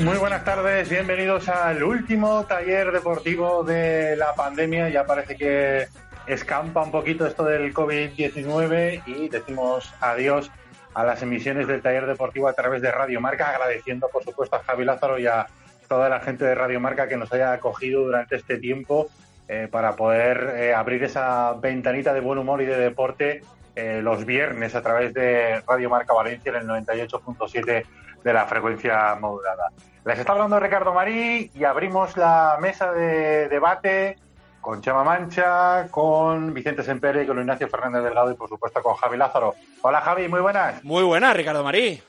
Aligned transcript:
Muy 0.00 0.18
buenas 0.18 0.44
tardes, 0.44 0.90
bienvenidos 0.90 1.48
al 1.48 1.82
último 1.82 2.44
taller 2.44 2.92
deportivo 2.92 3.64
de 3.64 4.14
la 4.16 4.34
pandemia. 4.34 4.90
Ya 4.90 5.06
parece 5.06 5.36
que 5.36 5.86
escampa 6.26 6.82
un 6.82 6.90
poquito 6.90 7.26
esto 7.26 7.44
del 7.44 7.72
COVID-19 7.72 9.02
y 9.06 9.28
decimos 9.30 9.94
adiós 10.00 10.50
a 10.92 11.02
las 11.02 11.22
emisiones 11.22 11.66
del 11.66 11.80
taller 11.80 12.06
deportivo 12.06 12.46
a 12.46 12.52
través 12.52 12.82
de 12.82 12.90
Radio 12.90 13.22
Marca, 13.22 13.48
agradeciendo 13.48 14.08
por 14.12 14.22
supuesto 14.22 14.56
a 14.56 14.62
Javi 14.64 14.84
Lázaro 14.84 15.18
y 15.18 15.26
a 15.26 15.46
toda 15.88 16.10
la 16.10 16.20
gente 16.20 16.44
de 16.44 16.54
Radio 16.54 16.78
Marca 16.78 17.08
que 17.08 17.16
nos 17.16 17.32
haya 17.32 17.54
acogido 17.54 18.02
durante 18.02 18.36
este 18.36 18.58
tiempo 18.58 19.08
eh, 19.48 19.66
para 19.70 19.96
poder 19.96 20.56
eh, 20.58 20.74
abrir 20.74 21.04
esa 21.04 21.54
ventanita 21.54 22.12
de 22.12 22.20
buen 22.20 22.38
humor 22.38 22.60
y 22.60 22.66
de 22.66 22.76
deporte 22.76 23.40
eh, 23.74 24.00
los 24.02 24.26
viernes 24.26 24.74
a 24.74 24.82
través 24.82 25.14
de 25.14 25.62
Radio 25.66 25.88
Marca 25.88 26.12
Valencia 26.12 26.50
en 26.50 26.56
el 26.56 26.66
98.7 26.66 27.84
de 28.26 28.32
la 28.32 28.44
frecuencia 28.44 29.14
modulada. 29.20 29.70
Les 30.04 30.18
está 30.18 30.32
hablando 30.32 30.58
Ricardo 30.58 30.92
Marí 30.92 31.48
y 31.54 31.62
abrimos 31.62 32.16
la 32.16 32.58
mesa 32.60 32.90
de 32.90 33.48
debate 33.48 34.16
con 34.60 34.82
Chema 34.82 35.04
Mancha, 35.04 35.86
con 35.92 36.52
Vicente 36.52 36.82
Sempere 36.82 37.22
y 37.22 37.26
con 37.28 37.38
Ignacio 37.38 37.68
Fernández 37.68 38.02
Delgado 38.02 38.32
y 38.32 38.34
por 38.34 38.48
supuesto 38.48 38.82
con 38.82 38.96
Javi 38.96 39.16
Lázaro. 39.16 39.54
Hola 39.82 40.00
Javi, 40.00 40.26
muy 40.26 40.40
buenas. 40.40 40.82
Muy 40.82 41.04
buenas, 41.04 41.36
Ricardo 41.36 41.62
Marí. 41.62 42.02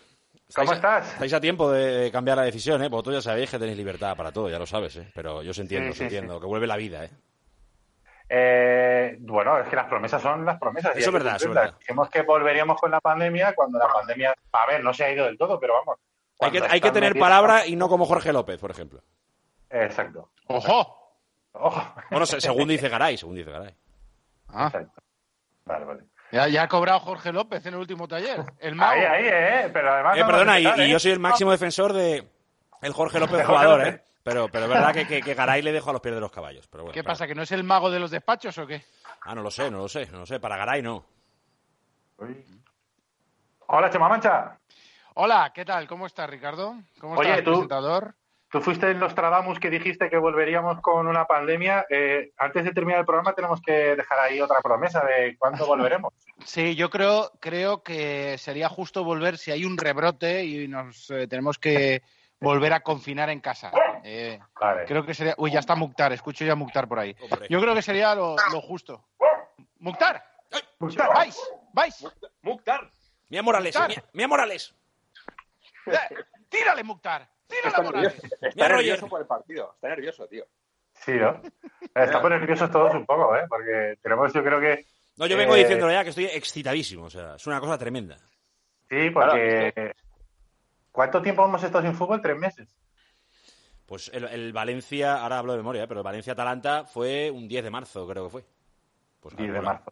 ¿Cómo 0.56 0.72
Estáis- 0.72 0.76
estás? 0.78 1.14
Estáis 1.14 1.34
a 1.36 1.40
tiempo 1.40 1.70
de 1.72 2.10
cambiar 2.12 2.38
la 2.38 2.44
decisión, 2.46 2.82
¿eh? 2.84 2.90
Vosotros 2.90 3.18
ya 3.18 3.22
sabéis 3.22 3.52
que 3.52 3.60
tenéis 3.60 3.78
libertad 3.78 4.18
para 4.18 4.32
todo, 4.32 4.50
ya 4.50 4.58
lo 4.58 4.66
sabes, 4.66 4.96
¿eh? 4.96 5.08
Pero 5.14 5.44
yo 5.44 5.52
os 5.52 5.60
entiendo, 5.60 5.86
Sí, 5.90 5.92
os 5.92 5.98
sí, 5.98 6.04
entiendo, 6.06 6.40
que 6.40 6.48
vuelve 6.48 6.66
la 6.66 6.78
vida, 6.78 7.04
¿eh? 7.06 7.12
Eh, 8.30 9.18
bueno, 9.20 9.58
es 9.60 9.68
que 9.70 9.76
las 9.76 9.86
promesas 9.86 10.20
son 10.22 10.44
las 10.46 10.58
promesas. 10.60 10.96
Eso 10.98 11.10
es 11.10 11.14
verdad, 11.14 11.36
eso 11.36 11.50
es 11.50 11.54
verdad. 11.56 11.76
Dijimos 11.80 12.10
que 12.10 12.24
volveríamos 12.24 12.80
con 12.82 12.90
la 12.90 13.00
pandemia 13.00 13.54
cuando 13.54 13.78
la 13.78 13.88
pandemia, 13.88 14.34
a 14.52 14.66
ver, 14.66 14.84
no 14.84 14.94
se 14.96 15.06
ha 15.06 15.12
ido 15.12 15.26
del 15.26 15.38
todo, 15.38 15.60
pero 15.60 15.76
vamos. 15.76 16.00
Hay 16.40 16.52
que, 16.52 16.62
hay 16.70 16.80
tener 16.82 17.14
metidas- 17.14 17.20
palabra 17.20 17.66
y 17.66 17.76
no 17.76 17.90
como 17.90 18.06
Jorge 18.06 18.32
López, 18.32 18.60
por 18.60 18.72
ejemplo. 18.72 19.02
Exacto. 19.70 20.30
¡Ojo! 20.48 21.16
Ojo. 21.54 21.94
Bueno, 22.12 22.26
se- 22.26 22.40
según 22.42 22.68
dice 22.68 22.90
Garay, 22.90 23.18
según 23.18 23.36
dice 23.36 23.52
Garay. 23.52 23.76
Ah, 24.50 24.68
Exacto. 24.68 25.02
Vale, 25.66 25.86
vale. 25.86 26.04
ya, 26.32 26.48
ya 26.48 26.64
ha 26.64 26.68
cobrado 26.68 27.00
Jorge 27.00 27.34
López 27.34 27.66
en 27.66 27.74
el 27.74 27.80
último 27.80 28.08
taller. 28.08 28.44
El 28.60 28.76
mago. 28.76 28.92
Ahí, 28.92 29.04
ahí, 29.04 29.26
eh. 29.28 29.70
Pero 29.74 29.92
además. 29.92 30.16
Eh, 30.18 30.22
no 30.22 30.28
perdona, 30.28 30.60
y, 30.60 30.66
¿eh? 30.68 30.90
yo 30.90 31.00
soy 31.00 31.12
el 31.12 31.20
máximo 31.20 31.52
defensor 31.52 31.92
de 31.94 32.28
el 32.82 32.94
Jorge 32.94 33.20
López 33.20 33.46
jugador. 33.46 33.88
¿eh? 33.88 34.04
Pero, 34.24 34.48
pero 34.50 34.66
es 34.66 34.70
verdad 34.72 34.94
que, 34.94 35.08
que, 35.08 35.22
que 35.22 35.34
Garay 35.34 35.62
le 35.62 35.72
dejo 35.72 35.90
a 35.90 35.94
los 35.94 36.02
pies 36.02 36.14
de 36.16 36.22
los 36.22 36.32
caballos. 36.32 36.68
Pero 36.68 36.84
bueno, 36.84 36.94
¿Qué 36.94 37.02
claro. 37.02 37.14
pasa? 37.14 37.28
¿Que 37.28 37.34
no 37.36 37.42
es 37.44 37.52
el 37.52 37.64
mago 37.64 37.90
de 37.90 38.00
los 38.00 38.12
despachos 38.12 38.58
o 38.60 38.68
qué? 38.68 38.84
Ah, 39.22 39.34
no 39.34 39.42
lo 39.42 39.50
sé, 39.52 39.72
no 39.72 39.78
lo 39.80 39.88
sé, 39.90 40.06
no 40.12 40.20
lo 40.20 40.26
sé. 40.26 40.40
Para 40.40 40.56
Garay 40.58 40.82
no. 40.82 41.06
Uy. 42.20 42.46
Hola, 43.68 43.90
Chema 43.90 44.08
Mancha. 44.08 44.58
Hola, 45.20 45.52
¿qué 45.52 45.66
tal? 45.66 45.88
¿Cómo 45.88 46.06
estás, 46.06 46.30
Ricardo? 46.30 46.76
¿Cómo 47.00 47.16
Oye, 47.16 47.30
estás, 47.32 47.44
tú- 47.44 47.52
presentador? 47.52 48.14
Tú 48.52 48.62
fuiste 48.62 48.86
el 48.92 49.00
Nostradamus 49.00 49.60
que 49.60 49.72
dijiste 49.72 50.12
que 50.12 50.18
volveríamos 50.20 50.80
con 50.80 51.08
una 51.08 51.26
pandemia. 51.26 51.86
Eh, 51.90 52.32
antes 52.38 52.64
de 52.64 52.72
terminar 52.72 53.00
el 53.00 53.06
programa 53.06 53.34
tenemos 53.34 53.60
que 53.62 53.96
dejar 53.96 54.20
ahí 54.20 54.40
otra 54.40 54.62
promesa 54.62 55.04
de 55.04 55.36
cuándo 55.40 55.66
volveremos. 55.68 56.14
Sí, 56.46 56.76
yo 56.76 56.92
creo, 56.92 57.32
creo 57.42 57.82
que 57.82 58.38
sería 58.38 58.70
justo 58.70 59.04
volver 59.04 59.40
si 59.40 59.50
hay 59.52 59.66
un 59.66 59.76
rebrote 59.76 60.46
y 60.46 60.68
nos 60.68 61.10
eh, 61.10 61.28
tenemos 61.28 61.58
que 61.58 62.04
volver 62.40 62.72
a 62.74 62.82
confinar 62.82 63.32
en 63.32 63.42
casa. 63.42 63.72
Eh, 64.04 64.40
Vale. 64.62 64.86
creo 64.86 65.04
que 65.04 65.16
sería... 65.16 65.34
Uy, 65.40 65.50
ya 65.52 65.60
está 65.60 65.76
Muctar, 65.76 66.14
escucho 66.14 66.46
ya 66.46 66.54
Muctar 66.56 66.88
por 66.88 67.00
ahí. 67.00 67.16
Hombre. 67.20 67.48
Yo 67.50 67.60
creo 67.60 67.74
que 67.74 67.82
sería 67.82 68.14
lo, 68.14 68.36
lo 68.54 68.62
justo. 68.62 69.04
¡Muctar! 69.80 70.24
¡Vais! 70.80 71.38
¡Vais! 71.74 72.08
Mukhtar. 72.44 72.92
Mira 73.30 73.42
Morales, 73.44 73.76
Mukhtar. 73.76 74.04
mira 74.14 74.28
Morales. 74.30 74.74
¡Tírale, 76.50 76.84
Muctar! 76.84 77.28
¡Tírale, 77.48 77.68
Está 77.70 77.82
Morales! 77.82 78.14
nervioso, 78.14 78.36
está 78.36 78.50
Mira, 78.56 78.68
Roger. 78.68 78.86
nervioso 78.86 79.08
por 79.08 79.22
el 79.22 79.28
partido. 79.28 79.72
Está 79.76 79.88
nervioso, 79.90 80.28
tío. 80.28 80.46
Sí, 80.94 81.12
¿no? 81.14 81.42
Estamos 81.94 82.30
nerviosos 82.30 82.72
todos 82.72 82.94
un 82.96 83.06
poco, 83.06 83.36
¿eh? 83.36 83.46
Porque 83.48 83.98
tenemos, 84.02 84.34
yo 84.34 84.44
creo 84.44 84.60
que. 84.60 84.86
No, 85.18 85.26
yo 85.28 85.38
vengo 85.38 85.56
Eh, 85.56 85.60
diciéndolo 85.60 85.92
ya 85.92 86.04
que 86.04 86.10
estoy 86.10 86.26
excitadísimo, 86.26 87.06
o 87.06 87.10
sea, 87.10 87.36
es 87.36 87.46
una 87.48 87.60
cosa 87.60 87.78
tremenda. 87.78 88.18
Sí, 88.90 89.10
porque. 89.12 89.94
¿Cuánto 90.92 91.22
tiempo 91.22 91.46
hemos 91.46 91.62
estado 91.64 91.84
sin 91.84 91.94
fútbol? 91.94 92.22
Tres 92.22 92.38
meses. 92.38 92.76
Pues 93.86 94.10
el, 94.14 94.26
el 94.26 94.52
Valencia, 94.52 95.22
ahora 95.22 95.38
hablo 95.40 95.54
de 95.54 95.60
memoria, 95.60 95.84
¿eh? 95.84 95.88
pero 95.88 96.00
el 96.02 96.04
Valencia-Atalanta 96.04 96.86
fue 96.86 97.32
un 97.32 97.48
10 97.48 97.64
de 97.64 97.70
marzo, 97.70 98.08
creo 98.08 98.26
que 98.26 98.32
fue. 98.32 98.46
Pues 99.22 99.36
10 99.38 99.52
de 99.52 99.58
ahora- 99.58 99.74
marzo. 99.74 99.92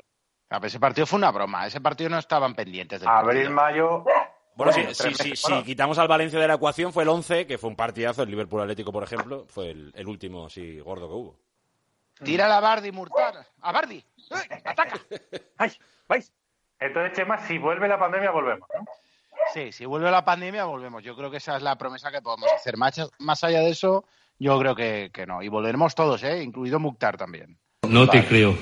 Ah, 0.49 0.59
pero 0.59 0.67
ese 0.67 0.79
partido 0.79 1.07
fue 1.07 1.17
una 1.17 1.31
broma. 1.31 1.65
Ese 1.65 1.81
partido 1.81 2.09
no 2.09 2.17
estaban 2.19 2.53
pendientes 2.55 2.99
del 2.99 3.09
Abril, 3.09 3.53
partido. 3.53 3.55
mayo. 3.55 4.05
Bueno, 4.55 4.71
sí, 4.71 4.81
sí, 4.93 5.13
sí, 5.13 5.41
Bueno, 5.43 5.59
si 5.59 5.65
quitamos 5.65 5.97
al 5.97 6.07
Valencia 6.07 6.39
de 6.39 6.47
la 6.47 6.53
ecuación 6.55 6.93
fue 6.93 7.03
el 7.03 7.09
11, 7.09 7.45
que 7.45 7.57
fue 7.57 7.69
un 7.69 7.75
partidazo, 7.75 8.23
el 8.23 8.29
Liverpool 8.29 8.61
Atlético, 8.61 8.91
por 8.91 9.03
ejemplo, 9.03 9.45
fue 9.47 9.71
el, 9.71 9.91
el 9.95 10.07
último 10.07 10.45
así 10.45 10.79
gordo 10.79 11.07
que 11.07 11.13
hubo. 11.13 11.39
Tira 12.23 12.55
a 12.55 12.59
Bardi, 12.61 12.91
Murtar. 12.91 13.45
¡A 13.61 13.71
Bardi! 13.71 13.97
¡Eh! 13.97 14.61
¡Ataca! 14.63 14.99
¡Ay! 15.57 15.71
¿Vais? 16.07 16.31
Entonces, 16.79 17.13
Chema, 17.17 17.37
si 17.45 17.57
vuelve 17.57 17.87
la 17.87 17.99
pandemia, 17.99 18.31
volvemos. 18.31 18.67
¿no? 18.73 18.85
Sí, 19.53 19.71
si 19.71 19.85
vuelve 19.85 20.09
la 20.11 20.23
pandemia, 20.23 20.65
volvemos. 20.65 21.03
Yo 21.03 21.15
creo 21.15 21.29
que 21.29 21.37
esa 21.37 21.57
es 21.57 21.63
la 21.63 21.77
promesa 21.77 22.11
que 22.11 22.21
podemos 22.21 22.49
hacer. 22.53 22.77
Más, 22.77 22.95
más 23.19 23.43
allá 23.43 23.59
de 23.59 23.69
eso, 23.69 24.05
yo 24.39 24.57
creo 24.59 24.75
que, 24.75 25.11
que 25.13 25.25
no. 25.25 25.41
Y 25.41 25.49
volveremos 25.49 25.93
todos, 25.95 26.23
¿eh? 26.23 26.41
Incluido 26.41 26.79
Muctar 26.79 27.17
también. 27.17 27.57
No 27.87 28.07
te 28.07 28.25
creo. 28.25 28.55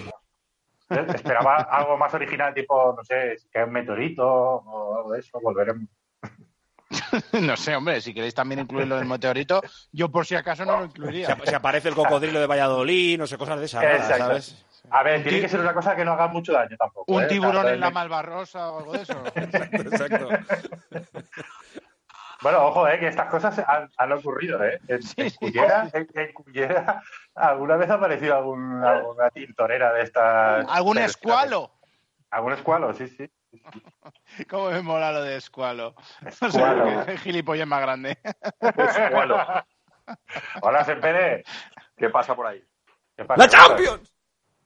Esperaba 1.16 1.56
algo 1.64 1.98
más 1.98 2.14
original, 2.14 2.54
tipo, 2.54 2.94
no 2.96 3.04
sé, 3.04 3.38
si 3.38 3.48
cae 3.50 3.64
un 3.66 3.72
meteorito 3.72 4.26
o 4.26 4.98
algo 4.98 5.12
de 5.12 5.20
eso, 5.20 5.40
volveremos. 5.42 5.88
no 7.42 7.58
sé, 7.58 7.76
hombre, 7.76 8.02
si 8.02 8.14
queréis 8.14 8.36
también 8.36 8.60
incluir 8.62 8.88
lo 8.88 8.98
del 8.98 9.06
meteorito, 9.08 9.62
yo 9.92 10.10
por 10.12 10.26
si 10.28 10.36
acaso 10.36 10.64
no 10.66 10.78
lo 10.80 10.86
incluiría. 10.86 11.34
ap- 11.34 11.46
si 11.46 11.54
aparece 11.56 11.90
el 11.90 11.96
cocodrilo 11.96 12.40
de 12.40 12.46
Valladolid, 12.48 13.18
no 13.18 13.26
sé, 13.28 13.38
cosas 13.38 13.60
de 13.60 13.66
esas, 13.66 13.84
Exacto. 13.84 14.18
¿sabes? 14.18 14.66
A 14.92 15.02
ver, 15.02 15.18
Un 15.18 15.24
tiene 15.24 15.38
ti- 15.38 15.44
que 15.44 15.50
ser 15.50 15.60
una 15.62 15.74
cosa 15.74 15.96
que 15.96 16.06
no 16.06 16.12
haga 16.12 16.28
mucho 16.28 16.54
daño 16.54 16.76
tampoco. 16.78 17.12
Un 17.12 17.24
¿eh? 17.24 17.28
tiburón 17.28 17.68
en 17.68 17.80
la 17.80 17.90
Malvarrosa 17.90 18.70
o 18.72 18.80
algo 18.80 18.92
de 18.94 19.02
eso. 19.02 19.24
Exacto. 19.36 20.30
Bueno, 22.44 22.66
ojo, 22.66 22.88
eh, 22.88 23.00
que 23.00 23.08
estas 23.08 23.30
cosas 23.30 23.58
han, 23.68 23.90
han 23.98 24.12
ocurrido, 24.12 24.64
¿eh? 24.64 24.80
En, 24.88 24.96
en 24.98 25.02
sí. 25.02 25.36
Cullera, 25.38 25.88
en- 25.94 26.08
en 26.14 26.34
Cullera, 26.34 27.02
alguna 27.34 27.78
vez 27.78 27.90
ha 27.90 27.94
aparecido 27.96 28.36
algún, 28.36 28.84
alguna 28.84 29.30
tintorera 29.32 29.92
de 29.94 30.04
estas. 30.04 30.68
¿Algún 30.70 30.98
escualo? 31.00 31.72
Algún 32.30 32.54
escualo, 32.54 32.94
sí, 32.94 33.08
sí. 33.08 33.32
¿Cómo 34.50 34.70
me 34.72 34.82
mola 34.82 35.12
lo 35.12 35.22
de 35.24 35.38
escualo? 35.38 35.96
No 36.22 36.32
sé 36.32 36.46
Escualo. 36.48 37.06
gilipollas 37.24 37.68
más 37.68 37.82
grande. 37.82 38.18
Escualo. 38.60 39.38
Hola, 40.62 40.84
Sempere. 40.84 41.44
¿Qué 41.96 42.10
pasa 42.10 42.36
por 42.36 42.48
ahí? 42.48 42.64
¿Qué 43.16 43.24
pasa? 43.26 43.42
¡La 43.44 43.48
Champions! 43.48 44.12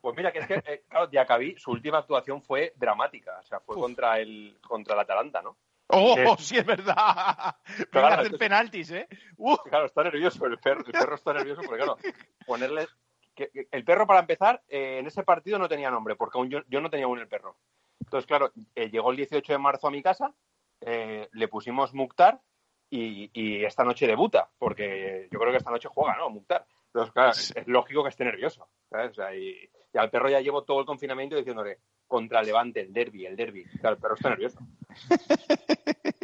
Pues 0.02 0.16
mira, 0.16 0.31
que 0.31 0.40
es 0.40 0.48
que, 0.48 0.54
eh, 0.66 0.84
claro, 0.88 1.07
Diacabí, 1.07 1.56
su 1.57 1.72
última 1.72 1.98
actuación 2.00 2.42
fue 2.42 2.74
dramática. 2.78 3.38
O 3.40 3.44
sea, 3.44 3.60
fue 3.60 3.75
contra 3.75 4.19
el, 4.19 4.57
contra 4.66 4.94
el 4.94 5.02
Atalanta, 5.02 5.42
¿no? 5.42 5.57
¡Oh, 5.89 6.16
Sí. 6.38 6.44
sí, 6.44 6.57
es 6.57 6.66
verdad! 6.66 6.95
Claro, 6.95 8.07
a 8.07 8.13
hacer 8.13 8.25
entonces- 8.25 8.39
penaltis, 8.39 8.92
¿eh? 8.92 9.07
¡Uh! 9.38 9.56
Claro, 9.57 9.86
está 9.86 10.04
nervioso 10.04 10.45
el 10.45 10.57
perro. 10.60 10.84
El 10.86 10.92
perro 10.92 11.16
está 11.16 11.34
nervioso 11.34 11.62
porque, 11.62 11.78
claro, 11.84 11.98
ponerle. 12.45 12.88
que- 13.36 13.50
que 13.51 13.68
el 13.72 13.84
perro, 13.86 14.07
para 14.07 14.19
empezar, 14.19 14.63
eh, 14.68 14.98
en 15.00 15.06
ese 15.07 15.24
partido 15.24 15.60
no 15.60 15.69
tenía 15.69 15.92
nombre, 15.92 16.16
porque 16.16 16.38
aún 16.39 16.50
yo, 16.50 16.60
yo 16.68 16.81
no 16.81 16.89
tenía 16.89 17.06
aún 17.06 17.19
el 17.19 17.28
perro. 17.28 17.56
Entonces, 18.01 18.25
claro, 18.25 18.51
eh, 18.75 18.89
llegó 18.89 19.12
el 19.12 19.18
18 19.18 19.54
de 19.54 19.60
marzo 19.60 19.88
a 19.88 19.92
mi 19.92 20.01
casa, 20.01 20.34
eh, 20.81 21.30
le 21.34 21.48
pusimos 21.48 21.94
Mukhtar 21.94 22.42
y, 22.90 23.30
y 23.33 23.63
esta 23.63 23.83
noche 23.83 24.07
debuta, 24.07 24.50
porque 24.57 25.28
yo 25.31 25.40
creo 25.40 25.51
que 25.51 25.57
esta 25.57 25.69
noche 25.72 25.88
juega, 25.88 26.16
¿no? 26.18 26.30
Mukhtar. 26.31 26.66
Entonces, 26.98 27.14
claro, 27.14 27.32
es, 27.32 27.56
es 27.56 27.68
lógico 27.68 28.02
que 28.02 28.10
esté 28.10 28.26
nervioso. 28.26 28.68
¿sabes? 28.90 29.12
O 29.12 29.14
sea, 29.14 29.36
y, 29.36 29.70
y 29.94 29.98
al 29.98 30.10
perro 30.10 30.30
ya 30.30 30.42
llevo 30.42 30.64
todo 30.64 30.80
el 30.80 30.86
confinamiento 30.86 31.36
diciéndole 31.36 31.80
contra 32.08 32.40
el 32.40 32.48
Levante, 32.48 32.82
el 32.82 32.92
derby, 32.92 33.26
el 33.26 33.36
derby. 33.36 33.66
Claro, 33.80 33.96
el 33.96 34.02
perro 34.02 34.16
está 34.16 34.30
nervioso. 34.30 34.60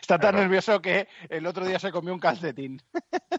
Está 0.00 0.18
tan 0.18 0.36
nervioso 0.36 0.80
que 0.80 1.08
el 1.28 1.46
otro 1.46 1.66
día 1.66 1.78
se 1.78 1.92
comió 1.92 2.12
un 2.12 2.20
calcetín. 2.20 2.80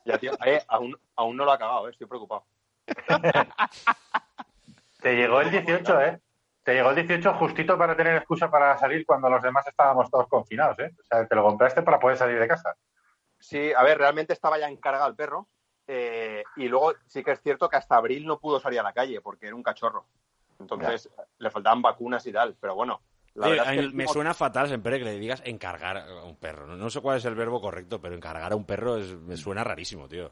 Ya, 0.05 0.17
tío, 0.17 0.33
eh, 0.45 0.61
aún, 0.67 0.97
aún 1.15 1.35
no 1.35 1.45
lo 1.45 1.51
ha 1.51 1.55
acabado, 1.55 1.87
eh, 1.87 1.91
estoy 1.91 2.07
preocupado. 2.07 2.45
Te 5.01 5.15
llegó 5.15 5.41
el 5.41 5.51
18, 5.51 6.01
¿eh? 6.01 6.19
Te 6.63 6.73
llegó 6.73 6.89
el 6.91 6.95
18 6.95 7.33
justito 7.35 7.77
para 7.77 7.95
tener 7.95 8.15
excusa 8.17 8.49
para 8.49 8.77
salir 8.77 9.05
cuando 9.05 9.29
los 9.29 9.41
demás 9.41 9.67
estábamos 9.67 10.09
todos 10.09 10.27
confinados, 10.27 10.79
¿eh? 10.79 10.91
O 10.99 11.03
sea, 11.03 11.27
te 11.27 11.35
lo 11.35 11.43
compraste 11.43 11.81
para 11.81 11.99
poder 11.99 12.17
salir 12.17 12.39
de 12.39 12.47
casa. 12.47 12.75
Sí, 13.39 13.71
a 13.73 13.83
ver, 13.83 13.97
realmente 13.97 14.33
estaba 14.33 14.57
ya 14.57 14.69
encargado 14.69 15.07
el 15.07 15.15
perro. 15.15 15.47
Eh, 15.87 16.43
y 16.57 16.67
luego 16.67 16.93
sí 17.07 17.23
que 17.23 17.31
es 17.31 17.41
cierto 17.41 17.69
que 17.69 17.77
hasta 17.77 17.95
abril 17.95 18.25
no 18.25 18.39
pudo 18.39 18.59
salir 18.59 18.79
a 18.79 18.83
la 18.83 18.93
calle 18.93 19.21
porque 19.21 19.47
era 19.47 19.55
un 19.55 19.63
cachorro. 19.63 20.05
Entonces 20.59 21.09
le 21.39 21.49
faltaban 21.49 21.81
vacunas 21.81 22.25
y 22.27 22.31
tal. 22.31 22.55
Pero 22.59 22.75
bueno, 22.75 23.01
la 23.35 23.47
verdad 23.49 23.65
es 23.65 23.71
que 23.73 23.79
a 23.79 23.81
mí 23.81 23.87
el 23.87 23.93
me 23.93 24.03
último- 24.03 24.13
suena 24.13 24.33
fatal 24.33 24.67
siempre 24.67 24.97
que 24.99 25.05
le 25.05 25.19
digas 25.19 25.41
encargar 25.45 25.97
a 25.97 26.23
un 26.23 26.35
perro. 26.37 26.65
No, 26.65 26.75
No 26.77 26.89
sé 26.89 27.01
cuál 27.01 27.17
es 27.17 27.25
el 27.25 27.35
verbo 27.35 27.59
correcto, 27.61 27.99
pero 28.01 28.15
encargar 28.15 28.51
a 28.51 28.55
un 28.55 28.65
perro 28.65 28.97
es- 28.97 29.15
me 29.17 29.37
suena 29.37 29.63
rarísimo, 29.63 30.07
tío. 30.07 30.31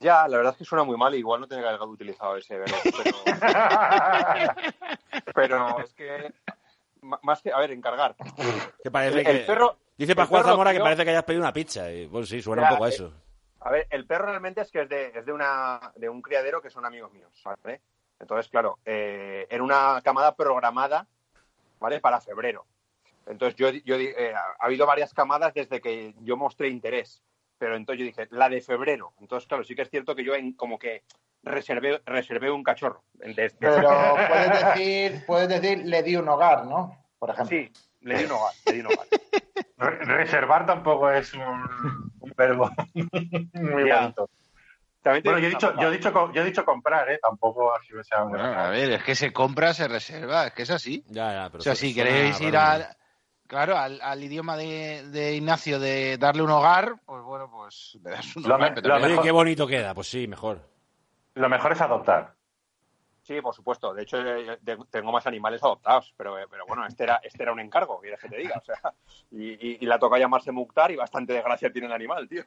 Ya, 0.00 0.26
la 0.28 0.36
verdad 0.36 0.52
es 0.52 0.58
que 0.58 0.64
suena 0.64 0.84
muy 0.84 0.96
mal. 0.96 1.14
Igual 1.14 1.40
no 1.40 1.48
tenía 1.48 1.64
que 1.64 1.68
haber 1.74 1.88
utilizado 1.88 2.36
ese 2.36 2.58
verbo. 2.58 2.76
Pero, 2.84 3.16
pero 5.34 5.80
es 5.80 5.92
que, 5.94 6.32
más 7.00 7.42
que, 7.42 7.52
a 7.52 7.58
ver, 7.58 7.72
encargar. 7.72 8.14
Que 8.82 8.90
parece 8.90 9.18
El, 9.20 9.24
que... 9.24 9.30
el 9.40 9.46
perro. 9.46 9.76
Dice 9.96 10.14
Pascual 10.14 10.44
Zamora 10.44 10.72
que 10.72 10.76
tío, 10.78 10.84
parece 10.84 11.04
que 11.04 11.10
hayas 11.10 11.24
pedido 11.24 11.42
una 11.42 11.52
pizza. 11.52 11.90
Y, 11.90 12.06
bueno, 12.06 12.26
sí, 12.26 12.42
suena 12.42 12.62
Ya, 12.62 12.68
un 12.68 12.74
poco 12.74 12.84
a 12.84 12.88
eh, 12.88 12.92
eso. 12.92 13.12
A 13.66 13.70
ver, 13.72 13.88
el 13.90 14.06
perro 14.06 14.26
realmente 14.26 14.60
es 14.60 14.70
que 14.70 14.82
es 14.82 14.88
de, 14.88 15.06
es 15.12 15.26
de, 15.26 15.32
una, 15.32 15.92
de 15.96 16.08
un 16.08 16.22
criadero 16.22 16.62
que 16.62 16.70
son 16.70 16.86
amigos 16.86 17.10
míos, 17.12 17.32
¿vale? 17.44 17.80
Entonces, 18.20 18.48
claro, 18.48 18.78
eh, 18.84 19.44
era 19.50 19.60
una 19.64 20.00
camada 20.04 20.36
programada, 20.36 21.08
¿vale? 21.80 21.98
Para 21.98 22.20
febrero. 22.20 22.64
Entonces, 23.26 23.56
yo, 23.56 23.68
yo 23.70 23.96
eh, 23.96 24.32
ha 24.34 24.54
habido 24.64 24.86
varias 24.86 25.12
camadas 25.12 25.52
desde 25.52 25.80
que 25.80 26.14
yo 26.20 26.36
mostré 26.36 26.68
interés, 26.68 27.24
pero 27.58 27.74
entonces 27.74 27.98
yo 27.98 28.06
dije, 28.06 28.28
la 28.30 28.48
de 28.48 28.60
febrero. 28.60 29.14
Entonces, 29.20 29.48
claro, 29.48 29.64
sí 29.64 29.74
que 29.74 29.82
es 29.82 29.90
cierto 29.90 30.14
que 30.14 30.22
yo 30.22 30.36
en- 30.36 30.52
como 30.52 30.78
que 30.78 31.02
reservé, 31.42 32.00
reservé 32.06 32.52
un 32.52 32.62
cachorro. 32.62 33.02
Pero 33.58 34.14
puedes 34.28 34.64
decir, 34.76 35.24
puedes 35.26 35.48
decir, 35.48 35.84
le 35.86 36.04
di 36.04 36.14
un 36.14 36.28
hogar, 36.28 36.66
¿no? 36.66 36.96
Por 37.18 37.30
ejemplo. 37.30 37.56
Sí, 37.56 37.72
le 38.02 38.18
di 38.18 38.24
un 38.26 38.30
hogar, 38.30 38.52
le 38.66 38.72
di 38.74 38.80
un 38.80 38.86
hogar. 38.86 39.06
Re- 39.78 40.04
Reservar 40.04 40.66
tampoco 40.66 41.10
es 41.10 41.32
un, 41.34 41.42
un 42.20 42.32
verbo 42.36 42.70
muy 43.54 43.88
Ya. 43.88 44.00
bonito. 44.00 44.28
Bueno, 45.04 45.38
yo 45.38 45.46
he 45.46 45.50
dicho, 45.50 45.72
yo 45.80 45.88
he 45.88 45.92
dicho, 45.92 46.32
yo 46.32 46.42
he 46.42 46.44
dicho 46.44 46.64
comprar, 46.64 47.08
¿eh? 47.10 47.20
Tampoco 47.22 47.72
así 47.76 47.92
que 47.92 48.02
sea 48.02 48.22
Bueno, 48.24 48.42
a 48.44 48.70
ver, 48.70 48.90
es 48.90 49.04
que 49.04 49.14
se 49.14 49.32
compra, 49.32 49.72
se 49.72 49.86
reserva, 49.86 50.48
es 50.48 50.52
que 50.52 50.62
es 50.62 50.70
así. 50.70 51.04
Ya, 51.06 51.32
ya, 51.32 51.48
pero 51.48 51.60
O 51.60 51.62
sea, 51.62 51.76
si 51.76 51.94
queréis 51.94 52.40
ir 52.40 52.54
raro. 52.54 52.84
a, 52.84 52.96
claro, 53.46 53.76
al, 53.76 54.00
al 54.02 54.24
idioma 54.24 54.56
de, 54.56 55.08
de 55.10 55.34
Ignacio 55.36 55.78
de 55.78 56.18
darle 56.18 56.42
un 56.42 56.50
hogar, 56.50 56.96
pues 57.06 57.22
bueno, 57.22 57.48
pues 57.48 57.96
le 58.02 58.10
das 58.10 58.34
un 58.34 58.42
Lo 58.48 58.56
hogar. 58.56 58.74
me- 58.74 58.82
pero 58.82 58.98
mejor- 58.98 59.24
qué 59.24 59.30
bonito 59.30 59.64
queda. 59.68 59.94
Pues 59.94 60.08
sí, 60.08 60.26
mejor. 60.26 60.60
Lo 61.34 61.48
mejor 61.48 61.70
es 61.70 61.80
adoptar. 61.80 62.34
Sí, 63.26 63.40
por 63.40 63.52
supuesto. 63.52 63.92
De 63.92 64.02
hecho, 64.04 64.18
eh, 64.24 64.56
de- 64.60 64.78
tengo 64.88 65.10
más 65.10 65.26
animales 65.26 65.60
adoptados, 65.60 66.14
pero, 66.16 66.38
eh, 66.38 66.44
pero 66.48 66.64
bueno, 66.64 66.86
este 66.86 67.02
era, 67.02 67.16
este 67.24 67.42
era 67.42 67.52
un 67.52 67.58
encargo, 67.58 68.00
quieres 68.00 68.20
que 68.20 68.28
te 68.28 68.36
diga. 68.36 68.56
O 68.56 68.64
sea, 68.64 68.78
y, 69.32 69.48
y, 69.54 69.78
y 69.80 69.86
la 69.86 69.98
toca 69.98 70.16
llamarse 70.16 70.52
Mukhtar 70.52 70.92
y 70.92 70.96
bastante 70.96 71.32
desgracia 71.32 71.72
tiene 71.72 71.88
el 71.88 71.92
animal, 71.92 72.28
tío. 72.28 72.44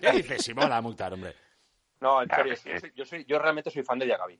¿Qué 0.00 0.12
dices? 0.12 0.42
Si 0.44 0.52
mola 0.52 0.80
multar, 0.82 1.12
hombre. 1.14 1.34
No, 2.00 2.22
en 2.22 2.28
serio, 2.28 2.56
sí. 2.56 2.70
soy- 2.78 2.92
yo, 2.94 3.04
soy, 3.06 3.24
yo 3.24 3.38
realmente 3.38 3.70
soy 3.70 3.82
fan 3.82 3.98
de 3.98 4.06
Yagavi. 4.06 4.38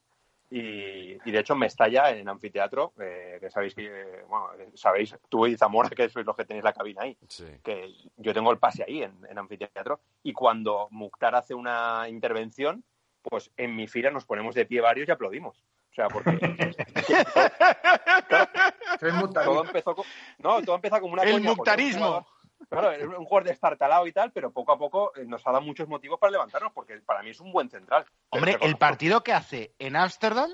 Y, 0.53 1.13
y 1.25 1.31
de 1.31 1.39
hecho 1.39 1.55
me 1.55 1.67
estalla 1.67 2.11
en 2.11 2.29
anfiteatro, 2.29 2.93
eh, 3.01 3.39
que 3.41 3.51
sabéis 3.51 3.75
que, 3.75 3.87
eh, 3.87 4.23
bueno, 4.29 4.49
sabéis, 4.75 5.17
tú 5.29 5.47
y 5.47 5.57
Zamora, 5.57 5.89
que 5.91 6.09
sois 6.09 6.27
los 6.27 6.35
que 6.37 6.45
tenéis 6.45 6.65
la 6.65 6.73
cabina 6.73 7.03
ahí, 7.03 7.17
Sí. 7.29 7.47
que 7.63 7.95
yo 8.17 8.35
tengo 8.35 8.51
el 8.51 8.59
pase 8.59 8.83
ahí 8.83 9.03
en, 9.05 9.15
en 9.29 9.39
anfiteatro, 9.39 10.01
y 10.25 10.33
cuando 10.33 10.89
Mukhtar 10.91 11.37
hace 11.37 11.55
una 11.55 12.07
intervención, 12.09 12.83
pues 13.23 13.51
en 13.57 13.75
mi 13.77 13.87
fila 13.89 14.11
nos 14.11 14.25
ponemos 14.25 14.55
de 14.55 14.67
pie 14.67 14.81
varios 14.81 15.09
y 15.09 15.13
aplaudimos. 15.13 15.65
O 15.91 15.95
sea, 15.95 16.09
porque 16.09 16.31
todo 19.45 19.65
empezó 19.65 19.95
con, 19.95 20.05
no, 20.39 20.63
todo 20.63 20.75
empieza 20.77 21.01
como 21.01 21.15
una 21.15 21.23
El 21.23 21.33
coña, 21.33 21.55
porque 21.55 21.71
era 21.71 21.83
un 21.83 21.97
muctarismo. 21.97 22.07
jugador- 22.07 22.27
Claro, 22.69 22.91
es 22.93 23.03
un 23.05 23.25
jugador 23.25 23.45
destartalado 23.45 24.07
y 24.07 24.13
tal, 24.13 24.33
pero 24.33 24.51
poco 24.53 24.73
a 24.73 24.79
poco 24.79 25.13
eh, 25.17 25.25
nos 25.25 25.45
ha 25.47 25.51
dado 25.51 25.65
muchos 25.65 25.89
motivos 25.89 26.21
para 26.21 26.31
levantarnos, 26.33 26.73
porque 26.75 27.01
para 27.01 27.23
mí 27.23 27.31
es 27.31 27.41
un 27.41 27.53
buen 27.53 27.71
central. 27.71 28.05
Hombre, 28.29 28.59
el 28.61 28.77
partido 28.77 29.23
que 29.25 29.33
hace 29.33 29.75
en 29.79 29.97
Ámsterdam 29.97 30.51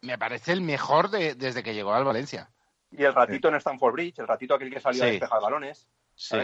me 0.00 0.16
parece 0.16 0.52
el 0.52 0.62
mejor 0.62 1.10
de- 1.10 1.34
desde 1.34 1.62
que 1.62 1.74
llegó 1.74 1.92
al 1.92 2.04
Valencia. 2.04 2.50
Y 2.90 3.04
el 3.04 3.14
ratito 3.14 3.48
en 3.48 3.56
Stanford 3.56 3.92
Bridge, 3.92 4.18
el 4.20 4.26
ratito 4.26 4.54
aquel 4.54 4.70
que 4.72 4.80
salió 4.80 5.02
a 5.02 5.06
despejar 5.06 5.42
balones. 5.42 5.86
Sí. 6.14 6.38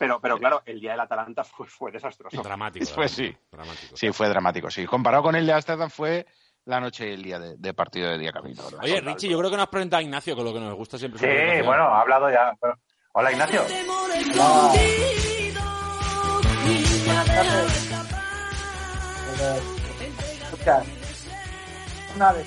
Pero, 0.00 0.18
pero 0.18 0.38
claro, 0.38 0.62
el 0.64 0.80
día 0.80 0.92
del 0.92 1.00
Atalanta 1.00 1.44
fue, 1.44 1.66
fue 1.66 1.92
desastroso. 1.92 2.42
Dramático. 2.42 2.86
Dramático, 2.86 3.08
sí. 3.08 3.36
Dramático. 3.52 3.96
sí, 3.96 4.12
fue 4.12 4.28
dramático. 4.30 4.70
Sí, 4.70 4.86
comparado 4.86 5.22
con 5.24 5.36
el 5.36 5.44
de 5.46 5.52
Ámsterdam 5.52 5.90
fue 5.90 6.26
la 6.64 6.80
noche 6.80 7.10
y 7.10 7.12
el 7.12 7.22
día 7.22 7.38
de, 7.38 7.56
de 7.58 7.74
partido 7.74 8.08
de 8.08 8.16
día 8.16 8.32
camino. 8.32 8.64
¿verdad? 8.64 8.80
Oye, 8.82 8.98
Richie, 9.02 9.28
yo 9.28 9.38
creo 9.38 9.50
que 9.50 9.58
nos 9.58 9.66
presenta 9.68 9.98
a 9.98 10.02
Ignacio 10.02 10.34
con 10.34 10.46
lo 10.46 10.54
que 10.54 10.60
nos 10.60 10.74
gusta 10.74 10.96
siempre. 10.96 11.20
Sí, 11.20 11.66
bueno, 11.66 11.82
ha 11.82 12.00
hablado 12.00 12.30
ya. 12.30 12.56
Hola, 13.12 13.30
Ignacio. 13.30 13.62
Una 22.16 22.32
vez. 22.32 22.46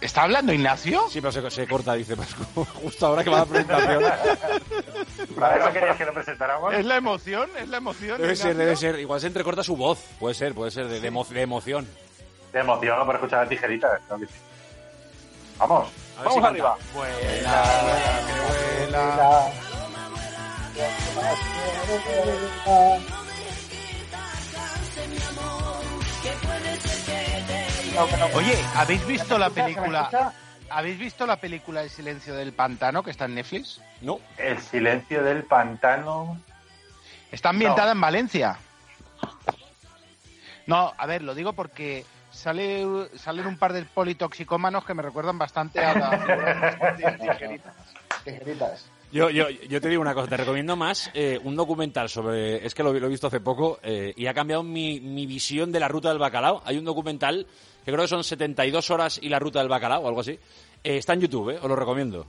¿Está 0.00 0.22
hablando 0.22 0.52
Ignacio? 0.52 1.04
Sí, 1.10 1.20
pero 1.20 1.32
se, 1.32 1.50
se 1.50 1.66
corta, 1.66 1.94
dice 1.94 2.16
Pascu. 2.16 2.64
Justo 2.82 3.06
ahora 3.06 3.24
que 3.24 3.30
va 3.30 3.38
la 3.40 3.46
presentación. 3.46 4.02
¿Para 5.38 5.56
eso 5.58 5.72
querías 5.72 5.96
que 5.96 6.04
lo 6.04 6.12
presentáramos? 6.14 6.74
Es 6.74 6.84
la 6.84 6.96
emoción, 6.96 7.48
es 7.58 7.68
la 7.68 7.76
emoción. 7.78 8.20
Debe 8.20 8.36
ser, 8.36 8.56
debe 8.56 8.76
ser. 8.76 8.98
Igual 8.98 9.20
se 9.20 9.26
entrecorta 9.28 9.62
su 9.62 9.76
voz. 9.76 9.98
Puede 10.18 10.34
ser, 10.34 10.54
puede 10.54 10.70
ser, 10.70 10.88
de, 10.88 11.00
de 11.00 11.10
emo- 11.12 11.26
de 11.28 11.40
emoción. 11.42 11.88
Emociono 12.52 13.04
por 13.04 13.14
escuchar 13.16 13.42
la 13.44 13.48
tijerita. 13.48 14.00
creo 14.06 14.18
que 14.20 14.26
sí. 14.26 14.34
Vamos. 15.58 15.88
A 16.18 16.22
ver 16.22 16.32
si 16.32 16.38
Vamos 16.38 16.50
arriba. 16.50 16.76
Vuela, 16.94 17.64
que 18.26 18.86
vuela. 18.90 19.50
Oye, 28.34 28.56
¿habéis 28.74 29.06
visto 29.06 29.38
la 29.38 29.50
película? 29.50 30.32
¿Habéis 30.70 30.98
visto 30.98 31.26
la 31.26 31.36
película 31.36 31.82
El 31.82 31.90
silencio 31.90 32.34
del 32.34 32.52
pantano 32.52 33.02
que 33.02 33.10
está 33.12 33.26
en 33.26 33.36
Netflix? 33.36 33.80
No. 34.00 34.18
El 34.36 34.58
silencio 34.58 35.22
del 35.22 35.44
pantano. 35.44 36.40
Está 37.30 37.50
ambientada 37.50 37.92
en 37.92 38.00
Valencia. 38.00 38.58
No, 40.66 40.92
a 40.96 41.06
ver, 41.06 41.22
lo 41.22 41.34
digo 41.34 41.52
porque 41.52 42.04
sale, 42.30 42.84
salen 43.16 43.46
un 43.46 43.58
par 43.58 43.72
de 43.72 43.84
politoxicómanos 43.84 44.84
que 44.84 44.94
me 44.94 45.02
recuerdan 45.02 45.38
bastante 45.38 45.78
a 45.78 45.94
la 45.94 46.18
figura 46.18 46.96
de 46.96 47.12
tijeritas. 47.18 47.74
Tijeritas. 48.24 48.90
Yo, 49.12 49.30
yo, 49.30 49.48
yo 49.48 49.80
te 49.80 49.88
digo 49.88 50.02
una 50.02 50.14
cosa, 50.14 50.28
te 50.28 50.36
recomiendo 50.36 50.74
más 50.74 51.10
eh, 51.14 51.38
un 51.44 51.54
documental 51.54 52.08
sobre. 52.08 52.66
Es 52.66 52.74
que 52.74 52.82
lo, 52.82 52.92
lo 52.92 53.06
he 53.06 53.10
visto 53.10 53.28
hace 53.28 53.38
poco 53.38 53.78
eh, 53.82 54.12
y 54.16 54.26
ha 54.26 54.34
cambiado 54.34 54.64
mi, 54.64 54.98
mi 55.00 55.26
visión 55.26 55.70
de 55.70 55.78
la 55.78 55.86
ruta 55.86 56.08
del 56.08 56.18
bacalao. 56.18 56.62
Hay 56.64 56.78
un 56.78 56.84
documental 56.84 57.46
que 57.84 57.90
creo 57.92 58.02
que 58.02 58.08
son 58.08 58.24
72 58.24 58.90
horas 58.90 59.18
y 59.22 59.28
la 59.28 59.38
ruta 59.38 59.58
del 59.60 59.68
bacalao 59.68 60.02
o 60.02 60.08
algo 60.08 60.20
así. 60.20 60.32
Eh, 60.82 60.96
está 60.98 61.12
en 61.14 61.20
YouTube, 61.20 61.50
eh, 61.50 61.58
os 61.60 61.68
lo 61.68 61.76
recomiendo. 61.76 62.26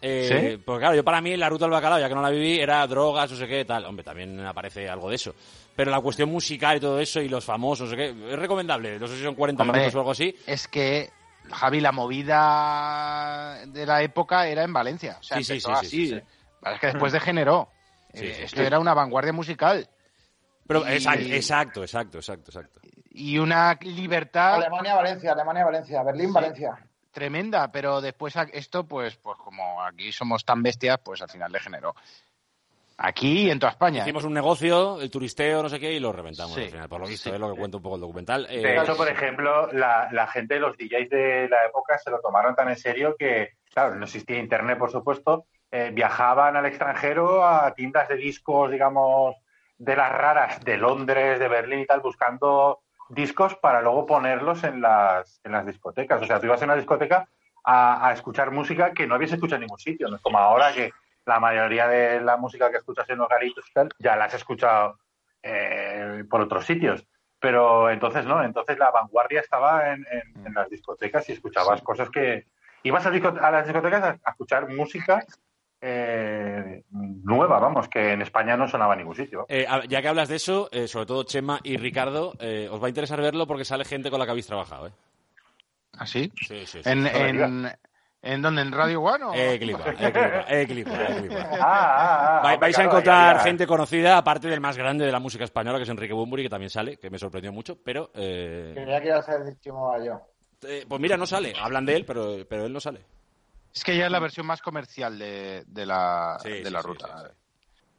Eh, 0.00 0.52
¿Sí? 0.56 0.62
Pues 0.64 0.78
claro, 0.78 0.94
yo 0.94 1.02
para 1.04 1.20
mí 1.20 1.36
la 1.36 1.48
ruta 1.48 1.64
del 1.64 1.72
bacalao, 1.72 1.98
ya 1.98 2.08
que 2.08 2.14
no 2.14 2.22
la 2.22 2.30
viví, 2.30 2.60
era 2.60 2.86
drogas, 2.86 3.30
no 3.32 3.36
sé 3.36 3.48
qué, 3.48 3.64
tal. 3.64 3.84
Hombre, 3.84 4.04
también 4.04 4.38
aparece 4.46 4.88
algo 4.88 5.08
de 5.10 5.16
eso. 5.16 5.34
Pero 5.74 5.90
la 5.90 6.00
cuestión 6.00 6.28
musical 6.30 6.76
y 6.76 6.80
todo 6.80 7.00
eso 7.00 7.20
y 7.20 7.28
los 7.28 7.44
famosos, 7.44 7.88
no 7.88 7.90
sé 7.90 7.96
qué, 7.96 8.32
es 8.32 8.38
recomendable. 8.38 8.98
No 8.98 9.06
sé 9.08 9.16
si 9.16 9.22
son 9.22 9.34
40 9.34 9.62
Hombre. 9.62 9.78
minutos 9.80 9.94
o 9.96 9.98
algo 9.98 10.10
así. 10.12 10.34
Es 10.46 10.68
que, 10.68 11.10
Javi, 11.50 11.80
la 11.80 11.92
movida 11.92 13.60
de 13.66 13.86
la 13.86 14.02
época 14.02 14.46
era 14.46 14.62
en 14.64 14.72
Valencia. 14.72 15.16
O 15.20 15.22
sea, 15.22 15.36
Sí, 15.38 15.44
sí, 15.44 15.54
sí, 15.54 15.60
sí, 15.60 15.72
así. 15.72 16.06
sí, 16.08 16.20
Es 16.64 16.80
que 16.80 16.86
después 16.88 17.12
degeneró. 17.12 17.68
Sí, 18.14 18.24
Eh, 18.26 18.44
esto 18.44 18.62
era 18.62 18.78
una 18.78 18.94
vanguardia 18.94 19.32
musical. 19.32 19.88
Pero 20.66 20.80
Y- 20.88 20.92
exacto, 20.92 21.26
exacto, 21.32 21.82
exacto, 21.82 22.18
exacto, 22.18 22.50
exacto. 22.50 22.80
Y 23.20 23.38
una 23.38 23.76
libertad 23.82 24.54
Alemania, 24.54 24.94
Valencia, 24.94 25.32
Alemania, 25.32 25.64
Valencia, 25.64 26.02
Berlín, 26.02 26.32
Valencia. 26.32 26.78
tremenda, 27.10 27.70
pero 27.72 28.00
después 28.00 28.34
esto, 28.52 28.84
pues, 28.84 29.16
pues 29.16 29.36
como 29.38 29.82
aquí 29.82 30.12
somos 30.12 30.44
tan 30.44 30.62
bestias, 30.62 30.98
pues 31.02 31.20
al 31.22 31.28
final 31.28 31.50
degeneró. 31.50 31.94
Aquí 33.00 33.46
y 33.46 33.50
en 33.50 33.60
toda 33.60 33.70
España. 33.70 34.02
Hicimos 34.02 34.24
un 34.24 34.34
negocio, 34.34 35.00
el 35.00 35.08
turisteo, 35.10 35.62
no 35.62 35.68
sé 35.68 35.78
qué, 35.78 35.92
y 35.92 36.00
lo 36.00 36.12
reventamos 36.12 36.54
Sí, 36.54 36.62
al 36.62 36.70
final. 36.70 36.88
Por 36.88 37.00
lo 37.00 37.06
visto, 37.06 37.28
sí. 37.30 37.34
es 37.34 37.40
lo 37.40 37.52
que 37.52 37.58
cuenta 37.58 37.76
un 37.76 37.82
poco 37.82 37.94
el 37.94 38.00
documental. 38.00 38.46
Eh, 38.50 38.60
De 38.60 38.76
hecho, 38.76 38.96
por 38.96 39.08
ejemplo, 39.08 39.70
la, 39.72 40.08
la 40.10 40.26
gente 40.26 40.54
de 40.54 40.60
los 40.60 40.76
DJs 40.76 41.08
de 41.08 41.48
la 41.48 41.64
época 41.66 41.96
se 41.98 42.10
lo 42.10 42.20
tomaron 42.20 42.56
tan 42.56 42.68
en 42.68 42.76
serio 42.76 43.14
que, 43.16 43.50
claro, 43.72 43.94
no 43.94 44.04
existía 44.04 44.38
internet, 44.38 44.78
por 44.78 44.90
supuesto, 44.90 45.46
eh, 45.70 45.90
viajaban 45.94 46.56
al 46.56 46.66
extranjero 46.66 47.44
a 47.46 47.72
tiendas 47.74 48.08
de 48.08 48.16
discos, 48.16 48.70
digamos, 48.72 49.36
de 49.76 49.94
las 49.94 50.10
raras 50.10 50.64
de 50.64 50.76
Londres, 50.76 51.38
de 51.38 51.46
Berlín 51.48 51.78
y 51.80 51.86
tal, 51.86 52.00
buscando 52.00 52.80
discos 53.10 53.54
para 53.56 53.80
luego 53.82 54.06
ponerlos 54.06 54.64
en 54.64 54.80
las, 54.80 55.40
en 55.44 55.52
las 55.52 55.66
discotecas. 55.66 56.20
O 56.22 56.26
sea, 56.26 56.38
tú 56.40 56.46
ibas 56.46 56.60
a 56.62 56.64
una 56.66 56.76
discoteca 56.76 57.26
a, 57.64 58.08
a 58.08 58.12
escuchar 58.12 58.50
música 58.50 58.92
que 58.92 59.06
no 59.06 59.14
habías 59.14 59.32
escuchado 59.32 59.56
en 59.56 59.62
ningún 59.62 59.78
sitio. 59.78 60.08
No 60.08 60.16
es 60.16 60.22
como 60.22 60.38
ahora 60.38 60.72
que 60.72 60.92
la 61.26 61.40
mayoría 61.40 61.88
de 61.88 62.20
la 62.20 62.36
música 62.36 62.70
que 62.70 62.78
escuchas 62.78 63.08
en 63.10 63.18
los 63.18 63.28
garitos 63.28 63.64
y 63.68 63.72
tal, 63.72 63.88
ya 63.98 64.16
la 64.16 64.26
has 64.26 64.34
escuchado 64.34 64.98
eh, 65.42 66.24
por 66.30 66.40
otros 66.40 66.64
sitios. 66.64 67.06
Pero 67.40 67.90
entonces 67.90 68.24
no, 68.24 68.42
entonces 68.42 68.78
la 68.78 68.90
vanguardia 68.90 69.40
estaba 69.40 69.92
en, 69.92 70.04
en- 70.10 70.46
en 70.46 70.54
las 70.54 70.68
discotecas 70.70 71.28
y 71.28 71.32
escuchabas 71.32 71.82
cosas 71.82 72.10
que... 72.10 72.46
Ibas 72.84 73.04
a, 73.06 73.08
a 73.10 73.50
las 73.50 73.64
discotecas 73.66 74.02
a, 74.04 74.08
a 74.24 74.30
escuchar 74.30 74.68
música 74.68 75.24
eh, 75.80 76.82
nueva, 76.90 77.58
vamos, 77.58 77.88
que 77.88 78.12
en 78.12 78.22
España 78.22 78.56
no 78.56 78.66
sonaba 78.68 78.94
en 78.94 78.98
ningún 79.00 79.14
sitio. 79.14 79.46
Eh, 79.48 79.66
a- 79.68 79.84
ya 79.86 80.02
que 80.02 80.08
hablas 80.08 80.28
de 80.28 80.36
eso, 80.36 80.68
eh, 80.72 80.88
sobre 80.88 81.06
todo 81.06 81.22
Chema 81.24 81.60
y 81.62 81.76
Ricardo, 81.76 82.34
eh, 82.40 82.68
os 82.70 82.82
va 82.82 82.86
a 82.86 82.90
interesar 82.90 83.20
verlo 83.20 83.46
porque 83.46 83.64
sale 83.64 83.84
gente 83.84 84.10
con 84.10 84.18
la 84.18 84.24
que 84.24 84.30
habéis 84.32 84.46
trabajado, 84.46 84.88
¿eh? 84.88 84.92
¿Así? 85.98 86.32
Sí, 86.46 86.64
sí, 86.66 86.82
sí. 86.82 86.88
¿En, 86.90 87.06
en, 87.06 87.70
¿En 88.20 88.42
dónde? 88.42 88.62
¿En 88.62 88.72
Radio 88.72 89.00
One? 89.00 89.24
o- 89.24 89.32
Eh, 89.34 89.58
clipa, 89.60 89.90
eh, 89.90 89.94
clipa, 90.12 90.44
eh, 90.48 90.66
clipa, 90.66 90.90
eh, 91.04 91.16
clipa. 91.18 91.48
Ah, 91.52 91.58
ah, 91.60 92.38
ah, 92.38 92.42
Vai- 92.42 92.54
hombre, 92.54 92.58
vais 92.66 92.78
a 92.78 92.84
encontrar 92.84 93.32
ya- 93.36 93.38
ya. 93.38 93.44
gente 93.44 93.66
conocida, 93.66 94.18
aparte 94.18 94.48
del 94.48 94.60
más 94.60 94.76
grande 94.76 95.06
de 95.06 95.12
la 95.12 95.20
música 95.20 95.44
española, 95.44 95.78
que 95.78 95.84
es 95.84 95.88
Enrique 95.88 96.12
Bunbury, 96.12 96.42
que 96.44 96.48
también 96.48 96.70
sale, 96.70 96.96
que 96.98 97.10
me 97.10 97.18
sorprendió 97.18 97.52
mucho, 97.52 97.78
pero... 97.82 98.10
eh, 98.14 98.72
Creía 98.74 99.00
que 99.00 99.06
iba 99.08 99.18
a 99.18 99.22
ser 99.22 99.42
el 99.46 99.58
Chimo 99.60 99.88
Bayo. 99.88 100.20
eh, 100.66 100.84
pues 100.88 101.00
mira, 101.00 101.16
no 101.16 101.26
sale. 101.26 101.52
Hablan 101.60 101.86
de 101.86 101.94
él, 101.96 102.04
pero, 102.04 102.36
pero 102.48 102.66
él 102.66 102.72
no 102.72 102.80
sale. 102.80 103.00
Es 103.74 103.84
que 103.84 103.96
ya 103.96 104.06
es 104.06 104.12
la 104.12 104.18
versión 104.18 104.46
más 104.46 104.60
comercial 104.62 105.18
de, 105.18 105.64
de 105.66 105.86
la, 105.86 106.38
Sí, 106.42 106.50
de 106.50 106.64
sí, 106.64 106.70
la 106.70 106.80
sí, 106.82 106.86
ruta. 106.86 107.06
sí, 107.06 107.34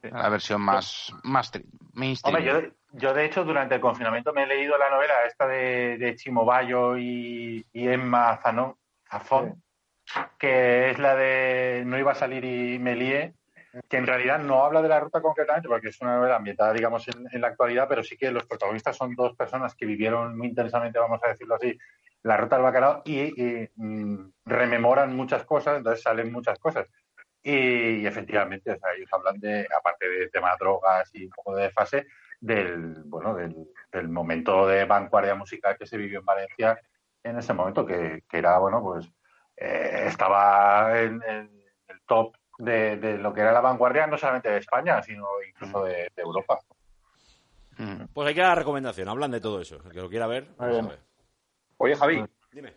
sí. 0.04 0.10
La 0.12 0.30
versión 0.30 0.62
más, 0.62 1.14
más 1.24 1.52
mainstream. 1.94 2.36
Hombre, 2.36 2.52
yo, 2.52 2.70
yo 2.94 3.14
de 3.14 3.26
hecho 3.26 3.44
durante 3.44 3.76
el 3.76 3.82
confinamiento 3.82 4.34
me 4.34 4.44
he 4.44 4.48
leído 4.48 4.78
la 4.78 4.90
novela 4.90 5.14
esta 5.28 5.46
de, 5.48 5.98
de 5.98 6.16
Chimo 6.16 6.46
Bayo 6.46 6.98
y, 6.98 7.66
y 7.74 7.88
Emma 7.88 8.40
Zanón, 8.42 8.76
Zafón, 9.10 9.62
que 10.38 10.90
es 10.92 11.00
la 11.00 11.16
de 11.16 11.84
No 11.86 11.98
iba 11.98 12.14
a 12.14 12.16
salir 12.16 12.44
y 12.46 12.80
me 12.80 12.96
lié, 12.96 13.34
que 13.88 13.98
en 13.98 14.08
realidad 14.08 14.40
no 14.40 14.64
habla 14.64 14.82
de 14.82 14.90
la 14.90 15.00
ruta 15.00 15.22
concretamente 15.22 15.68
porque 15.68 15.90
es 15.90 16.02
una 16.02 16.16
novela 16.16 16.38
ambientada, 16.38 16.74
digamos, 16.74 17.08
en, 17.08 17.28
en 17.32 17.42
la 17.42 17.50
actualidad, 17.50 17.88
pero 17.88 18.04
sí 18.04 18.18
que 18.18 18.32
los 18.32 18.46
protagonistas 18.46 18.98
son 18.98 19.14
dos 19.16 19.36
personas 19.36 19.76
que 19.76 19.86
vivieron 19.86 20.36
muy 20.38 20.48
intensamente, 20.48 20.98
vamos 20.98 21.20
a 21.24 21.28
decirlo 21.30 21.56
así, 21.56 21.78
la 22.24 22.38
ruta 22.38 22.56
del 22.56 22.64
bacalao 22.64 23.02
y, 23.06 23.20
y, 23.20 23.70
mm, 23.76 24.32
rememoran 24.46 25.16
muchas 25.16 25.46
cosas, 25.46 25.78
entonces 25.78 26.04
salen 26.04 26.32
muchas 26.32 26.60
cosas. 26.60 26.88
Y, 27.42 28.02
y 28.02 28.06
efectivamente, 28.06 28.72
o 28.72 28.78
sea, 28.78 28.92
ellos 28.94 29.10
hablan 29.12 29.40
de, 29.40 29.66
aparte 29.76 30.10
de 30.10 30.30
drogas 30.60 31.10
y 31.14 31.26
un 31.26 31.32
poco 31.32 31.56
de 31.56 31.70
fase, 31.70 32.08
del, 32.42 33.04
bueno, 33.06 33.34
del, 33.34 33.56
del 33.92 34.10
momento 34.10 34.68
de 34.68 34.86
vanguardia 34.86 35.36
musical 35.36 35.78
que 35.78 35.86
se 35.86 35.98
vivió 35.98 36.20
en 36.20 36.26
Valencia 36.26 36.80
en 37.24 37.38
ese 37.38 37.54
momento, 37.54 37.86
que, 37.86 38.24
que 38.30 38.38
era, 38.38 38.58
bueno, 38.60 38.82
pues 38.82 39.10
eh, 39.58 40.06
estaba 40.08 41.00
en, 41.00 41.22
en 41.28 41.50
el 41.88 42.02
top 42.06 42.36
de, 42.58 42.98
de 42.98 43.18
lo 43.18 43.34
que 43.34 43.42
era 43.42 43.52
la 43.52 43.62
vanguardia, 43.62 44.08
no 44.08 44.18
solamente 44.18 44.50
de 44.50 44.58
España, 44.58 45.02
sino 45.02 45.26
incluso 45.48 45.84
de, 45.84 46.10
de 46.16 46.22
Europa. 46.22 46.60
Mm. 47.78 48.06
Pues 48.14 48.28
hay 48.28 48.36
que 48.36 48.42
dar 48.42 48.50
la 48.50 48.56
recomendación, 48.56 49.08
hablan 49.08 49.32
de 49.32 49.42
todo 49.42 49.62
eso. 49.62 49.78
El 49.86 49.92
que 49.92 50.02
lo 50.02 50.10
quiera 50.10 50.28
ver, 50.28 50.48
a 50.58 50.68
bien. 50.68 50.88
ver. 50.88 51.09
Oye, 51.82 51.96
Javi, 51.96 52.26
Dime. 52.52 52.74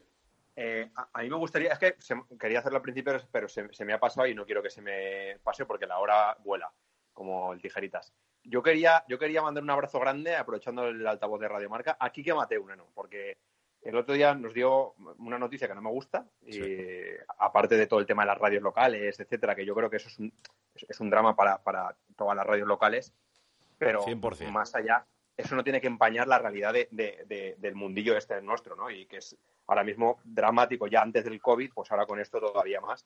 eh, 0.56 0.90
a, 0.96 1.08
a 1.12 1.22
mí 1.22 1.30
me 1.30 1.36
gustaría, 1.36 1.72
es 1.72 1.78
que 1.78 1.96
se- 1.98 2.14
quería 2.38 2.60
hacerlo 2.60 2.76
al 2.78 2.82
principio, 2.82 3.14
pero 3.30 3.48
se, 3.48 3.72
se 3.72 3.84
me 3.84 3.92
ha 3.92 4.00
pasado 4.00 4.26
y 4.26 4.34
no 4.34 4.44
quiero 4.46 4.62
que 4.62 4.70
se 4.70 4.80
me 4.82 5.38
pase 5.42 5.66
porque 5.66 5.86
la 5.86 5.98
hora 5.98 6.36
vuela, 6.44 6.72
como 7.12 7.52
el 7.52 7.60
tijeritas. 7.60 8.12
Yo 8.44 8.62
quería, 8.62 9.04
yo 9.08 9.18
quería 9.18 9.42
mandar 9.42 9.62
un 9.62 9.70
abrazo 9.70 9.98
grande, 10.00 10.34
aprovechando 10.36 10.86
el 10.88 11.06
altavoz 11.06 11.40
de 11.40 11.48
Radio 11.48 11.70
Marca, 11.70 11.96
a 11.98 12.10
Quique 12.10 12.34
Mateu, 12.34 12.66
Neno, 12.66 12.88
porque 12.94 13.38
el 13.82 13.96
otro 13.96 14.14
día 14.14 14.34
nos 14.34 14.54
dio 14.54 14.94
una 15.18 15.38
noticia 15.38 15.66
que 15.68 15.74
no 15.74 15.82
me 15.82 15.90
gusta, 15.90 16.26
y 16.42 16.58
aparte 17.38 17.76
de 17.76 17.86
todo 17.86 18.00
el 18.00 18.06
tema 18.06 18.22
de 18.22 18.28
las 18.28 18.38
radios 18.38 18.62
locales, 18.62 19.18
etcétera, 19.18 19.54
que 19.56 19.64
yo 19.66 19.74
creo 19.74 19.90
que 19.90 19.96
eso 19.96 20.08
es 20.08 20.18
un, 20.18 20.32
es- 20.74 20.86
es 20.88 21.00
un 21.00 21.10
drama 21.10 21.34
para, 21.34 21.62
para 21.62 21.96
todas 22.16 22.36
las 22.36 22.46
radios 22.46 22.68
locales, 22.68 23.12
pero 23.78 24.02
100%. 24.04 24.50
más 24.50 24.74
allá, 24.76 25.04
eso 25.36 25.54
no 25.56 25.64
tiene 25.64 25.80
que 25.80 25.86
empañar 25.86 26.28
la 26.28 26.38
realidad 26.38 26.72
de- 26.72 26.88
de- 26.90 27.24
de- 27.26 27.56
del 27.58 27.74
mundillo 27.74 28.16
este 28.16 28.40
nuestro, 28.42 28.76
¿no? 28.76 28.90
Y 28.90 29.06
que 29.06 29.18
es 29.18 29.36
ahora 29.66 29.84
mismo 29.84 30.18
dramático 30.24 30.86
ya 30.86 31.02
antes 31.02 31.24
del 31.24 31.40
COVID, 31.40 31.70
pues 31.74 31.90
ahora 31.90 32.06
con 32.06 32.20
esto 32.20 32.38
todavía 32.40 32.80
más. 32.80 33.04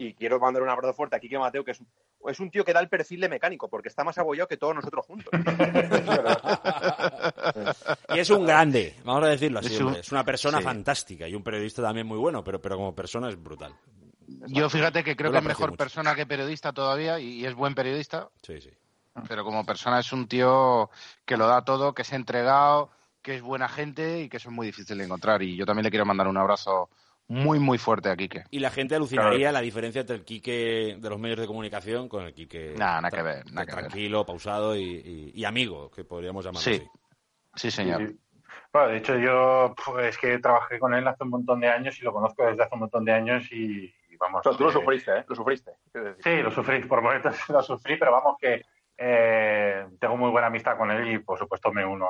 Y 0.00 0.14
quiero 0.14 0.38
mandar 0.38 0.62
un 0.62 0.68
abrazo 0.68 0.94
fuerte 0.94 1.16
a 1.16 1.20
Quique 1.20 1.36
Mateo, 1.38 1.64
que 1.64 1.72
es, 1.72 1.82
es 2.28 2.38
un 2.40 2.50
tío 2.52 2.64
que 2.64 2.72
da 2.72 2.78
el 2.78 2.88
perfil 2.88 3.20
de 3.20 3.28
mecánico, 3.28 3.68
porque 3.68 3.88
está 3.88 4.04
más 4.04 4.16
abollado 4.16 4.46
que 4.46 4.56
todos 4.56 4.74
nosotros 4.76 5.04
juntos. 5.06 5.30
Y 8.14 8.18
es 8.20 8.30
un 8.30 8.46
grande, 8.46 8.94
vamos 9.04 9.24
a 9.24 9.28
decirlo 9.28 9.58
así. 9.58 9.74
Es 9.74 9.80
un- 9.80 9.86
hombre. 9.88 10.00
Es 10.00 10.12
una 10.12 10.24
persona 10.24 10.58
sí. 10.58 10.64
fantástica 10.64 11.28
y 11.28 11.34
un 11.34 11.42
periodista 11.42 11.82
también 11.82 12.06
muy 12.06 12.18
bueno, 12.18 12.42
pero, 12.44 12.60
pero 12.60 12.76
como 12.76 12.94
persona 12.94 13.28
es 13.28 13.42
brutal. 13.42 13.74
Yo 14.46 14.68
fíjate 14.68 15.02
que 15.02 15.16
creo 15.16 15.32
que 15.32 15.38
es 15.38 15.44
mejor 15.44 15.70
mucho. 15.70 15.78
persona 15.78 16.14
que 16.14 16.26
periodista 16.26 16.72
todavía 16.72 17.18
y, 17.18 17.40
y 17.40 17.46
es 17.46 17.54
buen 17.54 17.74
periodista, 17.74 18.28
Sí, 18.42 18.60
sí. 18.60 18.70
Pero 19.26 19.44
como 19.44 19.64
persona 19.64 20.00
es 20.00 20.12
un 20.12 20.28
tío 20.28 20.90
que 21.24 21.36
lo 21.36 21.46
da 21.46 21.64
todo, 21.64 21.94
que 21.94 22.04
se 22.04 22.14
ha 22.14 22.18
entregado, 22.18 22.90
que 23.22 23.34
es 23.36 23.42
buena 23.42 23.68
gente 23.68 24.20
y 24.20 24.28
que 24.28 24.36
eso 24.36 24.48
es 24.50 24.54
muy 24.54 24.66
difícil 24.66 24.98
de 24.98 25.04
encontrar. 25.04 25.42
Y 25.42 25.56
yo 25.56 25.66
también 25.66 25.84
le 25.84 25.90
quiero 25.90 26.04
mandar 26.06 26.28
un 26.28 26.36
abrazo 26.36 26.88
muy, 27.26 27.58
muy 27.58 27.76
fuerte 27.76 28.08
a 28.08 28.16
Quique. 28.16 28.44
Y 28.50 28.58
la 28.60 28.70
gente 28.70 28.94
alucinaría 28.94 29.52
la 29.52 29.60
diferencia 29.60 30.00
entre 30.00 30.16
el 30.16 30.24
Quique 30.24 30.96
de 30.98 31.10
los 31.10 31.18
medios 31.18 31.38
de 31.38 31.46
comunicación 31.46 32.08
con 32.08 32.24
el 32.24 32.32
Quique 32.32 32.74
Nah, 32.78 33.00
nada 33.00 33.08
tra- 33.08 33.16
que 33.16 33.22
ver, 33.22 33.52
nada 33.52 33.66
que 33.66 33.72
ver. 33.74 33.84
tranquilo, 33.86 34.24
pausado 34.24 34.74
y, 34.76 34.82
y- 34.82 35.32
y 35.34 35.44
amigo, 35.44 35.90
que 35.90 36.04
podríamos 36.04 36.44
llamarlo 36.44 36.60
Sí. 36.62 36.76
así. 36.76 36.88
Sí, 37.54 37.70
señor. 37.70 38.06
Sí. 38.08 38.18
Bueno, 38.72 38.88
de 38.88 38.96
hecho, 38.98 39.16
yo 39.18 39.74
pues, 39.84 40.06
es 40.10 40.18
que 40.18 40.38
trabajé 40.38 40.78
con 40.78 40.94
él 40.94 41.06
hace 41.08 41.24
un 41.24 41.30
montón 41.30 41.60
de 41.60 41.68
años 41.68 41.98
y 42.00 42.04
lo 42.04 42.12
conozco 42.12 42.44
desde 42.46 42.62
hace 42.62 42.74
un 42.74 42.80
montón 42.80 43.04
de 43.04 43.12
años 43.12 43.44
y, 43.50 43.92
y 44.10 44.16
vamos. 44.18 44.42
Tú 44.42 44.64
lo 44.64 44.70
sufriste, 44.70 45.18
¿eh? 45.18 45.24
Lo 45.28 45.34
sufriste. 45.34 45.72
Sí, 46.22 46.36
lo 46.42 46.50
sufrí, 46.50 46.80
por 46.84 47.02
momentos 47.02 47.34
lo 47.48 47.62
sufrí, 47.62 47.96
pero 47.98 48.12
vamos 48.12 48.36
que 48.38 48.62
eh, 48.98 49.86
tengo 50.00 50.16
muy 50.16 50.30
buena 50.30 50.48
amistad 50.48 50.76
con 50.76 50.90
él 50.90 51.12
y 51.12 51.18
por 51.18 51.38
supuesto 51.38 51.72
me 51.72 51.84
uno 51.84 52.08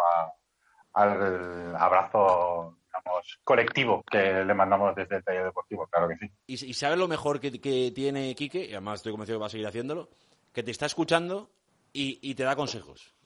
al 0.95 1.76
abrazo 1.76 2.78
digamos, 2.87 3.38
colectivo 3.45 4.02
que 4.11 4.45
le 4.45 4.54
mandamos 4.54 4.97
desde 4.97 5.16
el 5.16 5.25
taller 5.25 5.45
deportivo, 5.45 5.87
claro 5.87 6.09
que 6.09 6.16
sí. 6.16 6.33
Y, 6.47 6.71
y 6.71 6.75
sabes 6.75 6.99
lo 6.99 7.07
mejor 7.07 7.38
que, 7.38 7.61
que 7.61 7.92
tiene 7.95 8.35
Quique, 8.35 8.64
y 8.64 8.73
además 8.73 9.00
estoy 9.00 9.12
convencido 9.12 9.38
que 9.38 9.42
va 9.42 9.47
a 9.47 9.50
seguir 9.50 9.66
haciéndolo, 9.66 10.09
que 10.52 10.62
te 10.62 10.71
está 10.71 10.87
escuchando 10.87 11.50
y 11.92 12.35
te 12.35 12.45
da 12.45 12.57
consejos. 12.57 13.18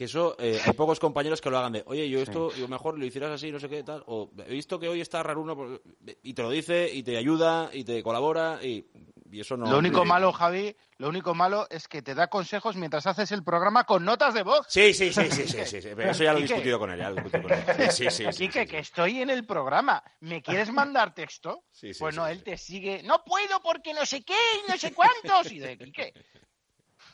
Que 0.00 0.06
eso, 0.06 0.34
eh, 0.38 0.58
hay 0.64 0.72
pocos 0.72 0.98
compañeros 0.98 1.42
que 1.42 1.50
lo 1.50 1.58
hagan 1.58 1.74
de, 1.74 1.82
oye, 1.84 2.08
yo 2.08 2.20
esto, 2.20 2.50
yo 2.54 2.66
mejor 2.68 2.98
lo 2.98 3.04
hicieras 3.04 3.32
así, 3.32 3.52
no 3.52 3.60
sé 3.60 3.68
qué, 3.68 3.82
tal, 3.82 4.02
o 4.06 4.30
he 4.46 4.50
visto 4.50 4.80
que 4.80 4.88
hoy 4.88 5.02
está 5.02 5.22
raro 5.22 5.42
uno, 5.42 5.54
por-". 5.54 5.82
y 6.22 6.32
te 6.32 6.40
lo 6.40 6.48
dice, 6.48 6.88
y 6.90 7.02
te 7.02 7.18
ayuda, 7.18 7.68
y 7.70 7.84
te 7.84 8.02
colabora, 8.02 8.60
y, 8.62 8.86
y 9.30 9.40
eso 9.40 9.58
no... 9.58 9.70
lo 9.70 9.76
único 9.76 10.06
malo, 10.06 10.32
Javi, 10.32 10.74
lo 10.96 11.10
único 11.10 11.34
malo 11.34 11.66
es 11.68 11.86
que 11.86 12.00
te 12.00 12.14
da 12.14 12.28
consejos 12.28 12.76
mientras 12.76 13.06
haces 13.06 13.30
el 13.32 13.44
programa 13.44 13.84
con 13.84 14.02
notas 14.02 14.32
de 14.32 14.42
voz. 14.42 14.64
Sí, 14.70 14.94
sí, 14.94 15.12
sí, 15.12 15.30
sí, 15.30 15.46
sí, 15.46 15.66
sí, 15.66 15.82
sí, 15.82 15.88
pero 15.94 16.12
eso 16.12 16.24
ya 16.24 16.32
lo 16.32 16.38
he 16.38 16.42
discutido 16.44 16.78
con 16.78 16.90
él, 16.92 16.98
ya 16.98 17.10
lo 17.10 17.20
he 17.20 17.22
discutido 17.22 17.42
con 17.42 17.52
él. 17.52 17.90
Sí, 17.92 18.06
sí, 18.10 18.48
que 18.48 18.78
estoy 18.78 19.20
en 19.20 19.28
el 19.28 19.44
programa. 19.44 20.02
¿Me 20.20 20.40
quieres 20.40 20.72
mandar 20.72 21.14
texto? 21.14 21.64
Sí, 21.70 21.92
sí, 21.92 22.00
pues 22.00 22.16
no, 22.16 22.26
él 22.26 22.42
te 22.42 22.56
sigue. 22.56 23.02
No 23.02 23.22
puedo 23.22 23.60
porque 23.60 23.92
no 23.92 24.06
sé 24.06 24.24
qué 24.24 24.32
y 24.64 24.70
no 24.70 24.78
sé 24.78 24.94
cuántos. 24.94 25.52
Y 25.52 25.58
de 25.58 25.76
Quique, 25.76 26.14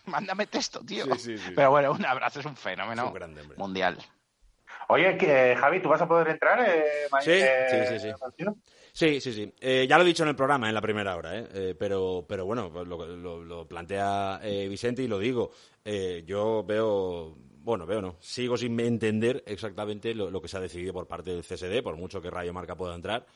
mándame 0.10 0.46
texto, 0.46 0.80
tío. 0.84 1.04
Sí, 1.04 1.18
sí, 1.18 1.38
sí. 1.38 1.52
Pero 1.54 1.70
bueno, 1.70 1.92
un 1.92 2.04
abrazo, 2.04 2.40
es 2.40 2.46
un 2.46 2.56
fenómeno 2.56 3.02
Es 3.02 3.08
un 3.08 3.14
grande, 3.14 3.40
hombre. 3.42 3.56
mundial. 3.58 3.98
Oye, 4.88 5.16
que, 5.18 5.56
Javi, 5.58 5.80
¿tú 5.82 5.88
vas 5.88 6.00
a 6.02 6.08
poder 6.08 6.28
entrar? 6.28 6.60
Eh, 6.68 6.84
Sí, 7.20 7.30
eh, 7.32 7.66
sí, 7.68 7.98
sí, 7.98 7.98
sí. 7.98 8.44
Sí, 8.92 9.20
sí, 9.20 9.32
sí. 9.32 9.54
Eh, 9.60 9.86
ya 9.88 9.98
lo 9.98 10.04
he 10.04 10.06
dicho 10.06 10.22
en 10.22 10.30
el 10.30 10.36
programa, 10.36 10.68
en 10.68 10.74
la 10.74 10.80
primera 10.80 11.16
hora, 11.16 11.36
¿eh? 11.38 11.46
Eh, 11.52 11.74
pero, 11.78 12.24
pero 12.28 12.46
bueno, 12.46 12.72
pues 12.72 12.86
lo, 12.86 13.04
lo- 13.16 13.44
lo 13.44 13.66
plantea 13.68 14.40
eh, 14.42 14.68
Vicente 14.68 15.02
y 15.02 15.08
lo 15.08 15.18
digo. 15.18 15.50
Eh, 15.84 16.22
yo 16.26 16.64
veo, 16.64 17.36
bueno, 17.58 17.84
veo 17.84 18.00
no, 18.00 18.16
sigo 18.20 18.56
sin 18.56 18.78
entender 18.80 19.42
exactamente 19.46 20.14
lo, 20.14 20.30
lo 20.30 20.40
que 20.40 20.48
se 20.48 20.56
ha 20.56 20.60
decidido 20.60 20.92
por 20.94 21.06
parte 21.06 21.30
del 21.30 21.42
CSD, 21.44 21.82
por 21.82 21.96
mucho 21.96 22.22
que 22.22 22.30
Radio 22.30 22.52
Marca 22.54 22.74
pueda 22.74 22.94
entrar. 22.94 23.26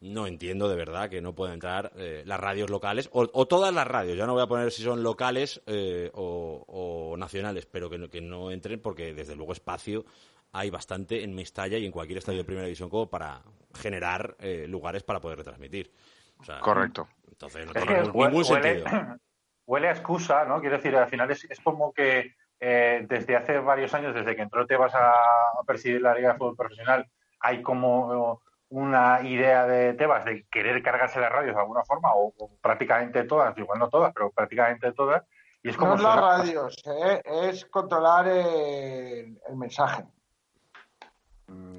No 0.00 0.26
entiendo 0.26 0.68
de 0.68 0.76
verdad 0.76 1.10
que 1.10 1.20
no 1.20 1.34
puedan 1.34 1.54
entrar 1.54 1.92
eh, 1.96 2.22
las 2.24 2.40
radios 2.40 2.70
locales, 2.70 3.10
o, 3.12 3.28
o 3.32 3.46
todas 3.46 3.72
las 3.74 3.86
radios, 3.86 4.16
ya 4.16 4.26
no 4.26 4.32
voy 4.32 4.42
a 4.42 4.46
poner 4.46 4.70
si 4.72 4.82
son 4.82 5.02
locales 5.02 5.62
eh, 5.66 6.10
o, 6.14 6.64
o 6.66 7.16
nacionales, 7.18 7.66
pero 7.66 7.90
que 7.90 7.98
no, 7.98 8.08
que 8.08 8.20
no 8.22 8.50
entren 8.50 8.80
porque 8.80 9.12
desde 9.12 9.36
luego 9.36 9.52
espacio 9.52 10.04
hay 10.52 10.70
bastante 10.70 11.22
en 11.22 11.34
Mestalla 11.34 11.76
y 11.76 11.84
en 11.84 11.92
cualquier 11.92 12.18
estadio 12.18 12.38
de 12.38 12.44
primera 12.44 12.64
división 12.66 12.88
como 12.88 13.08
para 13.10 13.42
generar 13.74 14.36
eh, 14.40 14.66
lugares 14.66 15.02
para 15.02 15.20
poder 15.20 15.38
retransmitir. 15.38 15.92
O 16.40 16.44
sea, 16.44 16.60
Correcto. 16.60 17.06
Entonces 17.28 17.66
no 17.66 17.72
Es 17.72 17.84
tiene 17.84 17.94
que 18.00 18.00
ningún, 18.06 18.22
hue- 18.22 18.28
ningún 18.30 18.52
huele, 18.52 18.80
sentido. 18.80 18.86
huele 19.66 19.88
a 19.88 19.92
excusa, 19.92 20.44
¿no? 20.46 20.60
Quiero 20.60 20.76
decir, 20.76 20.96
al 20.96 21.08
final 21.08 21.30
es, 21.30 21.44
es 21.44 21.60
como 21.60 21.92
que 21.92 22.34
eh, 22.58 23.04
desde 23.08 23.36
hace 23.36 23.58
varios 23.58 23.92
años, 23.94 24.14
desde 24.14 24.34
que 24.34 24.42
entró 24.42 24.66
Tebas 24.66 24.94
a, 24.94 25.10
a 25.10 25.62
presidir 25.66 26.00
la 26.00 26.14
Liga 26.14 26.32
de 26.32 26.38
Fútbol 26.38 26.56
Profesional, 26.56 27.06
hay 27.38 27.62
como 27.62 28.42
una 28.70 29.20
idea 29.22 29.66
de 29.66 29.94
Tebas 29.94 30.24
de 30.24 30.46
querer 30.50 30.82
cargarse 30.82 31.20
las 31.20 31.30
radios 31.30 31.54
de 31.54 31.60
alguna 31.60 31.82
forma, 31.84 32.14
o, 32.14 32.32
o 32.38 32.50
prácticamente 32.60 33.24
todas, 33.24 33.56
igual 33.58 33.78
no 33.78 33.88
todas, 33.88 34.12
pero 34.14 34.30
prácticamente 34.30 34.92
todas. 34.92 35.22
Y 35.62 35.68
es 35.70 35.76
como 35.76 35.90
No 35.90 35.96
es 35.96 36.02
las 36.02 36.16
radios, 36.16 36.76
¿eh? 36.86 37.20
es 37.24 37.66
controlar 37.66 38.26
el, 38.28 39.38
el 39.46 39.56
mensaje. 39.56 40.04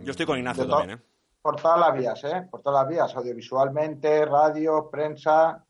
Yo 0.04 0.12
estoy 0.12 0.26
con 0.26 0.38
Ignacio 0.38 0.68
también, 0.68 1.00
¿eh? 1.00 1.02
por 1.42 1.56
todas 1.56 1.80
las 1.80 1.94
vías, 1.94 2.24
¿eh? 2.26 2.48
Por 2.52 2.62
todas 2.62 2.84
las 2.84 2.90
vías, 2.90 3.16
audiovisualmente, 3.16 4.26
radio, 4.26 4.90
prensa, 4.92 5.64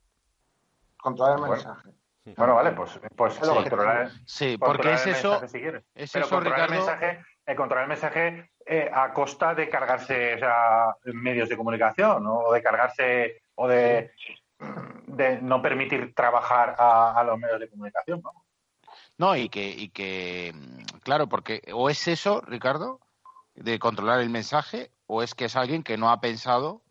controlar 0.97 1.35
el 1.35 1.39
Bueno. 1.41 1.53
mensaje. 1.55 1.89
Bueno, 2.37 2.55
vale, 2.55 2.71
pues, 2.73 2.99
pues 3.15 3.35
Es 3.41 3.47
lo 3.47 3.53
que 3.63 3.69
controlar, 3.69 4.09
Sí, 4.25 4.57
controlar 4.57 4.75
porque 4.75 4.93
es 4.93 5.05
el 5.07 5.11
eso, 5.13 5.29
mensaje 5.31 5.47
si 5.47 5.59
quieres. 5.59 5.83
es 5.95 6.11
Pero 6.11 6.25
eso, 6.25 6.35
controlar 6.35 6.59
el 6.61 6.67
Ricardo. 6.69 6.85
mensaje, 6.91 7.25
eh, 7.45 7.55
controlar 7.55 7.83
el 7.83 7.89
mensaje 7.89 8.51
eh, 8.73 8.89
a 8.89 9.11
costa 9.11 9.53
de 9.53 9.67
cargarse 9.67 10.39
o 10.41 10.95
medios 11.13 11.49
de 11.49 11.57
comunicación 11.57 12.23
¿no? 12.23 12.37
o 12.39 12.53
de 12.53 12.63
cargarse 12.63 13.41
o 13.55 13.67
de, 13.67 14.11
de 15.07 15.41
no 15.41 15.61
permitir 15.61 16.15
trabajar 16.15 16.77
a, 16.79 17.19
a 17.19 17.23
los 17.25 17.37
medios 17.37 17.59
de 17.59 17.67
comunicación. 17.67 18.21
¿no? 18.23 18.31
No, 19.17 19.35
y 19.35 19.49
que, 19.49 19.67
y 19.67 19.89
que, 19.89 20.53
mm, 20.55 20.99
claro, 21.03 21.27
porque 21.27 21.61
o 21.73 21.89
es 21.89 22.07
eso, 22.07 22.39
Ricardo, 22.47 23.01
de 23.55 23.77
controlar 23.77 24.21
el 24.21 24.29
mensaje, 24.29 24.91
o 25.05 25.21
es 25.21 25.35
que 25.35 25.45
es 25.45 25.57
alguien 25.57 25.83
que 25.83 25.97
no 25.97 26.09
ha 26.09 26.21
pensado 26.21 26.81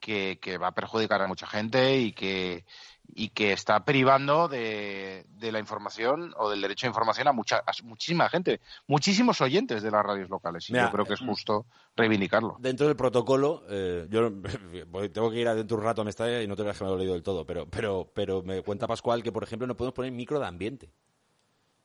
que, 0.00 0.38
que 0.38 0.58
va 0.58 0.66
a 0.66 0.74
perjudicar 0.74 1.22
a 1.22 1.28
mucha 1.28 1.46
gente 1.46 1.96
y 1.96 2.12
que, 2.12 2.66
y 3.14 3.28
que 3.28 3.52
está 3.52 3.84
privando 3.84 4.48
de, 4.48 5.26
de 5.28 5.52
la 5.52 5.58
información 5.58 6.32
o 6.36 6.48
del 6.48 6.62
derecho 6.62 6.86
a 6.86 6.88
información 6.88 7.28
a, 7.28 7.32
mucha, 7.32 7.58
a 7.58 7.72
muchísima 7.84 8.28
gente, 8.28 8.60
muchísimos 8.86 9.40
oyentes 9.40 9.82
de 9.82 9.90
las 9.90 10.04
radios 10.04 10.30
locales. 10.30 10.68
Y 10.70 10.72
Mira, 10.72 10.86
yo 10.86 10.92
creo 10.92 11.04
que 11.04 11.14
es 11.14 11.20
justo 11.20 11.66
reivindicarlo. 11.94 12.56
Dentro 12.58 12.86
del 12.86 12.96
protocolo, 12.96 13.64
eh, 13.68 14.06
yo 14.08 14.30
tengo 15.12 15.30
que 15.30 15.40
ir 15.40 15.48
adentro 15.48 15.76
un 15.76 15.84
rato 15.84 16.02
a 16.02 16.04
Mestalla 16.04 16.42
y 16.42 16.46
no 16.46 16.56
te 16.56 16.62
veas 16.62 16.78
que 16.78 16.84
me 16.84 16.90
lo 16.90 16.96
he 16.96 17.00
leído 17.00 17.14
del 17.14 17.22
todo, 17.22 17.44
pero, 17.44 17.66
pero, 17.68 18.10
pero 18.14 18.42
me 18.42 18.62
cuenta 18.62 18.86
Pascual 18.86 19.22
que, 19.22 19.32
por 19.32 19.42
ejemplo, 19.42 19.66
no 19.66 19.76
podemos 19.76 19.94
poner 19.94 20.12
micro 20.12 20.38
de 20.38 20.46
ambiente. 20.46 20.90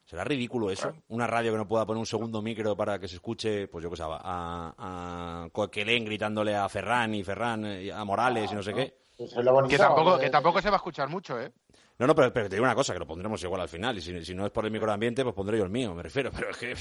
¿Será 0.06 0.24
ridículo 0.24 0.72
eso? 0.72 0.96
Una 1.10 1.28
radio 1.28 1.52
que 1.52 1.58
no 1.58 1.68
pueda 1.68 1.86
poner 1.86 2.00
un 2.00 2.06
segundo 2.06 2.42
micro 2.42 2.78
para 2.78 2.98
que 2.98 3.10
se 3.10 3.16
escuche, 3.16 3.68
pues 3.68 3.84
yo 3.84 3.90
qué 3.90 3.98
sé, 3.98 4.04
a, 4.06 4.74
a 4.78 5.50
Coquelén 5.52 6.06
gritándole 6.06 6.56
a 6.56 6.70
Ferran 6.70 7.14
y 7.14 7.26
Ferran 7.26 7.66
eh, 7.66 7.92
a 7.92 8.06
Morales 8.06 8.50
y 8.50 8.56
no 8.56 8.64
sé 8.64 8.74
qué. 8.74 8.98
Pues 9.18 9.34
Que 9.68 9.78
tampoco, 9.78 10.20
que 10.20 10.30
tampoco 10.30 10.62
se 10.62 10.70
va 10.70 10.76
a 10.76 10.78
escuchar 10.78 11.10
mucho, 11.10 11.40
¿eh? 11.42 11.52
No, 11.98 12.06
no, 12.06 12.14
pero, 12.14 12.32
pero 12.32 12.48
te 12.48 12.56
digo 12.56 12.66
una 12.66 12.76
cosa, 12.76 12.94
que 12.94 13.00
lo 13.00 13.08
pondremos 13.08 13.44
igual 13.44 13.62
al 13.62 13.70
final. 13.70 13.98
Y 13.98 14.02
si, 14.02 14.24
si 14.24 14.36
no 14.36 14.46
es 14.46 14.52
por 14.52 14.66
el 14.66 14.72
micro 14.72 14.86
de 14.88 14.94
ambiente, 14.94 15.24
pues 15.24 15.34
pondré 15.34 15.58
yo 15.58 15.64
el 15.64 15.72
mío, 15.72 15.96
me 15.96 16.04
refiero. 16.04 16.30
Pero 16.36 16.52
es 16.52 16.58
que 16.58 16.76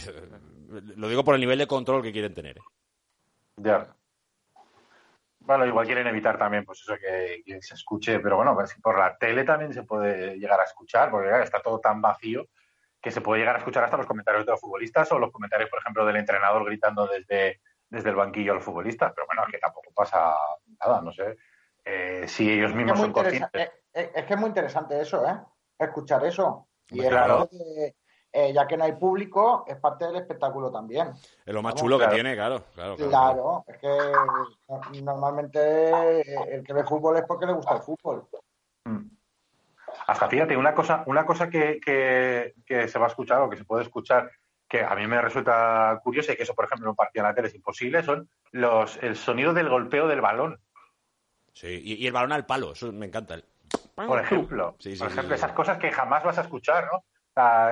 lo 0.97 1.09
digo 1.09 1.25
por 1.25 1.35
el 1.35 1.41
nivel 1.41 1.59
de 1.59 1.67
control 1.67 2.03
que 2.03 2.13
quieren 2.13 2.35
tener. 2.35 2.59
¿eh? 2.59 2.63
Ya. 3.57 3.87
Bueno, 5.41 5.65
igual 5.65 5.87
quieren 5.87 6.07
evitar 6.09 6.37
también 6.37 6.65
pues 6.67 6.81
eso 6.81 6.97
que, 6.97 7.43
que 7.47 7.63
se 7.63 7.75
escuche, 7.75 8.19
pero 8.19 8.37
bueno, 8.37 8.53
pues 8.55 8.75
por 8.83 8.99
la 8.99 9.17
tele 9.17 9.45
también 9.45 9.73
se 9.73 9.85
puede 9.85 10.37
llegar 10.39 10.61
a 10.61 10.65
escuchar, 10.65 11.09
porque 11.09 11.31
está 11.41 11.63
todo 11.63 11.79
tan 11.79 12.03
vacío 12.03 12.49
que 13.01 13.13
se 13.13 13.21
puede 13.21 13.41
llegar 13.41 13.55
a 13.55 13.59
escuchar 13.61 13.85
hasta 13.85 13.97
los 13.97 14.07
comentarios 14.07 14.45
de 14.45 14.51
los 14.51 14.61
futbolistas 14.61 15.11
o 15.13 15.19
los 15.21 15.31
comentarios, 15.31 15.71
por 15.71 15.79
ejemplo, 15.79 16.05
del 16.05 16.17
entrenador 16.17 16.65
gritando 16.65 17.07
desde, 17.07 17.61
desde 17.89 18.11
el 18.11 18.17
banquillo 18.17 18.51
a 18.51 18.55
los 18.57 18.65
futbolistas. 18.65 19.13
Pero 19.15 19.27
bueno, 19.29 19.45
es 19.47 19.53
que 19.53 19.59
tampoco 19.59 19.93
pasa 19.95 20.35
nada, 20.85 21.01
no 21.01 21.13
sé. 21.13 21.37
Eh, 21.89 22.25
si 22.27 22.51
ellos 22.51 22.71
Es 22.71 22.73
que 22.73 22.79
mismos 22.79 22.99
son 22.99 23.13
conscientes. 23.13 23.49
eh, 23.63 23.71
eh, 23.95 24.11
es 24.17 24.25
que 24.25 24.35
es 24.35 24.41
muy 24.41 24.49
interesante 24.49 25.01
eso, 25.01 25.25
¿eh? 25.25 25.39
Escuchar 25.79 26.25
eso. 26.27 26.67
Y 26.91 27.01
es 27.01 27.09
Claro. 27.09 27.49
de- 27.51 27.95
eh, 28.33 28.53
ya 28.53 28.67
que 28.67 28.77
no 28.77 28.85
hay 28.85 28.93
público, 28.95 29.65
es 29.69 29.77
parte 29.77 30.05
del 30.05 30.17
espectáculo 30.17 30.71
también. 30.73 31.13
Es 31.47 31.55
lo 31.55 31.63
más 31.63 31.75
chulo 31.77 31.97
claro. 31.97 32.11
que 32.11 32.17
tiene, 32.17 32.35
claro. 32.35 32.63
Claro, 32.75 32.97
claro. 32.97 33.11
Claro, 33.11 33.65
es 33.69 33.79
que 33.79 34.13
no- 34.69 34.81
normalmente 35.05 36.55
el 36.55 36.65
que 36.65 36.73
ve 36.73 36.85
fútbol 36.85 37.17
es 37.19 37.23
porque 37.27 37.47
le 37.47 37.53
gusta 37.53 37.77
el 37.77 37.83
fútbol. 37.83 38.27
Mm. 38.85 39.07
Hasta 40.09 40.29
fíjate, 40.29 40.57
una 40.57 40.75
cosa, 40.75 41.05
una 41.07 41.25
cosa 41.25 41.49
que, 41.49 41.79
que- 41.81 42.55
que 42.67 42.89
se 42.89 42.99
va 42.99 43.07
a 43.07 43.09
escuchar 43.09 43.41
o 43.43 43.49
que 43.49 43.57
se 43.57 43.65
puede 43.65 43.85
escuchar, 43.85 44.31
que 44.69 44.83
a 44.85 44.95
mí 44.97 45.07
me 45.07 45.23
resulta 45.23 45.99
curiosa 46.03 46.33
y 46.33 46.37
que 46.37 46.43
eso, 46.43 46.55
por 46.55 46.65
ejemplo, 46.65 46.87
en 46.87 46.91
un 46.91 46.97
partido 46.97 47.25
en 47.25 47.29
la 47.31 47.35
tele 47.35 47.49
es 47.49 47.55
imposible, 47.55 48.03
son 48.03 48.29
los 48.51 48.97
el 49.03 49.17
sonido 49.17 49.55
del 49.55 49.69
golpeo 49.69 50.09
del 50.09 50.21
balón. 50.21 50.61
Sí, 51.57 51.81
y, 51.83 51.95
y 51.95 52.07
el 52.07 52.13
balón 52.13 52.33
al 52.33 52.45
palo, 52.45 52.73
eso 52.73 52.93
me 52.93 53.07
encanta. 53.07 53.33
El- 53.33 53.45
Por 53.95 54.21
ejemplo, 54.21 54.77
Sí, 54.79 54.93
sí, 54.93 54.99
por 54.99 55.09
sí, 55.09 55.15
ejemplo, 55.15 55.35
sí. 55.35 55.43
esas 55.43 55.53
cosas 55.53 55.79
que 55.79 55.91
jamás 55.91 56.23
vas 56.23 56.37
a 56.37 56.43
escuchar, 56.43 56.87
¿no? 56.93 57.03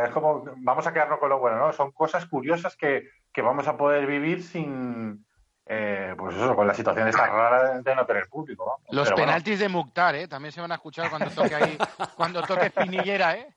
Es 0.03 0.11
como, 0.11 0.43
vamos 0.57 0.87
a 0.87 0.93
quedarnos 0.95 1.19
con 1.19 1.29
lo 1.29 1.39
bueno, 1.39 1.59
¿no? 1.59 1.71
Son 1.75 1.93
cosas 1.93 2.25
curiosas 2.25 2.77
que, 2.79 3.11
que 3.31 3.43
vamos 3.43 3.69
a 3.69 3.77
poder 3.77 4.07
vivir 4.07 4.43
sin, 4.43 5.27
eh, 5.67 6.15
pues 6.17 6.35
eso, 6.35 6.57
con 6.57 6.67
la 6.67 6.73
situación 6.73 7.09
esta 7.09 7.27
rara 7.27 7.79
de 7.83 7.95
no 7.95 8.07
tener 8.07 8.27
público, 8.29 8.65
¿no? 8.65 8.73
Los 8.97 9.05
Pero 9.09 9.17
bueno, 9.17 9.27
penaltis 9.27 9.59
de 9.59 9.69
Mukhtar, 9.69 10.15
¿eh? 10.15 10.29
También 10.29 10.53
se 10.53 10.63
van 10.63 10.73
a 10.73 10.77
escuchar 10.77 11.11
cuando 11.11 11.29
toque 11.31 11.55
ahí, 11.55 11.77
cuando 12.17 12.41
toque 12.43 12.67
Espinillera, 12.67 13.37
¿eh? 13.37 13.55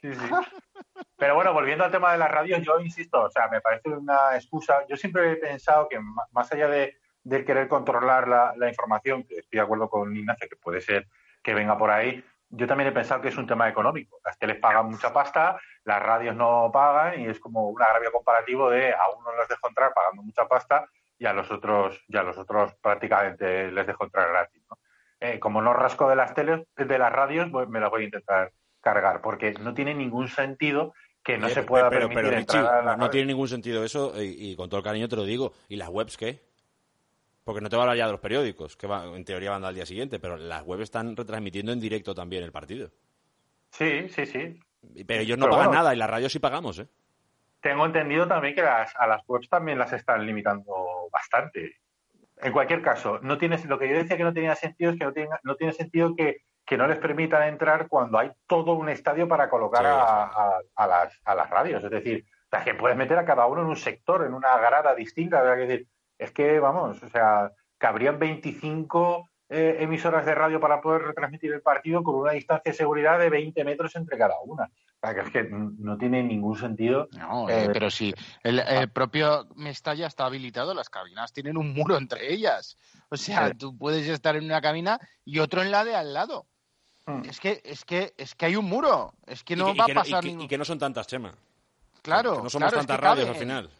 Sí, 0.00 0.12
sí. 0.12 0.26
Pero 1.16 1.36
bueno, 1.36 1.52
volviendo 1.52 1.84
al 1.84 1.92
tema 1.92 2.10
de 2.10 2.18
las 2.18 2.30
radios, 2.32 2.62
yo 2.62 2.80
insisto, 2.80 3.22
o 3.22 3.30
sea, 3.30 3.46
me 3.46 3.60
parece 3.60 3.90
una 3.90 4.34
excusa. 4.34 4.84
Yo 4.88 4.96
siempre 4.96 5.30
he 5.32 5.36
pensado 5.36 5.88
que 5.88 6.00
más 6.32 6.52
allá 6.52 6.66
de, 6.66 6.98
de 7.24 7.44
querer 7.44 7.68
controlar 7.68 8.26
la, 8.28 8.52
la 8.56 8.68
información, 8.68 9.22
que 9.24 9.36
estoy 9.38 9.58
de 9.58 9.62
acuerdo 9.62 9.88
con 9.88 10.14
Ignacio, 10.16 10.48
que 10.48 10.56
puede 10.56 10.80
ser 10.80 11.06
que 11.42 11.54
venga 11.54 11.76
por 11.78 11.90
ahí, 11.90 12.24
yo 12.54 12.66
también 12.66 12.88
he 12.88 12.92
pensado 12.92 13.20
que 13.22 13.28
es 13.28 13.36
un 13.38 13.46
tema 13.46 13.68
económico. 13.68 14.18
Las 14.24 14.38
teles 14.38 14.58
pagan 14.58 14.86
mucha 14.90 15.12
pasta, 15.12 15.58
las 15.84 16.02
radios 16.02 16.36
no 16.36 16.70
pagan 16.72 17.20
y 17.20 17.26
es 17.26 17.40
como 17.40 17.68
un 17.70 17.80
agravio 17.82 18.12
comparativo 18.12 18.68
de 18.68 18.92
a 18.92 19.08
uno 19.16 19.32
los 19.36 19.48
dejo 19.48 19.68
entrar 19.68 19.92
pagando 19.94 20.22
mucha 20.22 20.46
pasta 20.46 20.86
y 21.18 21.24
a 21.26 21.32
los 21.32 21.50
otros, 21.50 22.04
y 22.08 22.16
a 22.16 22.22
los 22.22 22.36
otros 22.36 22.74
prácticamente 22.82 23.70
les 23.72 23.86
dejo 23.86 24.04
entrar 24.04 24.28
gratis. 24.28 24.62
¿no? 24.68 24.78
Eh, 25.20 25.38
como 25.38 25.62
no 25.62 25.72
rasco 25.72 26.08
de 26.10 26.16
las 26.16 26.34
teles, 26.34 26.60
de 26.76 26.98
las 26.98 27.12
radios, 27.12 27.48
pues 27.50 27.68
me 27.68 27.80
las 27.80 27.90
voy 27.90 28.02
a 28.02 28.04
intentar 28.06 28.52
cargar, 28.80 29.20
porque 29.22 29.52
no 29.54 29.72
tiene 29.72 29.94
ningún 29.94 30.28
sentido 30.28 30.92
que 31.22 31.38
no 31.38 31.46
Eh, 31.46 31.50
se 31.50 31.62
pueda 31.62 31.88
pero, 31.88 32.08
permitir 32.08 32.24
pero, 32.24 32.36
Richie, 32.36 32.58
entrar 32.58 32.74
a 32.74 32.82
la 32.82 32.92
no 32.92 32.98
radio. 32.98 33.10
tiene 33.10 33.26
ningún 33.28 33.48
sentido 33.48 33.84
eso 33.84 34.12
y, 34.20 34.50
y 34.50 34.56
con 34.56 34.68
todo 34.68 34.78
el 34.78 34.84
cariño 34.84 35.08
te 35.08 35.16
lo 35.16 35.24
digo. 35.24 35.52
¿Y 35.68 35.76
las 35.76 35.88
webs 35.88 36.16
qué? 36.16 36.51
Porque 37.44 37.60
no 37.60 37.68
te 37.68 37.76
va 37.76 37.82
a 37.82 37.84
hablar 37.84 37.96
ya 37.98 38.06
de 38.06 38.12
los 38.12 38.20
periódicos, 38.20 38.76
que 38.76 38.86
va- 38.86 39.04
en 39.04 39.24
teoría 39.24 39.50
van 39.50 39.64
al 39.64 39.74
día 39.74 39.86
siguiente, 39.86 40.20
pero 40.20 40.36
las 40.36 40.62
webs 40.62 40.84
están 40.84 41.16
retransmitiendo 41.16 41.72
en 41.72 41.80
directo 41.80 42.14
también 42.14 42.44
el 42.44 42.52
partido. 42.52 42.90
Sí, 43.70 44.08
sí, 44.10 44.26
sí. 44.26 44.60
Pero 45.06 45.22
ellos 45.22 45.38
no 45.38 45.46
Pero 45.46 45.52
pagan 45.52 45.68
bueno. 45.68 45.80
nada 45.82 45.94
y 45.94 45.98
las 45.98 46.10
radios 46.10 46.32
sí 46.32 46.38
pagamos, 46.38 46.78
¿eh? 46.78 46.86
Tengo 47.60 47.86
entendido 47.86 48.26
también 48.26 48.54
que 48.54 48.62
las, 48.62 48.94
a 48.96 49.06
las 49.06 49.22
webs 49.28 49.48
también 49.48 49.78
las 49.78 49.92
están 49.92 50.26
limitando 50.26 51.08
bastante. 51.12 51.76
En 52.38 52.52
cualquier 52.52 52.82
caso, 52.82 53.20
no 53.22 53.38
tiene, 53.38 53.56
lo 53.66 53.78
que 53.78 53.88
yo 53.88 53.94
decía 53.96 54.16
que 54.16 54.24
no 54.24 54.32
tenía 54.34 54.54
sentido 54.56 54.90
es 54.92 54.98
que 54.98 55.04
no 55.04 55.12
tiene, 55.12 55.30
no 55.44 55.54
tiene 55.54 55.72
sentido 55.72 56.14
que, 56.16 56.38
que 56.66 56.76
no 56.76 56.86
les 56.88 56.98
permitan 56.98 57.44
entrar 57.48 57.86
cuando 57.88 58.18
hay 58.18 58.32
todo 58.48 58.72
un 58.72 58.88
estadio 58.88 59.28
para 59.28 59.48
colocar 59.48 59.82
Sí, 59.82 59.88
a, 59.88 60.22
a- 60.24 60.60
a 60.74 60.86
las, 60.88 61.20
a 61.24 61.34
las 61.36 61.50
radios. 61.50 61.84
Es 61.84 61.90
decir, 61.90 62.24
o 62.46 62.48
sea, 62.56 62.64
que 62.64 62.74
puedes 62.74 62.96
meter 62.96 63.16
a 63.18 63.24
cada 63.24 63.46
uno 63.46 63.62
en 63.62 63.68
un 63.68 63.76
sector, 63.76 64.24
en 64.26 64.34
una 64.34 64.56
grada 64.58 64.92
distinta. 64.96 65.40
sea, 65.42 65.54
que 65.54 65.66
decir, 65.66 65.86
es 66.22 66.32
que, 66.32 66.58
vamos, 66.58 67.02
o 67.02 67.08
sea, 67.10 67.52
cabrían 67.78 68.18
25 68.18 69.28
eh, 69.48 69.76
emisoras 69.80 70.24
de 70.24 70.34
radio 70.34 70.60
para 70.60 70.80
poder 70.80 71.02
retransmitir 71.02 71.52
el 71.52 71.60
partido 71.62 72.02
con 72.02 72.14
una 72.14 72.32
distancia 72.32 72.72
de 72.72 72.76
seguridad 72.78 73.18
de 73.18 73.28
20 73.28 73.64
metros 73.64 73.94
entre 73.96 74.16
cada 74.16 74.34
una. 74.44 74.64
O 74.64 75.06
sea, 75.06 75.14
que 75.14 75.20
es 75.20 75.30
que 75.30 75.42
no 75.50 75.98
tiene 75.98 76.22
ningún 76.22 76.56
sentido. 76.56 77.08
No, 77.18 77.48
eh, 77.50 77.64
Eh, 77.64 77.70
pero 77.72 77.90
sí, 77.90 78.14
el, 78.44 78.60
el 78.60 78.88
propio 78.90 79.46
Mestalla 79.56 80.06
está 80.06 80.24
habilitado, 80.26 80.72
las 80.74 80.88
cabinas 80.88 81.32
tienen 81.32 81.56
un 81.58 81.74
muro 81.74 81.96
entre 81.98 82.32
ellas. 82.32 82.78
O 83.10 83.16
sea, 83.16 83.48
Sí. 83.48 83.54
tú 83.58 83.76
puedes 83.76 84.08
estar 84.08 84.36
en 84.36 84.44
una 84.44 84.62
cabina 84.62 84.98
y 85.24 85.40
otro 85.40 85.60
en 85.60 85.70
la 85.70 85.84
de 85.84 85.96
al 85.96 86.14
lado. 86.14 86.46
Mm. 87.06 87.22
Es 87.28 87.40
que, 87.40 87.60
es 87.64 87.84
que, 87.84 88.14
es 88.16 88.34
que 88.36 88.46
hay 88.46 88.56
un 88.56 88.64
muro. 88.66 89.12
Es 89.26 89.42
que 89.42 89.56
no 89.56 89.72
que- 89.72 89.78
va 89.80 89.84
a 89.86 89.88
no- 89.88 89.94
pasar 89.94 90.20
y 90.24 90.28
que, 90.28 90.28
ningún. 90.28 90.44
y 90.44 90.48
que 90.48 90.56
no 90.58 90.64
son 90.64 90.78
tantas, 90.78 91.06
Chema. 91.08 91.34
Claro, 92.00 92.36
Que 92.36 92.42
no 92.44 92.50
somos 92.50 92.68
claro, 92.70 92.80
es 92.80 92.86
tantas 92.86 92.96
que 92.96 93.02
radios 93.06 93.26
cabe. 93.26 93.36
al 93.38 93.40
final. 93.44 93.70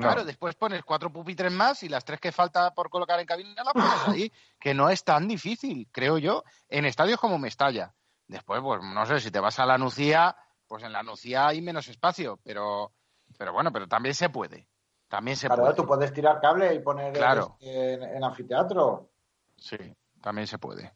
No. 0.00 0.06
Claro, 0.06 0.24
después 0.24 0.54
pones 0.54 0.82
cuatro 0.84 1.12
pupitres 1.12 1.52
más 1.52 1.82
y 1.82 1.88
las 1.88 2.04
tres 2.04 2.20
que 2.20 2.32
falta 2.32 2.72
por 2.74 2.90
colocar 2.90 3.20
en 3.20 3.26
cabina 3.26 3.62
las 3.62 3.72
pones 3.72 4.08
ahí, 4.08 4.32
que 4.60 4.74
no 4.74 4.88
es 4.90 5.04
tan 5.04 5.28
difícil, 5.28 5.88
creo 5.92 6.18
yo, 6.18 6.44
en 6.68 6.84
estadios 6.84 7.20
como 7.20 7.38
Mestalla. 7.38 7.94
Después, 8.26 8.60
pues 8.62 8.80
no 8.82 9.06
sé, 9.06 9.20
si 9.20 9.30
te 9.30 9.40
vas 9.40 9.58
a 9.58 9.66
la 9.66 9.78
Nucía, 9.78 10.36
pues 10.66 10.82
en 10.84 10.92
la 10.92 11.02
Nucía 11.02 11.46
hay 11.48 11.60
menos 11.60 11.88
espacio, 11.88 12.38
pero, 12.44 12.92
pero 13.36 13.52
bueno, 13.52 13.72
pero 13.72 13.86
también 13.88 14.14
se 14.14 14.30
puede. 14.30 14.68
También 15.08 15.36
se 15.36 15.48
Claro, 15.48 15.62
puede. 15.62 15.74
tú 15.74 15.86
puedes 15.86 16.12
tirar 16.12 16.40
cable 16.40 16.72
y 16.74 16.78
poner 16.78 17.12
Claro. 17.12 17.56
este, 17.60 17.94
en, 17.94 18.02
en 18.04 18.24
anfiteatro, 18.24 19.10
Sí, 19.56 19.76
también 20.22 20.46
se 20.46 20.58
puede. 20.58 20.92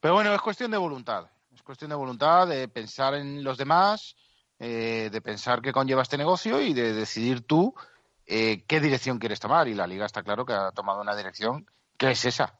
Pero 0.00 0.14
bueno, 0.14 0.34
es 0.34 0.40
cuestión 0.40 0.70
de 0.70 0.76
voluntad. 0.76 1.26
Es 1.54 1.62
cuestión 1.62 1.90
de 1.90 1.94
voluntad, 1.96 2.48
de 2.48 2.66
pensar 2.68 3.14
en 3.14 3.44
los 3.44 3.56
demás, 3.56 4.16
eh, 4.66 5.10
de 5.12 5.20
pensar 5.20 5.60
qué 5.60 5.72
conlleva 5.72 6.00
este 6.00 6.16
negocio 6.16 6.58
y 6.58 6.72
de 6.72 6.94
decidir 6.94 7.42
tú 7.42 7.74
eh, 8.26 8.64
qué 8.66 8.80
dirección 8.80 9.18
quieres 9.18 9.38
tomar. 9.38 9.68
Y 9.68 9.74
la 9.74 9.86
liga 9.86 10.06
está 10.06 10.22
claro 10.22 10.46
que 10.46 10.54
ha 10.54 10.72
tomado 10.72 11.02
una 11.02 11.14
dirección 11.14 11.66
que 11.98 12.12
es 12.12 12.24
esa. 12.24 12.58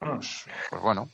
Pues, 0.00 0.46
pues 0.68 0.82
bueno. 0.82 1.08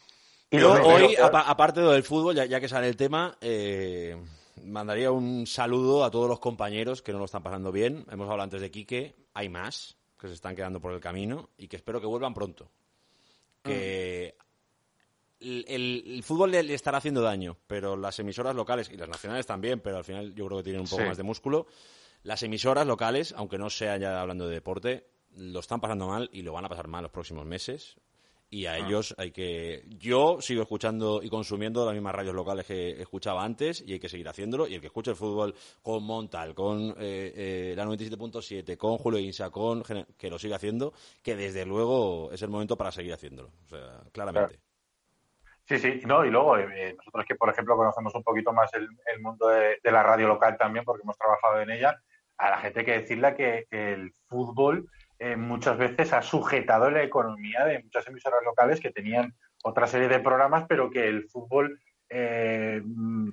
Y 0.50 0.62
hoy, 0.62 1.14
aparte 1.18 1.80
de 1.80 1.86
lo 1.86 1.92
del 1.92 2.04
fútbol, 2.04 2.34
ya, 2.34 2.46
ya 2.46 2.58
que 2.58 2.68
sale 2.68 2.88
el 2.88 2.96
tema, 2.96 3.36
eh, 3.42 4.16
mandaría 4.64 5.10
un 5.10 5.46
saludo 5.46 6.04
a 6.04 6.10
todos 6.10 6.28
los 6.28 6.40
compañeros 6.40 7.02
que 7.02 7.12
no 7.12 7.18
lo 7.18 7.26
están 7.26 7.42
pasando 7.42 7.70
bien. 7.70 8.06
Hemos 8.10 8.24
hablado 8.24 8.44
antes 8.44 8.62
de 8.62 8.70
Quique, 8.70 9.14
hay 9.34 9.50
más 9.50 9.98
que 10.18 10.28
se 10.28 10.34
están 10.34 10.56
quedando 10.56 10.80
por 10.80 10.94
el 10.94 11.00
camino 11.00 11.50
y 11.58 11.68
que 11.68 11.76
espero 11.76 12.00
que 12.00 12.06
vuelvan 12.06 12.32
pronto. 12.32 12.70
Que 13.62 14.36
el, 15.44 15.64
el- 15.68 16.04
el 16.06 16.22
fútbol 16.22 16.50
le, 16.50 16.62
le 16.62 16.74
estará 16.74 16.98
haciendo 16.98 17.20
daño, 17.22 17.56
pero 17.66 17.96
las 17.96 18.18
emisoras 18.18 18.54
locales 18.56 18.90
y 18.90 18.96
las 18.96 19.08
nacionales 19.08 19.46
también, 19.46 19.80
pero 19.80 19.98
al 19.98 20.04
final 20.04 20.34
yo 20.34 20.46
creo 20.46 20.58
que 20.58 20.64
tienen 20.64 20.80
un 20.82 20.88
poco 20.88 21.02
Sí. 21.02 21.08
más 21.08 21.16
de 21.16 21.22
músculo. 21.22 21.66
Las 22.22 22.42
emisoras 22.42 22.86
locales, 22.86 23.34
aunque 23.36 23.58
no 23.58 23.68
sea 23.70 23.96
ya 23.98 24.20
hablando 24.20 24.48
de 24.48 24.54
deporte, 24.54 25.06
lo 25.36 25.60
están 25.60 25.80
pasando 25.80 26.06
mal 26.08 26.30
y 26.32 26.42
lo 26.42 26.52
van 26.52 26.64
a 26.64 26.68
pasar 26.68 26.88
mal 26.88 27.02
los 27.02 27.12
próximos 27.12 27.44
meses. 27.44 27.96
Y 28.50 28.66
a 28.66 28.76
ellos 28.78 29.14
hay 29.18 29.32
que. 29.32 29.82
Yo 29.98 30.36
sigo 30.40 30.62
escuchando 30.62 31.20
y 31.24 31.28
consumiendo 31.28 31.84
las 31.84 31.92
mismas 31.92 32.14
radios 32.14 32.34
locales 32.36 32.64
que 32.64 33.00
escuchaba 33.02 33.42
antes 33.42 33.82
y 33.84 33.94
hay 33.94 33.98
que 33.98 34.08
seguir 34.08 34.28
haciéndolo. 34.28 34.68
Y 34.68 34.74
el 34.74 34.80
que 34.80 34.86
escuche 34.86 35.10
el 35.10 35.16
fútbol 35.16 35.54
con 35.82 36.04
Montal, 36.04 36.54
con 36.54 36.90
eh, 36.90 37.32
eh, 37.34 37.74
la 37.76 37.84
97.7, 37.84 38.76
con 38.76 38.96
Julio 38.98 39.18
Insa, 39.18 39.50
con. 39.50 39.82
que 40.16 40.30
lo 40.30 40.38
siga 40.38 40.54
haciendo, 40.56 40.92
que 41.20 41.34
desde 41.34 41.66
luego 41.66 42.30
es 42.32 42.42
el 42.42 42.48
momento 42.50 42.76
para 42.76 42.92
seguir 42.92 43.12
haciéndolo. 43.12 43.50
O 43.64 43.68
sea, 43.68 44.02
claramente. 44.12 44.60
Sí, 45.66 45.78
sí, 45.78 46.02
no, 46.04 46.24
y 46.24 46.30
luego 46.30 46.58
eh, 46.58 46.94
nosotros 46.96 47.24
que, 47.26 47.36
por 47.36 47.48
ejemplo, 47.48 47.76
conocemos 47.76 48.14
un 48.14 48.22
poquito 48.22 48.52
más 48.52 48.70
el, 48.74 48.88
mundo 49.20 49.48
de, 49.48 49.78
la 49.84 50.02
radio 50.02 50.28
local 50.28 50.58
también, 50.58 50.84
porque 50.84 51.02
hemos 51.02 51.16
trabajado 51.16 51.60
en 51.60 51.70
ella, 51.70 51.98
a 52.36 52.50
la 52.50 52.58
gente 52.58 52.80
hay 52.80 52.84
que 52.84 53.00
decirle 53.00 53.34
que 53.34 53.66
el 53.70 54.12
fútbol 54.28 54.88
eh, 55.18 55.36
muchas 55.36 55.78
veces 55.78 56.12
ha 56.12 56.20
sujetado 56.20 56.90
la 56.90 57.02
economía 57.02 57.64
de 57.64 57.82
muchas 57.82 58.06
emisoras 58.08 58.40
locales 58.44 58.80
que 58.80 58.90
tenían 58.90 59.34
otra 59.62 59.86
serie 59.86 60.08
de 60.08 60.18
programas, 60.18 60.66
pero 60.68 60.90
que 60.90 61.08
el 61.08 61.28
fútbol 61.30 61.80
eh, 62.10 62.82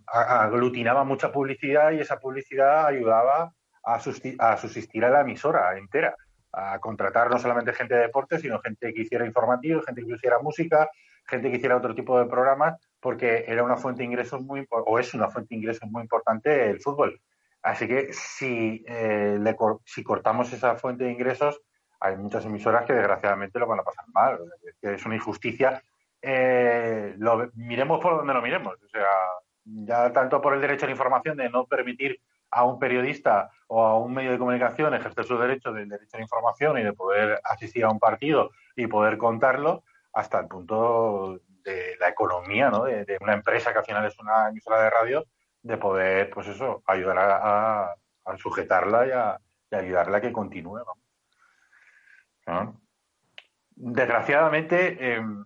aglutinaba 0.08 1.04
mucha 1.04 1.32
publicidad 1.34 1.92
y 1.92 2.00
esa 2.00 2.18
publicidad 2.20 2.86
ayudaba 2.86 3.54
a, 3.84 3.96
a 3.96 4.58
subsistir 4.58 5.04
a 5.04 5.10
la 5.10 5.22
emisora 5.22 5.78
entera, 5.78 6.16
a 6.54 6.80
contratar 6.80 7.30
no 7.30 7.40
solamente 7.40 7.74
gente 7.74 7.96
de 7.96 8.02
deporte, 8.02 8.40
sino 8.40 8.62
gente 8.62 8.94
que 8.94 9.02
hiciera 9.02 9.26
informativos, 9.26 9.86
gente 9.86 10.06
que 10.06 10.14
hiciera 10.14 10.40
música, 10.40 10.90
gente 11.26 11.50
que 11.50 11.58
hiciera 11.58 11.78
otro 11.78 11.96
tipo 11.96 12.20
de 12.20 12.26
programas, 12.26 12.80
porque 13.00 13.46
era 13.48 13.64
una 13.64 13.78
fuente 13.78 14.00
de 14.00 14.08
ingresos 14.08 14.42
muy, 14.42 14.66
o 14.70 15.00
es 15.00 15.14
una 15.14 15.30
fuente 15.30 15.56
de 15.56 15.60
ingresos 15.60 15.90
muy 15.90 16.04
importante 16.04 16.70
el 16.70 16.82
fútbol. 16.82 17.20
Así 17.64 17.88
que 17.88 18.12
si, 18.12 18.84
eh, 18.88 19.40
si 19.86 20.04
cortamos 20.04 20.52
esa 20.52 20.76
fuente 20.76 21.04
de 21.04 21.12
ingresos, 21.12 21.62
hay 22.00 22.18
muchas 22.18 22.46
emisoras 22.46 22.86
que 22.86 22.94
desgraciadamente 22.94 23.60
lo 23.60 23.68
van 23.68 23.80
a 23.80 23.84
pasar 23.84 24.06
mal. 24.14 24.40
Es 24.82 25.06
una 25.06 25.16
injusticia. 25.16 25.82
Eh, 26.22 27.16
lo, 27.18 27.50
miremos 27.54 28.00
por 28.00 28.18
donde 28.18 28.34
lo 28.34 28.42
miremos. 28.42 28.74
O 28.84 28.90
sea, 28.90 29.06
ya 29.64 30.12
tanto 30.12 30.42
por 30.42 30.56
el 30.56 30.62
derecho 30.62 30.86
a 30.86 30.88
la 30.88 30.94
información 30.94 31.38
de 31.38 31.50
no 31.50 31.66
permitir 31.66 32.20
a 32.50 32.66
un 32.66 32.80
periodista 32.80 33.52
o 33.68 33.86
a 33.86 33.98
un 33.98 34.14
medio 34.14 34.32
de 34.32 34.40
comunicación 34.40 34.94
ejercer 34.94 35.26
su 35.26 35.38
derecho 35.38 35.72
del 35.72 35.88
derecho 35.88 36.18
a 36.18 36.18
la 36.18 36.24
información 36.24 36.78
y 36.80 36.84
de 36.84 36.94
poder 36.94 37.40
asistir 37.44 37.86
a 37.86 37.90
un 37.90 38.00
partido 38.00 38.52
y 38.76 38.88
poder 38.88 39.18
contarlo, 39.18 39.84
hasta 40.14 40.40
el 40.40 40.48
punto 40.48 41.40
de 41.64 41.96
la 42.00 42.10
economía, 42.10 42.70
¿no? 42.70 42.84
De, 42.84 43.18
una 43.22 43.34
empresa 43.34 43.72
que 43.72 43.80
al 43.80 43.86
final 43.86 44.06
es 44.06 44.18
una 44.20 44.50
emisora 44.50 44.82
de 44.84 44.90
radio, 44.90 45.26
de 45.62 45.78
poder, 45.78 46.30
pues 46.30 46.48
eso, 46.48 46.84
ayudar 46.86 47.18
a, 47.20 47.96
sujetarla 48.38 49.08
y 49.08 49.12
a, 49.12 49.40
y 49.72 49.76
ayudarla 49.76 50.18
a 50.18 50.22
que 50.22 50.32
continúe. 50.32 50.84
Desgraciadamente, 53.76 55.14
em, 55.14 55.46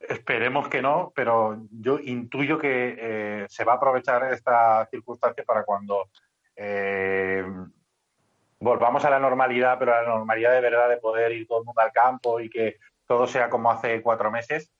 esperemos 0.00 0.68
que 0.68 0.82
no, 0.82 1.12
pero 1.14 1.62
yo 1.70 1.98
intuyo 1.98 2.58
que 2.58 2.96
eh, 2.98 3.46
se 3.48 3.64
va 3.64 3.74
a 3.74 3.76
aprovechar 3.76 4.32
esta 4.32 4.86
circunstancia 4.90 5.44
para 5.44 5.64
cuando 5.64 6.08
em, 6.56 7.70
volvamos 8.58 9.04
a 9.04 9.10
la 9.10 9.18
normalidad, 9.18 9.78
pero 9.78 9.94
a 9.94 10.02
la 10.02 10.08
normalidad 10.08 10.52
de 10.52 10.60
verdad 10.60 10.88
de 10.88 10.98
poder 10.98 11.32
ir 11.32 11.46
todo 11.46 11.60
el 11.60 11.64
mundo 11.64 11.80
al 11.80 11.92
campo 11.92 12.40
y 12.40 12.50
que 12.50 12.76
todo 13.10 13.26
sea 13.26 13.50
como 13.50 13.72
hace 13.72 14.00
cuatro 14.02 14.30
meses. 14.30 14.70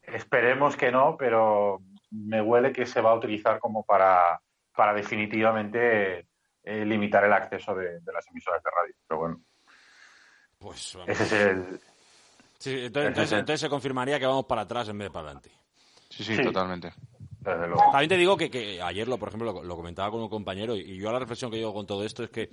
Esperemos 0.00 0.76
que 0.76 0.92
no, 0.92 1.16
pero 1.18 1.80
me 2.12 2.40
huele 2.40 2.72
que 2.72 2.86
se 2.86 3.00
va 3.00 3.10
a 3.10 3.16
utilizar 3.16 3.58
como 3.58 3.82
para, 3.82 4.40
para 4.76 4.94
definitivamente 4.94 6.28
eh, 6.62 6.84
limitar 6.84 7.24
el 7.24 7.32
acceso 7.32 7.74
de, 7.74 7.98
de 7.98 8.12
las 8.12 8.28
emisoras 8.28 8.62
de 8.62 8.70
radio. 8.70 8.94
Pero 9.08 9.18
bueno. 9.18 9.40
Pues 10.56 10.96
Ese 11.08 11.22
es 11.24 11.32
el... 11.32 11.80
Sí, 12.58 12.90
entonces, 12.94 13.58
se 13.58 13.68
confirmaría 13.68 14.20
que 14.20 14.26
vamos 14.26 14.44
para 14.44 14.60
atrás 14.60 14.88
en 14.88 14.96
vez 14.96 15.08
de 15.08 15.10
para 15.10 15.24
adelante. 15.24 15.50
Sí, 16.10 16.22
sí, 16.22 16.40
totalmente. 16.40 16.92
También 17.42 18.08
te 18.08 18.16
digo 18.16 18.36
que, 18.36 18.80
ayer, 18.80 19.08
lo, 19.08 19.18
por 19.18 19.30
ejemplo, 19.30 19.64
lo, 19.64 19.76
comentaba 19.76 20.12
con 20.12 20.22
un 20.22 20.28
compañero 20.28 20.76
y, 20.76 20.96
yo 20.96 21.10
la 21.10 21.18
reflexión 21.18 21.50
que 21.50 21.56
llevo 21.56 21.74
con 21.74 21.86
todo 21.86 22.04
esto 22.04 22.22
es 22.22 22.30
que 22.30 22.50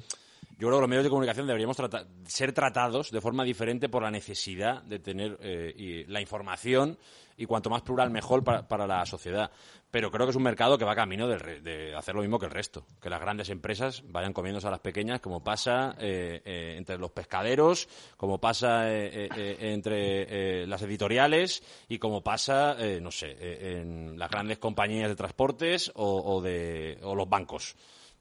yo 0.58 0.68
creo 0.68 0.80
que 0.80 0.82
los 0.82 0.90
medios 0.90 1.04
de 1.04 1.12
comunicación 1.12 1.46
deberíamos 1.46 1.78
ser 2.26 2.52
tratados 2.52 3.12
de 3.12 3.22
forma 3.22 3.44
diferente 3.44 3.90
por 3.90 4.02
la 4.02 4.10
necesidad 4.10 4.82
de 4.84 4.98
tener 4.98 5.38
eh, 5.40 6.04
la 6.08 6.20
información 6.20 6.98
y 7.40 7.46
cuanto 7.46 7.70
más 7.70 7.84
plural 7.84 8.10
mejor 8.10 8.44
para, 8.44 8.88
la 8.88 9.06
sociedad. 9.06 9.52
Pero 9.92 10.10
creo 10.10 10.26
que 10.26 10.32
es 10.32 10.36
un 10.36 10.42
mercado 10.42 10.80
que 10.80 10.84
va 10.84 10.96
camino 10.96 11.28
de, 11.28 11.94
hacer 11.96 12.16
lo 12.16 12.22
mismo 12.22 12.40
que 12.40 12.48
el 12.48 12.52
resto, 12.52 12.88
que 13.00 13.12
las 13.12 13.22
grandes 13.22 13.50
empresas 13.50 14.02
vayan 14.08 14.34
comiéndose 14.34 14.68
a 14.68 14.72
las 14.72 14.80
pequeñas, 14.80 15.20
como 15.20 15.44
pasa 15.44 15.96
eh, 16.00 16.42
eh, 16.44 16.74
entre 16.76 16.98
los 16.98 17.12
pescaderos, 17.12 17.88
como 18.18 18.40
pasa 18.40 18.92
entre 18.92 20.66
las 20.66 20.82
editoriales 20.82 21.62
y 21.88 22.00
como 22.00 22.24
pasa, 22.24 22.76
no 23.00 23.12
sé, 23.12 23.38
en 23.80 24.18
las 24.18 24.32
grandes 24.32 24.58
compañías 24.58 25.08
de 25.08 25.16
transportes 25.16 25.92
o, 25.94 26.42
de, 26.42 26.98
o 27.04 27.14
los 27.14 27.30
bancos 27.30 27.76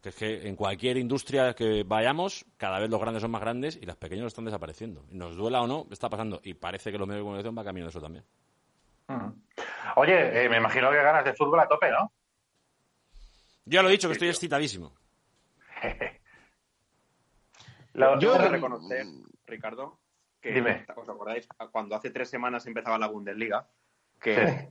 que 0.07 0.11
es 0.11 0.15
que 0.15 0.49
en 0.49 0.55
cualquier 0.55 0.99
industria 0.99 1.53
que 1.55 1.83
vayamos, 1.83 2.47
cada 2.57 2.79
vez 2.79 2.89
los 2.89 3.01
grandes 3.01 3.23
son 3.23 3.33
más 3.33 3.41
grandes 3.41 3.75
y 3.75 3.87
los 3.87 3.97
pequeños 3.97 4.29
están 4.29 4.45
desapareciendo. 4.45 5.05
Nos 5.11 5.37
duela 5.37 5.61
o 5.63 5.67
no, 5.67 5.89
está 5.91 6.09
pasando. 6.09 6.41
Y 6.45 6.55
parece 6.55 6.93
que 6.93 6.99
los 6.99 7.09
medios 7.09 7.23
de 7.23 7.25
comunicación 7.25 7.59
va 7.59 7.65
camino 7.65 7.87
de 7.87 7.91
eso 7.91 8.01
también. 8.01 8.25
Oye, 9.97 10.45
eh, 10.45 10.49
me 10.49 10.59
imagino 10.59 10.93
que 10.93 11.03
ganas 11.03 11.25
de 11.25 11.35
fútbol 11.35 11.59
a 11.59 11.67
tope, 11.67 11.91
¿no? 11.91 12.13
Ya 13.65 13.83
lo 13.83 13.89
he 13.89 13.93
dicho, 13.93 14.07
que 14.07 14.13
estoy 14.13 14.29
excitadísimo. 14.29 14.95
Yo 17.95 18.19
tengo 18.19 18.39
que 18.39 18.49
reconocer, 18.49 19.07
Ricardo, 19.45 19.99
que 20.41 20.85
¿os 20.95 21.09
acordáis? 21.09 21.49
Cuando 21.73 21.97
hace 21.97 22.11
tres 22.11 22.31
semanas 22.31 22.65
empezaba 22.67 22.97
la 22.97 23.09
Bundesliga, 23.09 23.69
que, 24.21 24.71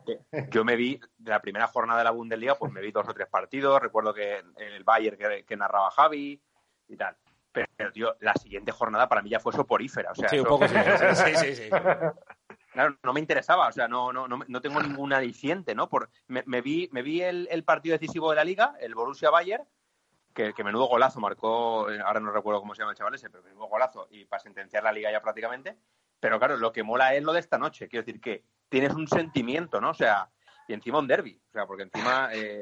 yo 0.49 0.65
me 0.65 0.75
vi 0.75 0.99
de 1.17 1.31
la 1.31 1.41
primera 1.41 1.67
jornada 1.67 1.99
de 1.99 2.05
la 2.05 2.11
Bundesliga, 2.11 2.55
pues 2.55 2.71
me 2.71 2.81
vi 2.81 2.91
dos 2.91 3.07
o 3.07 3.13
tres 3.13 3.27
partidos. 3.27 3.81
Recuerdo 3.81 4.13
que 4.13 4.37
en 4.37 4.73
el 4.73 4.83
Bayern 4.83 5.17
que, 5.45 5.57
narraba 5.57 5.91
Javi 5.91 6.41
y 6.87 6.97
tal. 6.97 7.15
Pero, 7.51 7.91
tío, 7.91 8.15
la 8.19 8.33
siguiente 8.33 8.71
jornada 8.71 9.07
para 9.07 9.21
mí 9.21 9.29
ya 9.29 9.39
fue 9.39 9.53
soporífera. 9.53 10.11
O 10.11 10.15
sea, 10.15 10.27
sí, 10.27 10.39
un 10.39 10.45
poco 10.45 10.67
sí. 10.67 10.75
sí, 11.35 11.55
sí, 11.55 11.69
Claro, 12.75 12.97
no 13.03 13.13
me 13.13 13.21
interesaba, 13.21 13.69
o 13.69 13.71
sea, 13.71 13.87
no, 13.87 14.11
no, 14.11 14.27
no, 14.27 14.61
tengo 14.61 14.81
ningún 14.81 15.13
aliciente, 15.13 15.73
¿no? 15.73 15.87
Por, 15.87 16.09
me, 16.27 16.61
vi, 16.61 16.89
me 16.91 17.03
vi 17.03 17.21
el, 17.21 17.63
partido 17.63 17.93
decisivo 17.93 18.29
de 18.29 18.35
la 18.35 18.43
liga, 18.43 18.75
el 18.81 18.93
Borussia 18.93 19.29
Bayern, 19.29 19.63
que, 20.33 20.53
que, 20.53 20.61
menudo 20.61 20.87
golazo 20.87 21.21
marcó, 21.21 21.87
ahora 22.05 22.19
no 22.19 22.31
recuerdo 22.31 22.59
cómo 22.59 22.75
se 22.75 22.81
llama 22.81 22.91
el 22.91 22.97
chaval 22.97 23.15
ese, 23.15 23.29
pero 23.29 23.45
menudo 23.45 23.67
golazo, 23.67 24.07
y 24.11 24.25
para 24.25 24.43
sentenciar 24.43 24.83
la 24.83 24.91
liga 24.91 25.09
ya 25.09 25.21
prácticamente. 25.21 25.77
Pero 26.19 26.39
claro, 26.39 26.57
lo 26.57 26.71
que 26.71 26.83
mola 26.83 27.13
es 27.13 27.23
lo 27.23 27.33
de 27.33 27.39
esta 27.39 27.57
noche, 27.57 27.87
quiero 27.87 28.05
decir 28.05 28.21
que 28.21 28.43
tienes 28.69 28.93
un 28.93 29.07
sentimiento, 29.07 29.79
¿no? 29.79 29.91
O 29.91 29.93
sea, 29.93 30.29
y 30.67 30.73
encima 30.73 30.99
un 30.99 31.07
derby, 31.07 31.39
o 31.49 31.51
sea, 31.51 31.65
porque 31.67 31.83
encima 31.83 32.29
eh, 32.33 32.61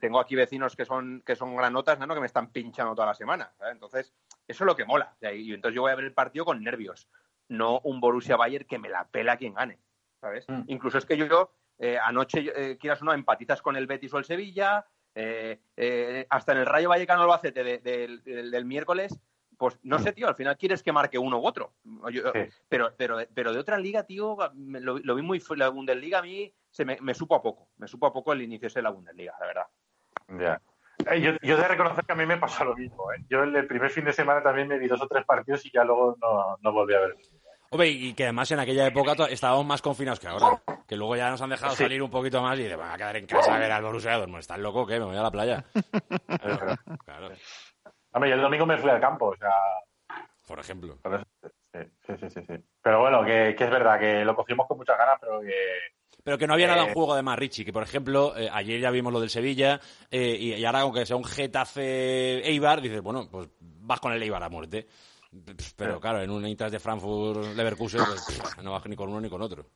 tengo 0.00 0.18
aquí 0.18 0.34
vecinos 0.34 0.74
que 0.74 0.84
son, 0.84 1.22
que 1.24 1.36
son 1.36 1.54
granotas, 1.56 1.98
¿no? 1.98 2.14
Que 2.14 2.20
me 2.20 2.26
están 2.26 2.50
pinchando 2.50 2.94
toda 2.94 3.08
la 3.08 3.14
semana, 3.14 3.52
¿sabes? 3.58 3.74
Entonces, 3.74 4.12
eso 4.48 4.64
es 4.64 4.66
lo 4.66 4.76
que 4.76 4.84
mola. 4.84 5.16
y 5.20 5.52
entonces 5.52 5.74
yo 5.74 5.82
voy 5.82 5.92
a 5.92 5.96
ver 5.96 6.06
el 6.06 6.14
partido 6.14 6.44
con 6.44 6.62
nervios, 6.62 7.08
no 7.48 7.80
un 7.84 8.00
Borussia 8.00 8.36
Bayern 8.36 8.66
que 8.66 8.78
me 8.78 8.88
la 8.88 9.06
pela 9.08 9.36
quien 9.36 9.54
gane, 9.54 9.78
¿sabes? 10.20 10.44
Mm. 10.48 10.62
Incluso 10.66 10.98
es 10.98 11.06
que 11.06 11.16
yo, 11.16 11.52
eh, 11.78 11.98
anoche, 12.02 12.52
eh, 12.54 12.78
quieras 12.78 13.02
o 13.02 13.04
no, 13.04 13.12
empatizas 13.12 13.62
con 13.62 13.76
el 13.76 13.86
Betis 13.86 14.12
o 14.14 14.18
el 14.18 14.24
Sevilla, 14.24 14.86
hasta 16.28 16.52
en 16.52 16.58
el 16.58 16.66
Rayo 16.66 16.90
Vallecano 16.90 17.22
Albacete 17.22 17.78
del 17.78 18.64
miércoles 18.66 19.18
pues 19.56 19.78
no 19.82 19.98
sé, 19.98 20.12
tío, 20.12 20.28
al 20.28 20.34
final 20.34 20.56
quieres 20.56 20.82
que 20.82 20.92
marque 20.92 21.18
uno 21.18 21.38
u 21.38 21.46
otro. 21.46 21.74
pero, 22.68 22.92
pero, 22.96 23.18
pero 23.34 23.52
de 23.52 23.58
otra 23.58 23.78
liga, 23.78 24.04
tío, 24.04 24.36
lo, 24.54 25.14
vi 25.14 25.22
muy. 25.22 25.42
La 25.56 25.68
Bundesliga 25.68 26.18
a 26.18 26.22
mí 26.22 26.52
se 26.70 26.84
me, 26.84 26.98
me, 27.00 27.14
supo 27.14 27.34
a 27.34 27.42
poco. 27.42 27.68
Me 27.78 27.88
supo 27.88 28.06
a 28.06 28.12
poco 28.12 28.32
el 28.32 28.42
inicio 28.42 28.68
de 28.68 28.82
la 28.82 28.90
Bundesliga, 28.90 29.34
la 29.40 29.46
verdad. 29.46 29.66
Ya. 30.38 30.60
Eh, 31.10 31.20
yo, 31.20 31.32
yo 31.42 31.56
de 31.56 31.68
reconocer 31.68 32.04
que 32.04 32.12
a 32.12 32.16
mí 32.16 32.26
me 32.26 32.38
pasó 32.38 32.64
lo 32.64 32.74
mismo. 32.74 33.12
¿eh? 33.12 33.24
Yo 33.28 33.42
el, 33.42 33.66
primer 33.66 33.90
fin 33.90 34.04
de 34.04 34.12
semana 34.12 34.42
también 34.42 34.68
me 34.68 34.78
vi 34.78 34.88
dos 34.88 35.02
o 35.02 35.06
tres 35.06 35.24
partidos 35.24 35.64
y 35.66 35.70
ya 35.70 35.84
luego 35.84 36.16
no, 36.20 36.56
no 36.60 36.72
volví 36.72 36.94
a 36.94 37.00
ver. 37.00 37.16
Hombre, 37.70 37.88
y 37.88 38.14
que 38.14 38.24
además 38.24 38.50
en 38.52 38.60
aquella 38.60 38.86
época 38.86 39.26
estábamos 39.28 39.66
más 39.66 39.82
confinados 39.82 40.20
que 40.20 40.28
ahora. 40.28 40.62
Que 40.86 40.96
luego 40.96 41.16
ya 41.16 41.30
nos 41.30 41.42
han 41.42 41.50
dejado 41.50 41.74
salir 41.74 42.00
un 42.00 42.10
poquito 42.10 42.40
más 42.40 42.58
y 42.58 42.62
de, 42.62 42.76
van 42.76 42.92
a 42.92 42.96
quedar 42.96 43.16
en 43.16 43.26
casa 43.26 43.54
a 43.54 43.58
ver 43.58 43.72
al 43.72 43.82
Borussia 43.82 44.16
Dortmund. 44.16 44.40
¿Estás 44.40 44.58
loco 44.58 44.86
qué? 44.86 45.00
Me 45.00 45.06
voy 45.06 45.16
a 45.16 45.22
la 45.22 45.30
playa. 45.30 45.64
claro. 47.04 47.30
Hombre, 48.16 48.30
yo 48.30 48.36
el 48.36 48.40
domingo 48.40 48.64
me 48.64 48.78
fui 48.78 48.88
al 48.88 48.98
campo, 48.98 49.26
o 49.26 49.36
sea. 49.36 49.50
Por 50.46 50.58
ejemplo. 50.58 50.96
Sí, 51.70 51.80
sí, 52.06 52.30
sí, 52.30 52.40
sí. 52.48 52.64
Pero 52.80 53.00
bueno, 53.00 53.22
que, 53.22 53.50
es 53.50 53.70
verdad, 53.70 54.00
que 54.00 54.24
lo 54.24 54.34
cogimos 54.34 54.66
con 54.66 54.78
muchas 54.78 54.96
ganas, 54.96 55.18
pero 55.20 55.42
que. 55.42 55.52
Pero 56.24 56.38
que 56.38 56.46
no 56.46 56.54
había 56.54 56.68
nada 56.68 56.84
en 56.84 56.88
eh, 56.88 56.92
juego 56.94 57.12
además, 57.12 57.38
Richie, 57.38 57.66
que 57.66 57.74
por 57.74 57.82
ejemplo, 57.82 58.34
eh, 58.34 58.48
ayer 58.50 58.80
ya 58.80 58.90
vimos 58.90 59.12
lo 59.12 59.20
del 59.20 59.28
Sevilla, 59.28 59.78
eh, 60.10 60.34
y, 60.34 60.64
ahora 60.64 60.80
aunque 60.80 61.04
sea 61.04 61.16
un 61.16 61.24
Getafe 61.24 62.38
Eibar, 62.48 62.80
dices, 62.80 63.02
bueno, 63.02 63.28
pues 63.30 63.50
vas 63.60 64.00
con 64.00 64.14
el 64.14 64.22
Eibar 64.22 64.42
a 64.42 64.48
muerte. 64.48 64.86
Pero 65.76 66.00
claro, 66.00 66.22
en 66.22 66.30
un 66.30 66.46
Intras 66.46 66.72
de 66.72 66.80
Frankfurt 66.80 67.54
Leverkusen, 67.54 68.00
pues, 68.00 68.64
no 68.64 68.72
vas 68.72 68.86
ni 68.86 68.96
con 68.96 69.10
uno 69.10 69.20
ni 69.20 69.28
con 69.28 69.42
otro. 69.42 69.66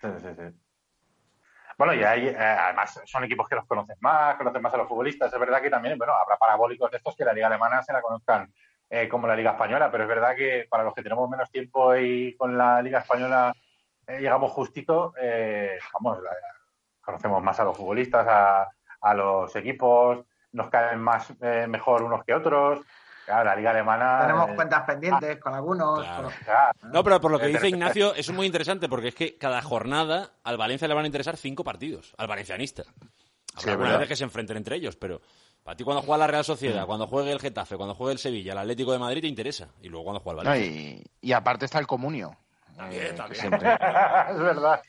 Sí, 0.00 0.06
sí, 0.20 0.28
sí. 0.36 0.69
Bueno, 1.80 1.94
y 1.94 2.04
hay, 2.04 2.28
eh, 2.28 2.36
además 2.36 3.00
son 3.06 3.24
equipos 3.24 3.48
que 3.48 3.54
los 3.54 3.64
conocen 3.66 3.96
más, 4.00 4.36
conocen 4.36 4.60
más 4.60 4.74
a 4.74 4.76
los 4.76 4.86
futbolistas. 4.86 5.32
Es 5.32 5.40
verdad 5.40 5.62
que 5.62 5.70
también, 5.70 5.96
bueno, 5.96 6.12
habrá 6.12 6.36
parabólicos 6.36 6.90
de 6.90 6.98
estos 6.98 7.16
que 7.16 7.24
la 7.24 7.32
liga 7.32 7.46
alemana 7.46 7.82
se 7.82 7.94
la 7.94 8.02
conozcan 8.02 8.52
eh, 8.90 9.08
como 9.08 9.26
la 9.26 9.34
Liga 9.34 9.52
Española, 9.52 9.90
pero 9.90 10.02
es 10.04 10.08
verdad 10.10 10.36
que 10.36 10.66
para 10.68 10.84
los 10.84 10.92
que 10.94 11.02
tenemos 11.02 11.26
menos 11.30 11.50
tiempo 11.50 11.96
y 11.96 12.36
con 12.36 12.58
la 12.58 12.82
Liga 12.82 12.98
Española 12.98 13.54
eh, 14.06 14.20
llegamos 14.20 14.52
justito, 14.52 15.14
eh, 15.18 15.78
vamos, 15.94 16.22
la- 16.22 16.30
conocemos 17.00 17.42
más 17.42 17.58
a 17.60 17.64
los 17.64 17.76
futbolistas, 17.78 18.26
a, 18.28 18.68
a 19.00 19.14
los 19.14 19.56
equipos, 19.56 20.26
nos 20.52 20.68
caen 20.68 21.00
más 21.00 21.32
mejor 21.68 22.02
unos 22.02 22.24
que 22.24 22.34
otros. 22.34 22.80
Claro, 23.30 23.44
la 23.44 23.54
Liga 23.54 23.70
Alemana. 23.70 24.18
Tenemos 24.22 24.50
cuentas 24.56 24.82
pendientes 24.84 25.38
con 25.38 25.54
algunos. 25.54 26.00
Claro. 26.00 26.24
con- 26.24 26.32
claro, 26.44 26.72
No, 26.92 27.04
pero 27.04 27.20
por 27.20 27.30
lo 27.30 27.38
que 27.38 27.46
dice 27.46 27.68
Ignacio, 27.68 28.12
eso 28.14 28.32
es 28.32 28.36
muy 28.36 28.44
interesante 28.46 28.88
porque 28.88 29.08
es 29.08 29.14
que 29.14 29.38
cada 29.38 29.62
jornada 29.62 30.32
al 30.42 30.56
Valencia 30.56 30.88
le 30.88 30.94
van 30.94 31.04
a 31.04 31.06
interesar 31.06 31.36
cinco 31.36 31.62
partidos, 31.62 32.12
al 32.18 32.26
valencianista. 32.26 32.82
Habrá 32.82 33.62
Sí, 33.62 33.68
algunas 33.70 33.78
verdad. 33.90 33.98
veces 34.00 34.08
que 34.08 34.16
se 34.16 34.24
enfrenten 34.24 34.56
entre 34.56 34.74
ellos, 34.76 34.96
pero 34.96 35.20
para 35.62 35.76
ti 35.76 35.84
cuando 35.84 36.02
juega 36.02 36.18
la 36.18 36.26
Real 36.26 36.44
Sociedad, 36.44 36.86
cuando 36.86 37.06
juegue 37.06 37.30
el 37.30 37.38
Getafe, 37.38 37.76
cuando 37.76 37.94
juegue 37.94 38.14
el 38.14 38.18
Sevilla, 38.18 38.50
el 38.52 38.58
Atlético 38.58 38.92
de 38.92 38.98
Madrid 38.98 39.20
te 39.20 39.28
interesa. 39.28 39.68
Y 39.80 39.88
luego 39.88 40.04
cuando 40.06 40.20
juega 40.20 40.40
el 40.40 40.44
No, 40.46 40.50
Valencia. 40.50 40.80
y, 40.82 41.28
y 41.28 41.32
aparte 41.32 41.66
está 41.66 41.78
el 41.78 41.86
comunio. 41.86 42.36
También, 42.76 43.02
Eh, 43.02 43.06
que 43.10 43.12
también. 43.14 43.40
siempre- 43.40 43.68
es 44.30 44.38
verdad. 44.40 44.82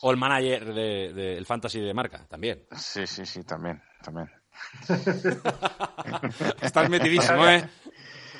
O 0.00 0.10
el 0.10 0.16
manager 0.16 0.64
del 0.72 1.14
de, 1.14 1.36
el 1.36 1.44
fantasy 1.46 1.80
de 1.80 1.92
marca, 1.92 2.24
también. 2.28 2.64
Sí, 2.72 3.06
sí, 3.06 3.26
sí, 3.26 3.42
también, 3.44 3.82
también. 4.02 4.30
Estás 6.60 6.88
metidísimo, 6.88 7.46
¿eh? 7.46 7.68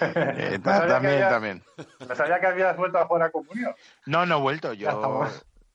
Eh, 0.01 0.59
No 0.59 0.87
también, 0.87 1.15
había- 1.15 1.29
también. 1.29 1.63
No 2.09 2.15
sabía 2.15 2.41
que 2.41 2.47
habías 2.47 2.77
vuelto 2.77 2.99
a 2.99 3.07
jugar 3.07 3.23
a 3.25 3.31
comunión. 3.31 3.75
No, 4.07 4.27
no 4.27 4.39
he 4.39 4.41
vuelto. 4.41 4.73
Yo. 4.73 5.27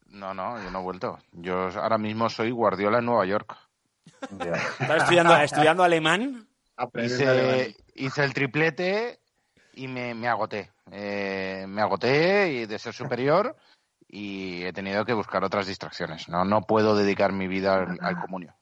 No, 0.07 0.33
no, 0.33 0.61
yo 0.61 0.71
no 0.71 0.79
he 0.79 0.83
vuelto. 0.83 1.19
Yo 1.31 1.69
ahora 1.79 1.97
mismo 1.97 2.29
soy 2.29 2.51
Guardiola 2.51 2.99
en 2.99 3.05
Nueva 3.05 3.25
York. 3.25 3.55
Estás 4.21 5.03
estudiando, 5.03 5.35
estudiando 5.37 5.83
alemán. 5.83 6.47
Hice, 6.95 7.75
hice 7.95 8.23
el 8.23 8.33
triplete 8.33 9.19
y 9.73 9.87
me, 9.87 10.13
me 10.15 10.27
agoté. 10.27 10.71
Eh, 10.91 11.65
me 11.67 11.81
agoté 11.81 12.51
y 12.51 12.65
de 12.65 12.79
ser 12.79 12.93
superior 12.93 13.55
y 14.07 14.63
he 14.63 14.73
tenido 14.73 15.05
que 15.05 15.13
buscar 15.13 15.43
otras 15.43 15.67
distracciones. 15.67 16.27
No, 16.27 16.43
no 16.43 16.61
puedo 16.61 16.95
dedicar 16.95 17.31
mi 17.31 17.47
vida 17.47 17.75
al, 17.75 17.97
al 18.01 18.19
comunio. 18.19 18.55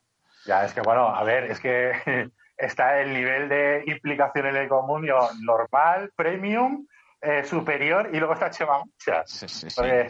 Ya, 0.47 0.63
es 0.63 0.73
que 0.73 0.81
bueno, 0.81 1.09
a 1.09 1.23
ver, 1.23 1.51
es 1.51 1.59
que 1.59 1.91
está 2.57 3.01
el 3.01 3.13
nivel 3.13 3.49
de 3.49 3.83
implicación 3.85 4.47
en 4.47 4.55
el 4.55 4.69
comunio 4.69 5.19
normal, 5.41 6.11
premium, 6.15 6.87
eh, 7.21 7.43
superior 7.43 8.09
y 8.13 8.17
luego 8.17 8.33
está 8.33 8.49
Chema 8.49 8.83
Muchas. 8.83 9.29
Sí, 9.29 9.47
sí, 9.47 9.69
sí. 9.69 9.75
Porque, 9.75 10.07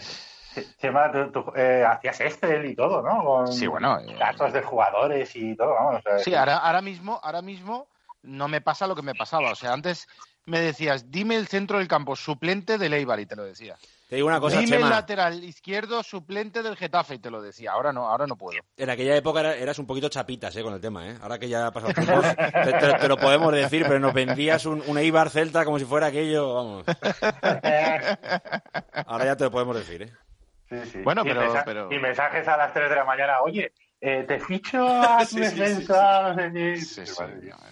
Chema, 0.78 1.12
tú, 1.12 1.32
tú, 1.32 1.52
eh, 1.56 1.84
hacías 1.88 2.21
Excel 2.21 2.65
y 2.65 2.76
todo, 2.76 3.02
¿no? 3.02 3.23
Con 3.23 3.47
Sí, 3.47 3.65
bueno, 3.65 4.00
eh, 4.00 4.15
datos 4.19 4.54
de 4.54 4.62
jugadores 4.62 5.36
y 5.36 5.56
todo, 5.56 5.73
vamos. 5.73 6.04
sea, 6.04 6.19
Sí, 6.19 6.36
ahora, 6.36 6.58
ahora 6.58 6.82
mismo, 6.82 7.19
ahora 7.23 7.41
mismo 7.41 7.88
no 8.21 8.47
me 8.47 8.62
pasa 8.62 8.88
lo 8.88 8.95
que 8.95 9.02
me 9.02 9.15
pasaba. 9.15 9.52
O 9.52 9.56
sea, 9.56 9.73
antes 9.73 10.08
me 10.45 10.60
decías, 10.60 11.10
dime 11.10 11.36
el 11.36 11.47
centro 11.47 11.80
del 11.80 11.88
campo 11.88 12.15
suplente 12.15 12.78
del 12.78 12.93
Eibar 12.93 13.19
y 13.19 13.26
te 13.26 13.36
lo 13.36 13.43
decía. 13.43 13.76
Te 14.07 14.15
digo 14.15 14.27
una 14.29 14.39
cosa, 14.39 14.59
dime 14.59 14.77
el 14.77 14.83
Chema. 14.83 14.89
lateral 14.89 15.43
izquierdo 15.43 16.01
suplente 16.01 16.63
del 16.63 16.77
Getafe 16.77 17.15
y 17.15 17.19
te 17.19 17.29
lo 17.29 17.41
decía. 17.41 17.73
Ahora 17.73 17.91
no, 17.91 18.07
ahora 18.07 18.25
no 18.25 18.37
puedo. 18.37 18.57
En 18.77 18.89
aquella 18.89 19.17
época 19.17 19.41
era- 19.41 19.55
eras 19.57 19.77
un 19.79 19.85
poquito 19.85 20.07
chapitas 20.07 20.55
eh, 20.55 20.63
con 20.63 20.73
el 20.73 20.79
tema, 20.79 21.09
¿eh? 21.09 21.17
Ahora 21.21 21.37
que 21.37 21.49
ya 21.49 21.67
ha 21.67 21.71
pasado 21.71 21.93
tiempo, 21.93 22.21
te, 22.21 22.71
te- 22.73 22.93
te 22.99 23.07
lo 23.09 23.17
podemos 23.17 23.51
decir, 23.53 23.83
pero 23.85 23.99
nos 23.99 24.13
vendías 24.13 24.65
un, 24.65 24.81
un 24.87 24.97
Eibar 24.97 25.29
Celta 25.29 25.65
como 25.65 25.77
si 25.77 25.83
fuera 25.83 26.07
aquello, 26.07 26.53
vamos. 26.53 26.85
Ahora 29.05 29.25
ya 29.25 29.35
te 29.35 29.43
lo 29.43 29.51
podemos 29.51 29.75
decir, 29.75 30.03
¿eh? 30.03 30.13
sí, 30.69 30.77
sí. 30.91 31.01
Bueno, 31.03 31.21
Y 31.25 31.27
pero- 31.27 31.41
mensa- 31.41 31.63
pero- 31.65 31.91
Y 31.91 31.99
mensajes 31.99 32.47
a 32.47 32.57
las 32.57 32.73
3 32.73 32.89
de 32.89 32.95
la 32.95 33.05
mañana, 33.05 33.41
oye, 33.41 33.71
eh, 34.01 34.23
te 34.27 34.39
ficho 34.39 34.86
a 34.88 35.19
tu 35.19 35.25
Sí, 35.38 35.43
sí, 35.43 35.49
sí, 35.51 35.60
defensa. 35.60 36.33
Sí. 36.75 37.01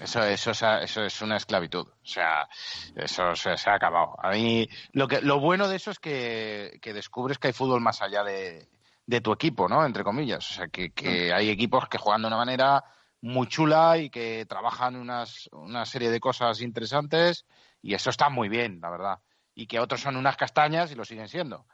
Eso, 0.01 0.23
eso, 0.23 0.51
es- 0.51 0.61
eso 0.83 1.03
es 1.03 1.21
una 1.21 1.38
esclavitud. 1.38 1.88
O 1.88 2.05
sea, 2.05 2.47
eso 2.95 3.35
se, 3.35 3.55
se 3.57 3.69
ha 3.69 3.75
acabado. 3.75 4.15
A 4.21 4.31
mí, 4.31 4.67
lo, 4.93 5.07
que, 5.07 5.21
lo 5.21 5.39
bueno 5.39 5.67
de 5.67 5.75
eso 5.75 5.91
es 5.91 5.99
que, 5.99 6.79
que 6.81 6.93
descubres 6.93 7.38
que 7.38 7.47
hay 7.47 7.53
fútbol 7.53 7.81
más 7.81 8.01
allá 8.01 8.23
de, 8.23 8.67
de 9.05 9.21
tu 9.21 9.31
equipo, 9.33 9.67
¿no? 9.69 9.85
Entre 9.85 10.03
comillas. 10.03 10.49
O 10.51 10.53
sea, 10.55 10.67
que, 10.67 10.91
que 10.91 11.33
hay 11.33 11.49
equipos 11.49 11.88
que 11.89 11.97
juegan 11.97 12.21
de 12.21 12.27
una 12.27 12.38
manera 12.38 12.83
muy 13.21 13.47
chula 13.47 13.97
y 13.97 14.09
que 14.09 14.45
trabajan 14.47 14.95
unas, 14.95 15.49
una 15.51 15.85
serie 15.85 16.09
de 16.11 16.19
cosas 16.19 16.61
interesantes 16.61 17.45
y 17.81 17.93
eso 17.93 18.09
está 18.09 18.29
muy 18.29 18.49
bien, 18.49 18.79
la 18.81 18.89
verdad. 18.89 19.19
Y 19.53 19.67
que 19.67 19.79
otros 19.79 20.01
son 20.01 20.15
unas 20.17 20.38
castañas 20.38 20.91
y 20.91 20.95
lo 20.95 21.05
siguen 21.05 21.27
siendo. 21.29 21.65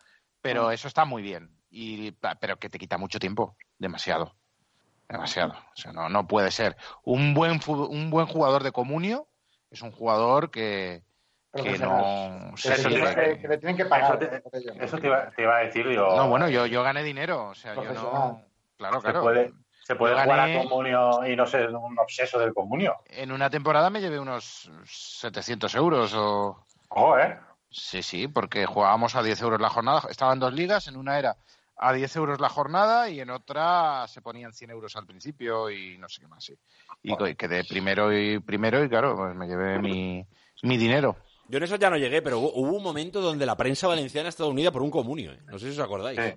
Pero 0.41 0.71
eso 0.71 0.87
está 0.87 1.05
muy 1.05 1.21
bien. 1.21 1.57
Y, 1.69 2.11
pero 2.39 2.57
que 2.57 2.69
te 2.69 2.77
quita 2.79 2.97
mucho 2.97 3.19
tiempo. 3.19 3.55
Demasiado. 3.77 4.35
Demasiado. 5.11 5.53
O 5.53 5.75
sea, 5.75 5.91
no, 5.91 6.09
no 6.09 6.27
puede 6.27 6.51
ser. 6.51 6.75
Un 7.03 7.33
buen, 7.33 7.59
un 7.67 8.09
buen 8.09 8.25
jugador 8.27 8.63
de 8.63 8.71
comunio 8.71 9.27
es 9.69 9.81
un 9.81 9.91
jugador 9.91 10.51
que, 10.51 11.03
que 11.53 11.77
no... 11.79 12.53
Eso 12.55 12.89
le 12.89 12.95
tienen 12.95 13.15
que- 13.15 13.21
que, 13.21 13.39
que 13.41 13.47
le 13.47 13.57
tienen 13.57 13.77
que 13.77 13.85
pagar. 13.85 14.23
Eso 14.23 14.49
te-. 14.49 14.83
Eso 14.85 14.97
iba, 15.03 15.29
te 15.31 15.41
iba 15.43 15.57
a 15.57 15.59
decir, 15.59 15.87
digo. 15.87 16.15
no, 16.15 16.29
bueno, 16.29 16.49
yo, 16.49 16.65
yo 16.65 16.83
gané 16.83 17.03
dinero. 17.03 17.47
O 17.49 17.55
sea, 17.55 17.75
yo 17.75 17.81
no... 17.83 17.87
Profesional. 17.89 18.45
Claro, 18.77 18.95
se 18.95 19.01
claro. 19.01 19.21
puede, 19.21 19.53
se 19.83 19.95
puede 19.95 20.21
jugar 20.23 20.39
a 20.39 20.63
comunio 20.63 21.25
y 21.27 21.35
no 21.35 21.45
ser 21.45 21.69
un 21.75 21.99
obseso 21.99 22.39
del 22.39 22.53
comunio. 22.53 22.97
En 23.05 23.31
una 23.31 23.49
temporada 23.49 23.89
me 23.89 24.01
llevé 24.01 24.19
unos 24.19 24.71
700 24.85 25.75
euros 25.75 26.13
o... 26.15 26.65
Ojo, 26.89 27.19
¿eh? 27.19 27.37
Sí, 27.69 28.01
sí, 28.03 28.27
porque 28.27 28.65
jugábamos 28.65 29.15
a 29.15 29.23
10 29.23 29.41
euros 29.41 29.61
la 29.61 29.69
jornada. 29.69 30.01
Estaban 30.09 30.39
dos 30.39 30.51
ligas, 30.53 30.87
en 30.87 30.97
una 30.97 31.17
era 31.19 31.37
a 31.83 31.93
10 31.93 32.15
euros 32.15 32.39
la 32.39 32.47
jornada 32.49 33.09
y 33.09 33.19
en 33.19 33.31
otra 33.31 34.07
se 34.07 34.21
ponían 34.21 34.53
100 34.53 34.69
euros 34.69 34.95
al 34.95 35.05
principio 35.07 35.69
y 35.69 35.97
no 35.97 36.07
sé 36.07 36.21
qué 36.21 36.27
más. 36.27 36.43
Sí. 36.45 36.53
Y 37.01 37.11
y 37.13 37.35
quedé 37.35 37.63
primero 37.63 38.15
y 38.15 38.39
primero 38.39 38.83
y 38.83 38.87
claro, 38.89 39.15
pues 39.15 39.35
me 39.35 39.47
llevé 39.47 39.79
mi, 39.79 40.25
mi 40.63 40.77
dinero. 40.77 41.17
Yo 41.47 41.57
en 41.57 41.63
eso 41.63 41.75
ya 41.77 41.89
no 41.89 41.97
llegué, 41.97 42.21
pero 42.21 42.39
hubo, 42.39 42.53
hubo 42.53 42.77
un 42.77 42.83
momento 42.83 43.19
donde 43.19 43.45
la 43.45 43.57
prensa 43.57 43.87
valenciana 43.87 44.29
estaba 44.29 44.49
unida 44.49 44.71
por 44.71 44.83
un 44.83 44.91
comunio, 44.91 45.33
¿eh? 45.33 45.39
No 45.47 45.57
sé 45.59 45.65
si 45.73 45.79
os 45.79 45.83
acordáis. 45.83 46.19
Sí. 46.19 46.33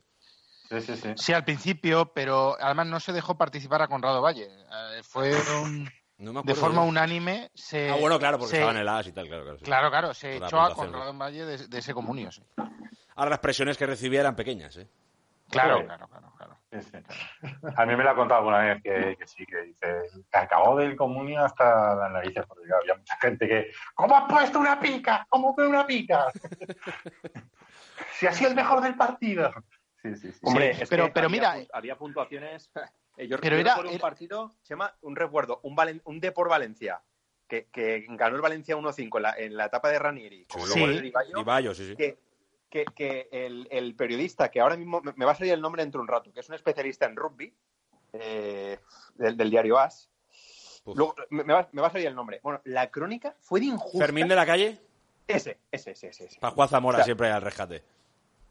Sí, 0.70 0.80
sí, 0.80 0.96
sí. 0.96 1.08
Sí, 1.16 1.32
al 1.34 1.44
principio, 1.44 2.10
pero 2.14 2.56
además 2.58 2.86
no 2.86 2.98
se 2.98 3.12
dejó 3.12 3.36
participar 3.36 3.82
a 3.82 3.86
Conrado 3.88 4.22
Valle. 4.22 4.46
Eh, 4.48 5.02
fue 5.02 5.30
un- 5.62 5.88
No 6.16 6.32
me 6.32 6.42
de 6.42 6.54
forma 6.54 6.82
yo. 6.82 6.88
unánime. 6.88 7.50
Se, 7.54 7.90
Ah, 7.90 7.96
bueno, 8.00 8.18
claro, 8.18 8.38
porque 8.38 8.52
se- 8.52 8.56
estaba 8.56 8.72
en 8.72 8.78
el 8.78 8.88
AS 8.88 9.06
y 9.08 9.12
tal, 9.12 9.26
claro, 9.28 9.42
claro. 9.44 9.58
sí. 9.58 9.64
Claro, 9.66 9.90
claro, 9.90 10.14
se 10.14 10.36
echó 10.36 10.58
a 10.60 10.74
Conrado 10.74 11.12
Valle 11.12 11.44
de, 11.44 11.68
de 11.68 11.78
ese 11.78 11.92
comunio. 11.92 12.32
sí. 12.32 12.42
Ahora 13.16 13.30
las 13.30 13.38
presiones 13.40 13.76
que 13.76 13.84
recibía 13.86 14.20
eran 14.20 14.34
pequeñas, 14.34 14.76
¿eh? 14.78 14.88
Claro, 15.54 15.78
Sí. 15.78 15.84
claro, 15.84 16.08
claro, 16.08 16.32
claro. 16.36 16.58
Sí, 16.70 16.80
sí. 16.82 16.98
A 17.76 17.86
mí 17.86 17.96
me 17.96 18.02
lo 18.04 18.10
ha 18.10 18.14
contado 18.16 18.38
alguna 18.40 18.58
vez 18.58 18.82
que, 18.82 19.16
que 19.16 19.26
sí, 19.26 19.46
que 19.46 19.62
dice 19.62 19.86
que 20.30 20.38
acabó 20.38 20.76
del 20.76 20.96
comunio 20.96 21.44
hasta 21.44 21.94
las 21.94 22.10
narices, 22.12 22.44
porque 22.46 22.64
había 22.72 22.94
mucha 22.96 23.16
gente 23.20 23.46
que. 23.48 23.70
¿Cómo 23.94 24.16
has 24.16 24.24
puesto 24.24 24.58
una 24.58 24.78
pica? 24.80 25.24
¿Cómo 25.28 25.54
que 25.54 25.62
una 25.62 25.86
pica? 25.86 26.26
si 28.18 28.26
ha 28.26 28.32
sido 28.32 28.50
el 28.50 28.56
mejor 28.56 28.80
del 28.82 28.96
partido. 28.96 29.52
Sí, 30.02 30.16
sí, 30.16 30.32
sí. 30.32 30.38
Hombre, 30.42 30.74
Sí, 30.74 30.82
es 30.82 30.88
pero- 30.88 31.06
que 31.06 31.12
pero 31.12 31.26
había 31.28 31.40
mira- 31.40 31.66
había 31.72 31.96
puntuaciones. 31.96 32.70
Eh, 33.16 33.28
yo, 33.28 33.38
Pero 33.38 33.54
era- 33.54 33.74
recuerdo 33.74 33.90
un 33.90 33.94
era- 33.94 34.02
partido, 34.02 34.50
se 34.62 34.70
llama 34.74 34.92
un 35.02 35.14
recuerdo, 35.14 35.60
un, 35.62 35.76
Valen- 35.76 36.00
un 36.02 36.18
Depor 36.18 36.48
Valencia, 36.48 37.00
que, 37.46 37.68
que 37.70 38.04
ganó 38.08 38.34
el 38.34 38.42
Valencia 38.42 38.76
1-5 38.76 39.16
en 39.18 39.22
la, 39.22 39.34
en 39.38 39.56
la 39.56 39.66
etapa 39.66 39.88
de 39.90 40.00
Ranieri, 40.00 40.44
como 40.46 40.66
Sí. 40.66 40.80
luego 40.80 40.92
el 40.94 40.98
Rivallo, 41.00 41.44
Bayo, 41.44 41.74
sí, 41.76 41.86
sí. 41.90 41.94
que, 41.94 42.18
que, 42.74 42.84
que 42.86 43.28
el, 43.30 43.68
el 43.70 43.94
periodista, 43.94 44.50
que 44.50 44.60
ahora 44.60 44.76
mismo 44.76 45.00
me, 45.00 45.12
me 45.14 45.24
va 45.24 45.30
a 45.30 45.34
salir 45.36 45.52
el 45.52 45.60
nombre 45.60 45.82
dentro 45.82 46.00
de 46.00 46.02
un 46.02 46.08
rato, 46.08 46.32
que 46.32 46.40
es 46.40 46.48
un 46.48 46.56
especialista 46.56 47.06
en 47.06 47.14
rugby, 47.14 47.54
eh, 48.12 48.80
del, 49.14 49.36
del 49.36 49.48
diario 49.50 49.78
AS, 49.78 50.10
luego, 50.86 51.14
me, 51.30 51.44
me 51.44 51.52
va, 51.54 51.68
me 51.70 51.80
va 51.80 51.86
a 51.86 51.92
salir 51.92 52.08
el 52.08 52.16
nombre. 52.16 52.40
Bueno, 52.42 52.60
la 52.64 52.90
crónica 52.90 53.36
fue 53.40 53.60
de 53.60 53.66
injusta. 53.66 53.98
Fermín 53.98 54.26
de 54.26 54.34
la 54.34 54.44
calle, 54.44 54.78
Ese, 55.28 55.58
ese, 55.70 55.92
ese, 55.92 56.08
ese. 56.08 56.24
ese. 56.26 56.40
Zamora 56.68 56.96
O 56.96 56.98
sea, 56.98 57.04
siempre 57.04 57.30
al 57.30 57.42
rescate. 57.42 57.84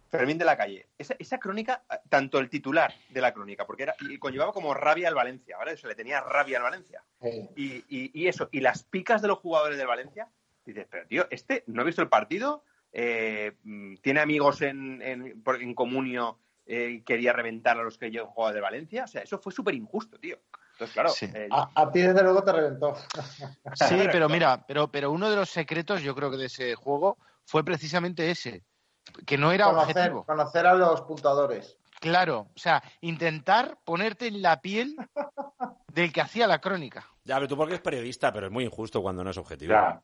Fermín 0.09 0.38
de 0.38 0.45
la 0.45 0.55
calle. 0.55 0.88
Esa, 0.97 1.15
esa 1.19 1.38
crónica, 1.39 1.83
tanto 2.07 2.39
el 2.39 2.49
titular 2.49 2.93
de 3.09 3.19
la 3.19 3.33
crónica, 3.33 3.65
porque 3.65 3.83
era 3.83 3.95
y 3.99 4.17
conllevaba 4.19 4.53
como 4.53 4.73
rabia 4.73 5.09
al 5.09 5.15
Valencia, 5.15 5.57
¿vale? 5.57 5.75
Se 5.75 5.88
le 5.88 5.95
tenía 5.95 6.21
rabia 6.21 6.57
al 6.59 6.63
Valencia. 6.63 7.03
Sí. 7.21 7.49
Y, 7.57 7.73
y- 7.89 8.12
y 8.13 8.27
eso, 8.27 8.47
y 8.53 8.62
las 8.62 8.83
picas 8.83 9.21
de 9.21 9.27
los 9.27 9.39
jugadores 9.39 9.77
del 9.77 9.88
Valencia, 9.88 10.29
dices, 10.65 10.88
pero 10.89 11.05
tío, 11.07 11.27
este 11.29 11.63
no 11.67 11.81
ha 11.81 11.86
visto 11.86 12.01
el 12.01 12.09
partido, 12.09 12.63
Eh, 12.95 13.53
mm, 13.63 13.95
tiene 13.97 14.19
amigos 14.19 14.62
en, 14.62 15.01
en, 15.01 15.41
por- 15.41 15.62
en 15.62 15.73
comunio, 15.73 16.38
eh, 16.67 17.01
quería 17.06 17.34
reventar 17.34 17.79
a 17.79 17.84
los 17.84 17.97
que 17.97 18.12
yo 18.12 18.27
jugaba 18.27 18.53
de 18.53 18.62
Valencia, 18.62 19.06
o 19.06 19.08
sea, 19.08 19.23
eso 19.23 19.39
fue 19.39 19.51
súper 19.51 19.73
injusto, 19.73 20.19
tío. 20.19 20.38
Entonces, 20.73 20.93
claro, 20.93 21.10
Sí. 21.10 21.25
eh, 21.34 21.49
A, 21.51 21.69
a 21.75 21.91
ti, 21.91 22.01
desde 22.01 22.21
luego, 22.23 22.43
te 22.43 22.51
reventó. 22.51 22.95
Sí, 23.75 23.95
pero 24.12 24.29
mira, 24.29 24.63
pero, 24.67 24.89
pero 24.91 25.12
uno 25.12 25.29
de 25.29 25.36
los 25.36 25.49
secretos, 25.49 26.01
yo 26.03 26.13
creo 26.15 26.29
que 26.29 26.38
de 26.38 26.45
ese 26.45 26.75
juego 26.75 27.17
fue 27.45 27.63
precisamente 27.63 28.29
ese, 28.29 28.63
que 29.25 29.38
no 29.38 29.51
era 29.51 29.65
Conocer, 29.65 29.89
objetivo. 29.95 30.25
conocer 30.25 30.67
a 30.67 30.73
los 30.75 31.01
puntuadores. 31.01 31.77
Claro, 31.99 32.49
o 32.56 32.60
sea, 32.60 32.84
intentar 33.01 33.79
ponerte 33.84 34.27
en 34.27 34.41
la 34.41 34.62
piel 34.62 34.95
del 35.91 36.12
que 36.13 36.21
hacía 36.21 36.45
la 36.47 36.60
crónica. 36.60 37.08
Ya, 37.23 37.36
pero 37.36 37.47
tú 37.47 37.56
porque 37.58 37.73
eres 37.73 37.82
periodista, 37.84 38.32
pero 38.34 38.47
es 38.47 38.51
muy 38.51 38.65
injusto 38.65 39.01
cuando 39.01 39.23
no 39.23 39.29
es 39.32 39.38
objetivo. 39.38 39.71
Ya. 39.73 40.01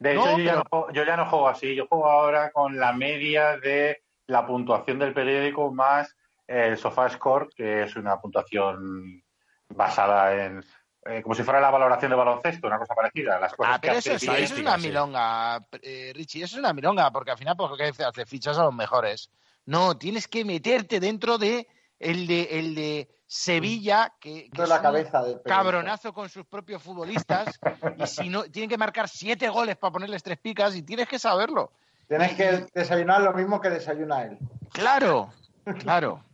De 0.00 0.14
No, 0.14 0.22
hecho, 0.22 0.38
yo, 0.38 0.44
ya 0.44 0.54
no, 0.56 0.62
juego- 0.68 0.92
yo 0.92 1.04
ya 1.04 1.16
no 1.16 1.26
juego 1.26 1.48
así. 1.48 1.74
Yo 1.76 1.86
juego 1.86 2.06
ahora 2.10 2.50
con 2.50 2.76
la 2.78 2.92
media 2.92 3.56
de 3.58 4.02
la 4.26 4.44
puntuación 4.46 4.98
del 4.98 5.12
periódico 5.14 5.72
más 5.72 6.16
el 6.48 6.76
SofaScore, 6.76 7.48
que 7.54 7.82
es 7.84 7.94
una 7.94 8.18
puntuación 8.20 9.22
basada 9.68 10.44
en 10.46 10.64
eh, 11.06 11.22
como 11.22 11.34
si 11.34 11.42
fuera 11.42 11.60
la 11.60 11.70
valoración 11.70 12.10
de 12.10 12.16
baloncesto, 12.16 12.66
una 12.66 12.78
cosa 12.78 12.94
parecida. 12.94 13.38
Las 13.38 13.54
cosas 13.54 13.74
Ah, 13.74 13.80
que 13.80 13.86
pero 13.88 13.98
hace 13.98 14.14
eso, 14.14 14.34
eso 14.34 14.54
es 14.54 14.60
una 14.60 14.76
sí. 14.78 14.88
milonga, 14.88 15.66
eh, 15.82 16.12
Richie, 16.14 16.42
eso 16.44 16.56
es 16.56 16.60
una 16.60 16.72
milonga, 16.74 17.10
porque 17.10 17.30
al 17.30 17.38
final, 17.38 17.56
¿por 17.56 17.74
qué 17.76 17.84
hace 18.04 18.26
fichas 18.26 18.58
a 18.58 18.64
los 18.64 18.74
mejores? 18.74 19.30
No, 19.64 19.96
tienes 19.96 20.28
que 20.28 20.44
meterte 20.44 21.00
dentro 21.00 21.38
de 21.38 21.66
el 22.00 22.26
de, 22.26 22.42
el 22.58 22.74
de 22.74 23.08
Sevilla, 23.26 24.14
que, 24.18 24.50
que 24.50 24.62
es 24.62 24.68
la 24.68 24.82
cabeza 24.82 25.22
cabronazo 25.44 26.12
con 26.12 26.28
sus 26.28 26.44
propios 26.46 26.82
futbolistas, 26.82 27.60
y 27.96 28.06
si 28.06 28.28
no, 28.28 28.42
tienen 28.44 28.68
que 28.68 28.78
marcar 28.78 29.08
siete 29.08 29.48
goles 29.48 29.76
para 29.76 29.92
ponerles 29.92 30.22
tres 30.22 30.38
picas, 30.38 30.74
y 30.74 30.82
tienes 30.82 31.06
que 31.06 31.18
saberlo. 31.18 31.70
Tienes 32.08 32.34
que 32.34 32.66
desayunar 32.74 33.20
lo 33.20 33.32
mismo 33.32 33.60
que 33.60 33.70
desayuna 33.70 34.24
él. 34.24 34.38
Claro, 34.72 35.32
claro. 35.78 36.24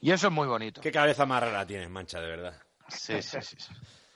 Y 0.00 0.12
eso 0.12 0.28
es 0.28 0.32
muy 0.32 0.46
bonito. 0.46 0.80
Qué 0.80 0.92
cabeza 0.92 1.26
más 1.26 1.42
rara 1.42 1.66
tienes, 1.66 1.90
mancha, 1.90 2.20
de 2.20 2.28
verdad. 2.28 2.54
Sí, 2.88 3.20
sí, 3.20 3.38
sí. 3.42 3.56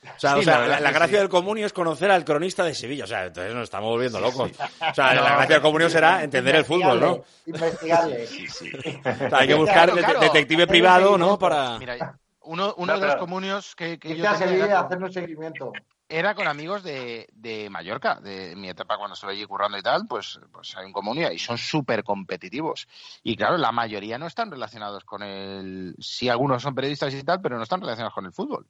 O 0.04 0.18
sea, 0.18 0.32
Sí, 0.34 0.40
o 0.40 0.42
sea, 0.42 0.66
la 0.80 0.90
gracia 0.90 1.06
sí. 1.06 1.20
del 1.20 1.28
comunio 1.28 1.64
es 1.64 1.72
conocer 1.72 2.10
al 2.10 2.24
cronista 2.24 2.64
de 2.64 2.74
Sevilla. 2.74 3.04
O 3.04 3.06
sea, 3.06 3.26
entonces 3.26 3.54
nos 3.54 3.64
estamos 3.64 3.88
volviendo 3.88 4.18
locos. 4.20 4.50
O 4.90 4.94
sea, 4.94 5.14
No. 5.14 5.22
la 5.22 5.30
gracia 5.36 5.54
del 5.56 5.62
comunio 5.62 5.88
será 5.88 6.24
entender 6.24 6.56
el 6.56 6.64
fútbol, 6.64 7.00
¿no? 7.00 7.24
Investigarle. 7.46 8.26
O 9.26 9.28
sea, 9.28 9.38
hay 9.38 9.46
que 9.48 9.54
buscar 9.54 9.74
Claro, 9.90 9.94
de- 9.94 10.02
claro. 10.04 10.20
detective 10.20 10.66
privado, 10.66 11.16
¿no? 11.18 11.38
Para... 11.38 11.78
Mira, 11.78 12.18
uno, 12.42 12.74
uno 12.76 12.94
No, 12.94 12.98
de 13.00 13.06
los 13.06 13.16
comunios 13.16 13.74
que, 13.76 13.98
que 13.98 14.08
yo 14.10 14.14
tenía 14.24 14.34
Sevilla 14.34 14.64
era 14.64 14.74
a 14.80 14.82
con- 14.82 14.86
hacer 14.86 15.04
un 15.04 15.12
seguimiento. 15.12 15.72
Era 16.12 16.34
con 16.34 16.46
amigos 16.46 16.82
de, 16.82 17.26
de 17.32 17.70
Mallorca, 17.70 18.20
de 18.20 18.54
mi 18.54 18.68
etapa 18.68 18.98
cuando 18.98 19.14
estuve 19.14 19.32
allí 19.32 19.46
currando 19.46 19.78
y 19.78 19.82
tal, 19.82 20.06
pues, 20.06 20.38
pues 20.52 20.76
hay 20.76 20.84
un 20.84 20.92
comunio 20.92 21.32
y 21.32 21.38
son 21.38 21.56
súper 21.56 22.04
competitivos. 22.04 22.86
Y 23.22 23.34
claro, 23.34 23.56
la 23.56 23.72
mayoría 23.72 24.18
no 24.18 24.26
están 24.26 24.50
relacionados 24.50 25.04
con 25.04 25.22
el... 25.22 25.96
Sí, 25.98 26.28
algunos 26.28 26.62
son 26.62 26.74
periodistas 26.74 27.14
y 27.14 27.22
tal, 27.22 27.40
pero 27.40 27.56
no 27.56 27.62
están 27.62 27.80
relacionados 27.80 28.12
con 28.12 28.26
el 28.26 28.32
fútbol. 28.32 28.66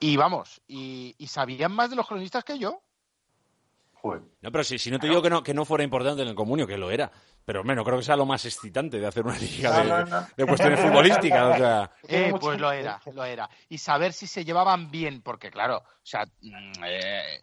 Y 0.00 0.16
vamos, 0.16 0.60
y, 0.66 1.14
y 1.18 1.28
sabían 1.28 1.70
más 1.70 1.88
de 1.88 1.96
los 1.96 2.08
cronistas 2.08 2.42
que 2.42 2.58
yo. 2.58 2.82
Joder. 4.02 4.22
No, 4.40 4.50
pero 4.50 4.64
si, 4.64 4.78
si 4.78 4.90
no 4.90 4.98
te 4.98 5.06
digo 5.06 5.22
que 5.22 5.30
no, 5.30 5.44
que 5.44 5.54
no 5.54 5.64
fuera 5.64 5.84
importante 5.84 6.22
en 6.22 6.28
el 6.28 6.34
comunio, 6.34 6.66
que 6.66 6.76
lo 6.76 6.90
era. 6.90 7.08
Pero, 7.44 7.60
hombre, 7.60 7.76
no 7.76 7.84
creo 7.84 7.98
que 7.98 8.04
sea 8.04 8.16
lo 8.16 8.26
más 8.26 8.44
excitante 8.44 8.98
de 8.98 9.06
hacer 9.06 9.24
una 9.24 9.38
liga 9.38 9.70
No, 9.70 9.78
de, 9.78 9.88
no, 9.88 10.04
no. 10.20 10.26
de 10.36 10.44
cuestiones 10.46 10.80
futbolísticas. 10.80 11.54
O 11.54 11.56
sea, 11.56 11.90
Eh, 12.08 12.34
pues 12.40 12.60
lo 12.60 12.72
era, 12.72 13.00
lo 13.14 13.24
era. 13.24 13.48
Y 13.68 13.78
saber 13.78 14.12
si 14.12 14.26
se 14.26 14.44
llevaban 14.44 14.90
bien, 14.90 15.22
porque 15.22 15.52
claro, 15.52 15.78
o 15.78 15.84
sea, 16.02 16.24
mm, 16.40 16.84
eh, 16.84 17.42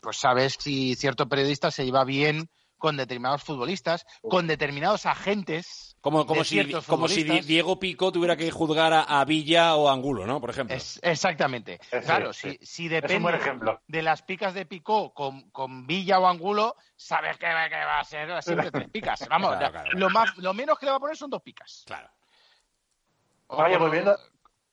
pues 0.00 0.16
sabes 0.16 0.56
si 0.58 0.94
cierto 0.94 1.28
periodista 1.28 1.70
se 1.70 1.84
lleva 1.84 2.04
bien 2.04 2.48
con 2.78 2.96
determinados 2.96 3.42
futbolistas, 3.42 4.06
con 4.22 4.46
determinados 4.46 5.04
agentes. 5.04 5.87
Como, 6.00 6.26
como, 6.26 6.44
si, 6.44 6.72
como 6.86 7.08
si. 7.08 7.24
Diego 7.24 7.78
Pico 7.78 8.12
tuviera 8.12 8.36
que 8.36 8.50
juzgar 8.50 8.92
a, 8.92 9.02
a 9.02 9.24
Villa 9.24 9.74
o 9.76 9.88
a 9.88 9.92
Angulo, 9.92 10.26
¿no? 10.26 10.40
Por 10.40 10.50
ejemplo. 10.50 10.76
Es- 10.76 11.00
exactamente. 11.02 11.78
Sí, 11.90 11.98
claro, 12.04 12.32
sí. 12.32 12.56
si, 12.60 12.66
si 12.66 12.94
Es 12.94 13.02
un 13.10 13.22
buen 13.22 13.34
depende 13.34 13.36
ejemplo. 13.38 13.80
de 13.86 14.02
las 14.02 14.22
picas 14.22 14.54
de 14.54 14.64
Picó 14.66 15.12
con, 15.12 15.50
con 15.50 15.86
Villa 15.86 16.18
o 16.20 16.26
Angulo, 16.26 16.76
sabes 16.96 17.36
que, 17.38 17.46
va- 17.46 17.68
que 17.68 17.76
va 17.76 18.00
a 18.00 18.04
ser 18.04 18.42
siempre 18.42 18.70
tres 18.70 18.88
picas. 18.90 19.26
Vamos, 19.28 19.56
Claro, 19.56 19.72
claro, 19.72 19.90
Lo, 19.94 20.08
más, 20.10 20.36
lo 20.38 20.54
menos 20.54 20.78
que 20.78 20.86
le 20.86 20.90
va 20.92 20.96
a 20.98 21.00
poner 21.00 21.16
son 21.16 21.30
dos 21.30 21.42
picas. 21.42 21.82
Claro. 21.86 22.08
O 23.48 23.56
con- 23.56 23.78
volviendo- 23.78 24.16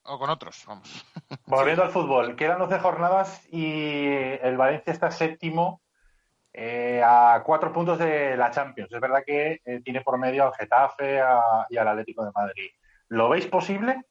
O 0.03 0.19
con 0.19 0.29
otros, 0.29 0.63
vamos. 0.67 1.03
Volviendo 1.47 1.81
al 1.83 1.89
fútbol, 1.89 2.35
quedan 2.35 2.59
12 2.59 2.79
jornadas 2.79 3.41
y 3.51 4.05
el 4.41 4.55
Valencia 4.57 4.93
está 4.93 5.09
séptimo 5.09 5.81
eh, 6.57 7.01
a 7.03 7.41
cuatro 7.45 7.73
puntos 7.73 7.99
de 7.99 8.37
la 8.37 8.49
Champions. 8.49 8.91
Es 8.93 9.01
verdad 9.01 9.23
que 9.25 9.61
eh, 9.65 9.81
tiene 9.83 9.99
por 10.01 10.17
medio 10.17 10.45
al 10.45 10.53
Getafe 10.53 11.19
a- 11.19 11.65
y 11.69 11.75
al 11.77 11.87
Atlético 11.89 12.23
de 12.23 12.31
Madrid. 12.33 12.69
¿Lo 13.09 13.27
veis 13.29 13.45
posible? 13.47 14.05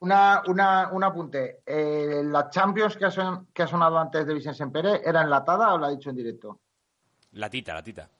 Una, 0.00 0.42
una, 0.46 0.90
un 0.92 1.02
apunte. 1.04 1.62
Eh, 1.64 2.20
¿La 2.24 2.50
Champions 2.50 2.98
que 2.98 3.06
ha, 3.06 3.10
son- 3.10 3.46
que 3.54 3.62
ha 3.62 3.66
sonado 3.66 3.98
antes 3.98 4.26
de 4.26 4.34
Vicente 4.34 4.58
Sempere 4.58 5.00
era 5.04 5.22
enlatada 5.22 5.72
o 5.72 5.78
la 5.78 5.86
ha 5.86 5.90
dicho 5.90 6.10
en 6.10 6.16
directo? 6.16 6.60
La 7.32 7.48
tita, 7.48 7.72
la 7.72 7.82
tita. 7.82 8.10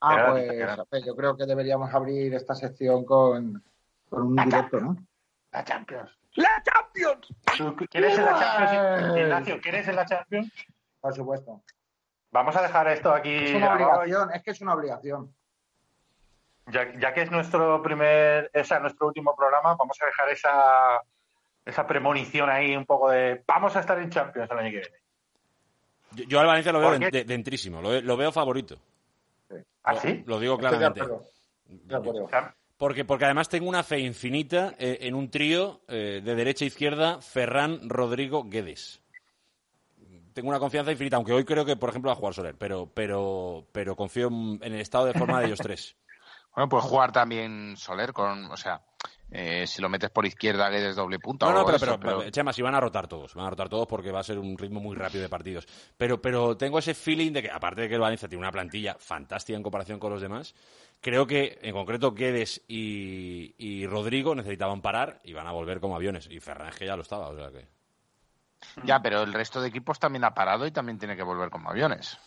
Ah, 0.00 0.14
Era 0.14 0.22
la 0.24 0.30
pues 0.32 0.50
tita, 0.50 0.84
ver, 0.90 1.04
yo 1.04 1.14
creo 1.16 1.36
que 1.36 1.46
deberíamos 1.46 1.94
abrir 1.94 2.34
esta 2.34 2.54
sección 2.56 3.04
con, 3.04 3.62
con 4.10 4.22
un 4.22 4.36
directo, 4.36 4.80
¿no? 4.80 4.96
La 5.52 5.62
Champions. 5.64 6.10
¡La 6.34 6.60
Champions! 6.64 7.28
¿Tú 7.56 7.76
¿Quieres 7.88 8.18
en 8.18 8.24
la 8.24 8.34
Champions? 8.40 9.18
Ignacio, 9.18 9.60
¿quieres 9.62 9.86
en 9.86 9.94
la 9.96 10.04
Champions? 10.04 10.52
Por 11.00 11.14
supuesto. 11.14 11.62
Vamos 12.34 12.56
a 12.56 12.62
dejar 12.62 12.88
esto 12.88 13.12
aquí 13.14 13.32
Es 13.32 13.54
una 13.54 13.76
grabado, 13.76 14.00
obligación, 14.00 14.32
es 14.34 14.42
que 14.42 14.50
es 14.50 14.60
una 14.60 14.74
obligación. 14.74 15.32
ya, 16.66 16.92
ya 16.98 17.14
que 17.14 17.22
es 17.22 17.30
nuestro 17.30 17.80
primer, 17.80 18.50
o 18.52 18.64
sea, 18.64 18.80
nuestro 18.80 19.06
último 19.06 19.36
programa, 19.36 19.76
vamos 19.76 19.96
a 20.02 20.06
dejar 20.06 20.28
esa, 20.30 21.00
esa 21.64 21.86
premonición 21.86 22.50
ahí 22.50 22.74
un 22.74 22.86
poco 22.86 23.10
de 23.10 23.44
vamos 23.46 23.76
a 23.76 23.80
estar 23.80 23.96
en 24.00 24.10
Champions 24.10 24.50
el 24.50 24.58
año 24.58 24.70
que 24.70 24.78
viene. 24.80 24.96
Yo, 26.16 26.24
yo 26.24 26.40
al 26.40 26.46
Valencia 26.48 26.72
lo 26.72 26.80
veo 26.80 26.98
dentrísimo, 27.24 27.80
lo, 27.80 28.00
lo 28.00 28.16
veo 28.16 28.32
favorito. 28.32 28.76
¿Ah, 29.84 29.92
Lo- 29.94 30.00
sí? 30.00 30.24
Lo 30.26 30.40
digo 30.40 30.54
Estoy 30.54 30.70
de 30.70 30.76
claramente. 30.78 31.00
acuerdo. 31.02 31.24
De 31.66 31.94
acuerdo. 31.96 32.28
Porque, 32.76 33.04
porque 33.04 33.26
además 33.26 33.48
tengo 33.48 33.68
una 33.68 33.84
fe 33.84 34.00
infinita 34.00 34.74
eh, 34.78 34.98
en 35.02 35.14
un 35.14 35.30
trío 35.30 35.82
eh, 35.86 36.20
de 36.24 36.34
derecha 36.34 36.64
a 36.64 36.68
izquierda, 36.68 37.20
Ferran, 37.20 37.88
Rodrigo, 37.88 38.42
Guedes. 38.44 39.00
Tengo 40.34 40.48
una 40.48 40.58
confianza 40.58 40.92
infinita, 40.92 41.16
aunque 41.16 41.32
hoy 41.32 41.44
creo 41.44 41.64
que, 41.64 41.76
por 41.76 41.88
ejemplo, 41.88 42.10
va 42.10 42.12
a 42.12 42.16
jugar 42.16 42.34
Soler, 42.34 42.56
pero, 42.58 42.90
pero, 42.92 43.66
pero 43.72 43.96
confío 43.96 44.28
en 44.28 44.58
en 44.60 44.74
el 44.74 44.80
estado 44.80 45.06
de 45.06 45.14
forma 45.14 45.40
de 45.40 45.46
ellos 45.46 45.60
tres. 45.60 45.96
Bueno, 46.54 46.68
pues 46.68 46.84
jugar 46.84 47.10
también 47.10 47.76
Soler 47.76 48.12
con, 48.12 48.44
o 48.44 48.56
sea, 48.56 48.80
eh, 49.30 49.66
si 49.66 49.82
lo 49.82 49.88
metes 49.88 50.10
por 50.10 50.24
izquierda 50.24 50.70
que 50.70 50.90
es 50.90 50.94
doble 50.94 51.18
punta. 51.18 51.46
No, 51.46 51.52
no, 51.52 51.64
pero, 51.64 51.76
eso, 51.76 51.98
pero, 51.98 52.30
Chema, 52.30 52.52
si 52.52 52.62
van 52.62 52.76
a 52.76 52.80
rotar 52.80 53.08
todos, 53.08 53.34
van 53.34 53.46
a 53.46 53.50
rotar 53.50 53.68
todos 53.68 53.88
porque 53.88 54.12
va 54.12 54.20
a 54.20 54.22
ser 54.22 54.38
un 54.38 54.56
ritmo 54.56 54.78
muy 54.78 54.94
rápido 54.94 55.22
de 55.22 55.28
partidos. 55.28 55.66
Pero, 55.96 56.22
pero 56.22 56.56
tengo 56.56 56.78
ese 56.78 56.94
feeling 56.94 57.32
de 57.32 57.42
que, 57.42 57.50
aparte 57.50 57.80
de 57.80 57.88
que 57.88 57.94
el 57.94 58.00
Valencia 58.00 58.28
tiene 58.28 58.42
una 58.42 58.52
plantilla 58.52 58.96
fantástica 59.00 59.56
en 59.56 59.64
comparación 59.64 59.98
con 59.98 60.12
los 60.12 60.20
demás, 60.20 60.54
creo 61.00 61.26
que 61.26 61.58
en 61.62 61.72
concreto 61.72 62.12
Guedes 62.12 62.62
y, 62.68 63.56
y 63.58 63.86
Rodrigo 63.88 64.36
necesitaban 64.36 64.80
parar 64.80 65.20
y 65.24 65.32
van 65.32 65.48
a 65.48 65.52
volver 65.52 65.80
como 65.80 65.96
aviones. 65.96 66.28
Y 66.30 66.38
Ferran 66.38 66.68
es 66.68 66.76
que 66.76 66.86
ya 66.86 66.94
lo 66.94 67.02
estaba, 67.02 67.28
o 67.28 67.36
sea 67.36 67.50
que. 67.50 67.66
Ya, 68.84 69.00
pero 69.00 69.22
el 69.22 69.32
resto 69.32 69.60
de 69.60 69.68
equipos 69.68 69.98
también 69.98 70.24
ha 70.24 70.34
parado 70.34 70.66
y 70.66 70.70
también 70.70 70.98
tiene 70.98 71.16
que 71.16 71.22
volver 71.22 71.50
como 71.50 71.70
aviones. 71.70 72.18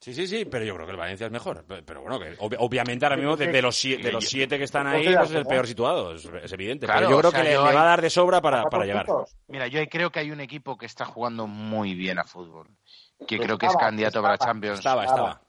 Sí, 0.00 0.14
sí, 0.14 0.28
sí, 0.28 0.44
pero 0.44 0.64
yo 0.64 0.74
creo 0.76 0.86
que 0.86 0.92
el 0.92 0.96
Valencia 0.96 1.26
es 1.26 1.32
mejor. 1.32 1.64
Pe- 1.64 1.82
Pero 1.82 2.02
bueno, 2.02 2.20
que 2.20 2.38
ob- 2.38 2.54
obviamente 2.60 3.04
ahora 3.04 3.16
mismo 3.16 3.36
de, 3.36 3.48
de 3.48 3.62
los, 3.62 3.74
sie- 3.84 4.00
de 4.00 4.12
los 4.12 4.24
siete 4.28 4.56
que 4.56 4.62
están 4.62 4.86
ahí, 4.86 5.04
pues 5.12 5.30
es 5.30 5.36
el 5.36 5.44
peor 5.46 5.66
situado, 5.66 6.14
es, 6.14 6.24
es 6.24 6.52
evidente. 6.52 6.86
Claro, 6.86 7.00
pero 7.00 7.10
yo 7.10 7.18
creo 7.18 7.28
o 7.28 7.32
sea, 7.32 7.40
que 7.42 7.48
le, 7.48 7.54
yo 7.54 7.62
le 7.64 7.68
ahí- 7.70 7.74
va 7.74 7.82
a 7.82 7.86
dar 7.86 8.00
de 8.02 8.10
sobra 8.10 8.40
para, 8.40 8.62
para 8.70 8.84
llegar. 8.84 9.06
Mira, 9.48 9.66
yo 9.66 9.84
creo 9.88 10.12
que 10.12 10.20
hay 10.20 10.30
un 10.30 10.40
equipo 10.40 10.78
que 10.78 10.86
está 10.86 11.04
jugando 11.04 11.48
muy 11.48 11.94
bien 11.94 12.20
a 12.20 12.24
fútbol, 12.24 12.68
que 13.26 13.38
Pues 13.38 13.40
creo 13.46 13.58
que 13.58 13.66
es 13.66 13.72
estaba, 13.72 13.86
candidato 13.88 14.22
para 14.22 14.38
Champions, 14.38 14.78
Estaba, 14.78 15.04
estaba, 15.04 15.42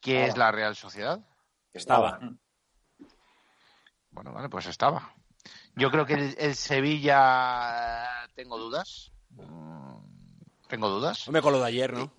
que 0.00 0.24
es 0.24 0.36
la 0.38 0.50
Real 0.50 0.74
Sociedad. 0.76 1.20
estaba. 1.74 2.18
Bueno, 4.12 4.32
vale, 4.32 4.48
pues 4.48 4.64
estaba. 4.66 5.12
Yo 5.76 5.90
creo 5.90 6.06
que 6.06 6.14
el, 6.14 6.34
el 6.38 6.54
Sevilla 6.54 8.26
tengo 8.34 8.58
dudas. 8.58 9.12
Tengo 10.70 10.88
dudas. 10.88 11.26
Hombre, 11.28 11.42
con 11.42 11.52
lo 11.52 11.60
de 11.60 11.66
ayer, 11.66 11.92
¿no? 11.92 12.10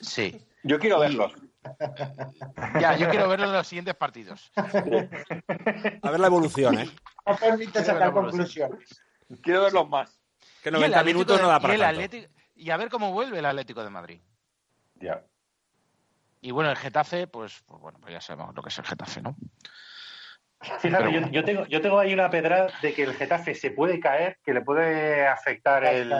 Sí. 0.00 0.44
Yo 0.64 0.78
quiero 0.78 0.98
verlos. 0.98 1.32
Ya, 2.80 2.96
yo 2.96 3.08
quiero 3.08 3.28
verlo 3.28 3.46
en 3.46 3.52
los 3.52 3.66
siguientes 3.66 3.94
partidos. 3.94 4.50
A 4.56 6.10
ver 6.10 6.20
la 6.20 6.26
evolución, 6.26 6.78
¿eh? 6.78 6.90
No 7.26 7.36
permite 7.36 7.84
sacar 7.84 8.12
conclusiones. 8.12 9.00
Quiero 9.42 9.62
verlos 9.62 9.88
más. 9.88 10.18
Que 10.62 10.70
Y 10.70 10.74
el 10.74 10.74
90 10.74 10.98
Atlético 11.00 11.14
minutos 11.18 11.36
de- 11.36 11.42
no 11.42 11.48
da 11.48 11.56
y 11.58 11.60
para 11.60 11.74
el 11.74 11.80
tanto. 11.80 12.00
Atlético- 12.00 12.32
y 12.56 12.70
a 12.70 12.76
ver 12.76 12.88
cómo 12.88 13.12
vuelve 13.12 13.38
el 13.38 13.46
Atlético 13.46 13.84
de 13.84 13.90
Madrid. 13.90 14.20
ya. 14.96 15.22
Y 16.44 16.50
bueno, 16.50 16.70
el 16.70 16.76
Getafe, 16.76 17.28
pues, 17.28 17.62
pues 17.66 17.80
bueno, 17.80 18.00
pues 18.00 18.12
ya 18.12 18.20
sabemos 18.20 18.52
lo 18.52 18.62
que 18.64 18.68
es 18.70 18.76
el 18.78 18.84
Getafe, 18.84 19.22
¿no? 19.22 19.36
Fíjate, 20.80 20.88
Pero- 21.04 21.10
yo, 21.10 21.28
yo 21.30 21.44
tengo, 21.44 21.66
yo 21.66 21.80
tengo 21.80 22.00
ahí 22.00 22.12
una 22.12 22.30
pedra 22.30 22.66
de 22.82 22.92
que 22.94 23.04
el 23.04 23.14
Getafe 23.14 23.54
se 23.54 23.70
puede 23.70 24.00
caer, 24.00 24.38
que 24.44 24.52
le 24.52 24.60
puede 24.62 25.24
afectar 25.28 25.84
el, 25.84 26.12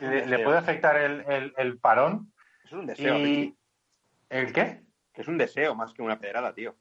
le, 0.00 0.26
le 0.26 0.38
puede 0.40 0.58
afectar 0.58 0.96
el, 0.96 1.24
el- 1.28 1.54
el 1.56 1.78
parón. 1.78 2.32
Es 2.64 2.72
un 2.72 2.86
deseo, 2.86 3.16
Y, 3.18 3.56
¿El 4.28 4.52
qué? 4.52 4.82
que 5.12 5.22
es 5.22 5.28
un 5.28 5.38
deseo 5.38 5.74
más 5.74 5.92
que 5.92 6.02
una 6.02 6.18
pedrada, 6.18 6.54
tío. 6.54 6.76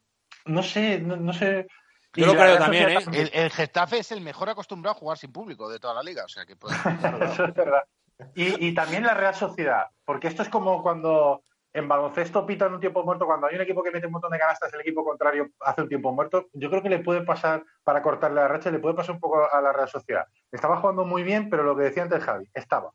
No 0.46 0.62
sé, 0.64 1.00
no, 1.00 1.16
no 1.16 1.34
sé. 1.34 1.68
Yo 2.14 2.26
Y 2.26 2.28
lo 2.28 2.34
creo 2.34 2.58
también, 2.58 2.90
¿eh? 2.90 3.04
El, 3.14 3.30
el 3.34 3.50
Getafe 3.52 4.00
es 4.00 4.12
el 4.12 4.22
mejor 4.22 4.50
acostumbrado 4.50 4.96
a 4.96 5.00
jugar 5.00 5.18
sin 5.18 5.32
público 5.32 5.70
de 5.70 5.80
toda 5.80 5.94
la 5.96 6.04
liga, 6.04 6.24
o 6.26 6.28
sea 6.28 6.46
que 6.46 6.56
puede... 6.56 6.76
Eso 7.34 7.46
es 7.46 7.54
verdad. 7.54 7.84
Y, 8.36 8.68
y 8.68 8.74
también 8.74 9.04
la 9.04 9.14
Real 9.14 9.34
Sociedad, 9.36 9.88
porque 10.06 10.28
esto 10.28 10.42
es 10.44 10.50
como 10.50 10.84
cuando 10.84 11.44
en 11.72 11.88
baloncesto 11.88 12.46
pitan 12.46 12.74
un 12.74 12.80
tiempo 12.80 13.04
muerto, 13.04 13.26
cuando 13.26 13.48
hay 13.48 13.56
un 13.56 13.62
equipo 13.62 13.82
que 13.84 13.92
mete 13.92 14.08
un 14.08 14.12
montón 14.14 14.32
de 14.32 14.40
canastas, 14.40 14.74
el 14.74 14.82
equipo 14.82 15.06
contrario 15.06 15.50
hace 15.62 15.84
un 15.84 15.88
tiempo 15.88 16.12
muerto, 16.12 16.48
yo 16.54 16.70
creo 16.70 16.82
que 16.84 16.90
le 16.90 17.00
puede 17.00 17.22
pasar, 17.22 17.64
para 17.84 18.02
cortarle 18.02 18.42
la 18.42 18.48
racha, 18.48 18.72
le 18.72 18.80
puede 18.80 18.96
pasar 18.96 19.16
un 19.16 19.22
poco 19.22 19.48
a 19.52 19.62
la 19.62 19.72
Real 19.72 19.88
Sociedad. 19.88 20.26
Estaba 20.52 20.78
jugando 20.78 21.06
muy 21.06 21.24
bien, 21.24 21.50
pero 21.50 21.64
lo 21.64 21.76
que 21.78 21.84
decía 21.84 22.04
antes 22.04 22.24
Javi, 22.24 22.50
estaba. 22.54 22.92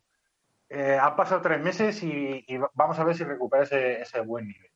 Eh, 0.68 0.98
han 1.00 1.14
pasado 1.16 1.40
tres 1.40 1.60
meses 1.62 2.02
y, 2.02 2.44
y 2.46 2.56
vamos 2.74 2.98
a 2.98 3.04
ver 3.04 3.14
si 3.16 3.24
recupera 3.24 3.62
ese, 3.64 4.00
ese 4.00 4.20
buen 4.20 4.46
nivel. 4.48 4.70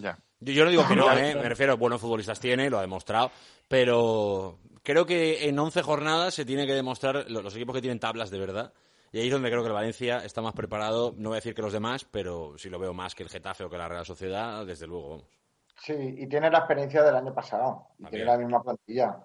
Ya. 0.00 0.18
Yo, 0.40 0.52
yo 0.52 0.64
no 0.64 0.70
digo 0.70 0.86
que 0.86 0.96
no, 0.96 1.10
¿eh? 1.16 1.34
me 1.34 1.48
refiero, 1.48 1.76
buenos 1.76 2.00
futbolistas 2.00 2.38
tiene, 2.40 2.68
lo 2.68 2.78
ha 2.78 2.82
demostrado, 2.82 3.30
pero 3.68 4.58
creo 4.82 5.06
que 5.06 5.48
en 5.48 5.58
11 5.58 5.82
jornadas 5.82 6.34
se 6.34 6.44
tiene 6.44 6.66
que 6.66 6.74
demostrar, 6.74 7.24
lo- 7.30 7.42
los 7.42 7.54
equipos 7.54 7.74
que 7.74 7.80
tienen 7.80 8.00
tablas 8.00 8.30
de 8.30 8.38
verdad, 8.38 8.72
Y 9.12 9.20
ahí 9.20 9.26
es 9.28 9.32
donde 9.32 9.48
creo 9.48 9.62
que 9.62 9.68
el 9.68 9.74
Valencia 9.74 10.18
está 10.18 10.42
más 10.42 10.52
preparado, 10.52 11.14
no 11.16 11.30
voy 11.30 11.36
a 11.36 11.40
decir 11.40 11.54
que 11.54 11.62
los 11.62 11.72
demás, 11.72 12.04
pero 12.04 12.58
si 12.58 12.68
lo 12.68 12.78
veo 12.78 12.92
más 12.92 13.14
que 13.14 13.22
el 13.22 13.30
Getafe 13.30 13.64
o 13.64 13.70
que 13.70 13.78
la 13.78 13.88
Real 13.88 14.04
Sociedad, 14.04 14.66
desde 14.66 14.86
luego, 14.86 15.08
vamos. 15.10 15.26
Sí, 15.80 15.94
y 15.94 16.26
tiene 16.28 16.50
la 16.50 16.58
experiencia 16.58 17.02
del 17.04 17.14
año 17.14 17.32
pasado. 17.32 17.86
Y 18.00 18.06
tiene 18.06 18.24
la 18.24 18.36
misma 18.36 18.60
plantilla. 18.62 19.16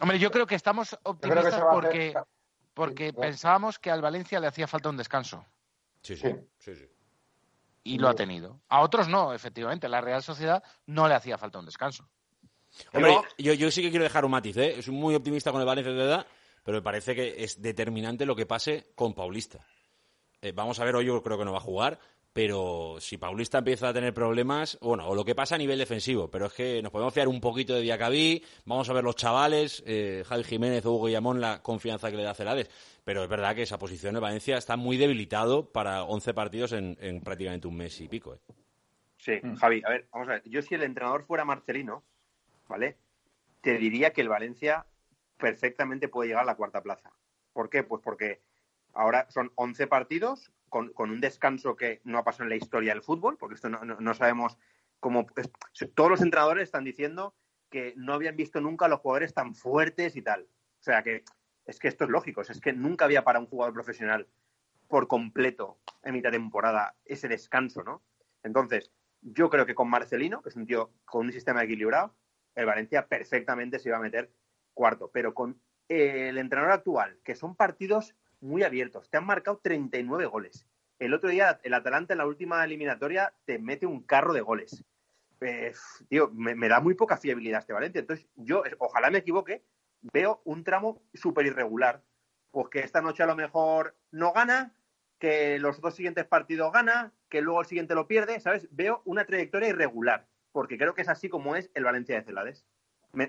Hombre, 0.00 0.18
yo 0.18 0.30
creo 0.30 0.46
que 0.46 0.54
estamos 0.54 0.98
optimistas 1.04 1.62
porque, 1.70 2.14
porque 2.80 3.12
pensábamos 3.12 3.78
que 3.78 3.90
al 3.90 4.00
Valencia 4.00 4.40
le 4.40 4.46
hacía 4.46 4.66
falta 4.66 4.88
un 4.88 4.96
descanso. 4.96 5.44
Sí, 6.00 6.16
sí, 6.16 6.34
sí. 6.58 6.74
sí, 6.74 6.88
Y 7.84 7.98
lo 7.98 8.08
ha 8.08 8.14
tenido. 8.14 8.58
A 8.70 8.80
otros 8.80 9.06
no, 9.06 9.34
efectivamente. 9.34 9.86
La 9.86 10.00
Real 10.00 10.22
Sociedad 10.22 10.64
no 10.86 11.06
le 11.06 11.12
hacía 11.12 11.36
falta 11.36 11.58
un 11.58 11.66
descanso. 11.66 12.08
Hombre, 12.94 13.18
yo, 13.36 13.52
yo 13.52 13.70
sí 13.70 13.82
que 13.82 13.90
quiero 13.90 14.04
dejar 14.04 14.24
un 14.24 14.30
matiz, 14.30 14.56
¿eh? 14.56 14.80
Soy 14.80 14.94
muy 14.94 15.14
optimista 15.14 15.52
con 15.52 15.60
el 15.60 15.66
Valencia 15.66 15.92
de 15.92 15.98
verdad, 15.98 16.26
pero 16.64 16.78
me 16.78 16.82
parece 16.82 17.14
que 17.14 17.44
es 17.44 17.60
determinante 17.60 18.24
lo 18.24 18.34
que 18.34 18.46
pase 18.46 18.92
con 18.94 19.12
Paulista. 19.12 19.58
Eh, 20.40 20.52
vamos 20.52 20.80
a 20.80 20.84
ver, 20.84 20.96
hoy 20.96 21.04
yo 21.04 21.22
creo 21.22 21.36
que 21.36 21.44
no 21.44 21.52
va 21.52 21.58
a 21.58 21.62
jugar, 21.62 22.00
pero 22.32 22.96
si 23.00 23.18
Paulista 23.18 23.58
empieza 23.58 23.88
a 23.88 23.92
tener 23.92 24.14
problemas, 24.14 24.78
bueno, 24.80 25.08
o 25.08 25.14
lo 25.14 25.24
que 25.24 25.34
pasa 25.34 25.56
a 25.56 25.58
nivel 25.58 25.78
defensivo, 25.78 26.30
pero 26.30 26.46
es 26.46 26.52
que 26.52 26.80
nos 26.80 26.92
podemos 26.92 27.12
fiar 27.12 27.26
un 27.26 27.40
poquito 27.40 27.74
de 27.74 27.82
Diacabí, 27.82 28.44
vamos 28.64 28.88
a 28.88 28.92
ver 28.92 29.02
los 29.02 29.16
chavales, 29.16 29.82
eh, 29.86 30.22
Javi 30.26 30.44
Jiménez 30.44 30.84
Hugo 30.84 31.06
Guillamón, 31.06 31.40
la 31.40 31.60
confianza 31.60 32.10
que 32.10 32.16
le 32.16 32.22
da 32.22 32.34
Celades, 32.34 32.70
pero 33.04 33.24
es 33.24 33.28
verdad 33.28 33.56
que 33.56 33.62
esa 33.62 33.78
posición 33.78 34.14
de 34.14 34.20
Valencia 34.20 34.56
está 34.56 34.76
muy 34.76 34.96
debilitado 34.96 35.72
para 35.72 36.04
11 36.04 36.34
partidos 36.34 36.72
en, 36.72 37.20
prácticamente 37.20 37.66
un 37.66 37.76
mes 37.76 38.00
y 38.00 38.08
pico. 38.08 38.34
¿eh? 38.34 38.38
Sí, 39.16 39.32
mm. 39.42 39.56
Javi, 39.56 39.82
a 39.84 39.90
ver, 39.90 40.08
vamos 40.12 40.28
a 40.28 40.32
ver, 40.32 40.42
yo 40.44 40.62
si 40.62 40.76
el 40.76 40.84
entrenador 40.84 41.24
fuera 41.24 41.44
Marcelino, 41.44 42.04
¿vale? 42.68 42.96
Te 43.60 43.76
diría 43.76 44.12
que 44.12 44.20
el 44.20 44.28
Valencia 44.28 44.86
perfectamente 45.36 46.08
puede 46.08 46.28
llegar 46.28 46.44
a 46.44 46.46
la 46.46 46.56
cuarta 46.56 46.80
plaza. 46.80 47.10
¿Por 47.52 47.68
qué? 47.68 47.82
Pues 47.82 48.00
porque 48.04 48.40
ahora 48.92 49.26
son 49.30 49.50
11 49.56 49.88
partidos, 49.88 50.52
con, 50.70 50.92
un 50.96 51.20
descanso 51.20 51.76
que 51.76 52.00
no 52.04 52.16
ha 52.18 52.24
pasado 52.24 52.44
en 52.44 52.50
la 52.50 52.56
historia 52.56 52.94
del 52.94 53.02
fútbol, 53.02 53.36
porque 53.36 53.56
esto 53.56 53.68
no, 53.68 54.14
sabemos 54.14 54.56
cómo... 55.00 55.26
todos 55.94 56.10
los 56.10 56.22
entrenadores 56.22 56.64
están 56.64 56.84
diciendo 56.84 57.34
que 57.68 57.92
no 57.96 58.14
habían 58.14 58.36
visto 58.36 58.60
nunca 58.60 58.86
a 58.86 58.88
los 58.88 59.00
jugadores 59.00 59.34
tan 59.34 59.54
fuertes 59.54 60.16
y 60.16 60.22
tal. 60.22 60.48
O 60.80 60.82
sea 60.82 61.02
que 61.02 61.24
es 61.66 61.78
que 61.78 61.88
esto 61.88 62.04
es 62.04 62.10
lógico, 62.10 62.40
es 62.40 62.60
que 62.60 62.72
nunca 62.72 63.04
había 63.04 63.22
para 63.22 63.38
un 63.38 63.46
jugador 63.46 63.74
profesional 63.74 64.26
por 64.88 65.06
completo 65.06 65.78
en 66.02 66.14
mitad 66.14 66.30
de 66.30 66.38
temporada 66.38 66.96
ese 67.04 67.28
descanso, 67.28 67.84
¿no? 67.84 68.02
Entonces, 68.42 68.90
yo 69.20 69.50
creo 69.50 69.66
que 69.66 69.74
con 69.74 69.88
Marcelino, 69.88 70.42
que 70.42 70.48
es 70.48 70.56
un 70.56 70.66
tío 70.66 70.90
con 71.04 71.26
un 71.26 71.32
sistema 71.32 71.62
equilibrado, 71.62 72.14
el 72.54 72.66
Valencia 72.66 73.06
perfectamente 73.06 73.78
se 73.78 73.88
iba 73.88 73.98
a 73.98 74.00
meter 74.00 74.32
cuarto, 74.74 75.10
pero 75.12 75.34
con 75.34 75.60
el 75.88 76.38
entrenador 76.38 76.72
actual, 76.72 77.18
que 77.22 77.34
son 77.34 77.54
partidos 77.54 78.14
muy 78.40 78.62
abiertos. 78.62 79.08
Te 79.10 79.18
han 79.18 79.26
marcado 79.26 79.58
39 79.62 80.26
goles. 80.26 80.66
El 80.98 81.14
otro 81.14 81.30
día, 81.30 81.60
el 81.62 81.74
Atalanta 81.74 82.14
en 82.14 82.18
la 82.18 82.26
última 82.26 82.62
eliminatoria 82.64 83.32
te 83.44 83.58
mete 83.58 83.86
un 83.86 84.02
carro 84.02 84.32
de 84.32 84.42
goles. 84.42 84.84
Eh, 85.40 85.72
tío, 86.08 86.30
me, 86.32 86.68
da 86.68 86.80
muy 86.80 86.94
poca 86.94 87.16
fiabilidad 87.16 87.60
este 87.60 87.72
Valencia. 87.72 88.00
Entonces, 88.00 88.26
yo, 88.36 88.62
ojalá 88.78 89.10
me 89.10 89.18
equivoque, 89.18 89.64
veo 90.12 90.42
un 90.44 90.64
tramo 90.64 91.02
súper 91.14 91.46
irregular. 91.46 92.02
Pues 92.50 92.68
que 92.68 92.80
esta 92.80 93.00
noche 93.00 93.22
a 93.22 93.26
lo 93.26 93.36
mejor 93.36 93.96
no 94.10 94.32
gana, 94.32 94.74
que 95.18 95.58
los 95.58 95.80
dos 95.80 95.94
siguientes 95.94 96.26
partidos 96.26 96.72
gana, 96.72 97.12
que 97.28 97.40
luego 97.40 97.60
el 97.60 97.66
siguiente 97.66 97.94
lo 97.94 98.08
pierde, 98.08 98.40
¿sabes? 98.40 98.68
Veo 98.70 99.02
una 99.04 99.24
trayectoria 99.24 99.68
irregular, 99.68 100.26
porque 100.52 100.76
creo 100.76 100.94
que 100.94 101.02
es 101.02 101.08
así 101.08 101.28
como 101.28 101.56
es 101.56 101.70
el 101.74 101.84
Valencia 101.84 102.16
de 102.16 102.24
Celades. 102.24 102.66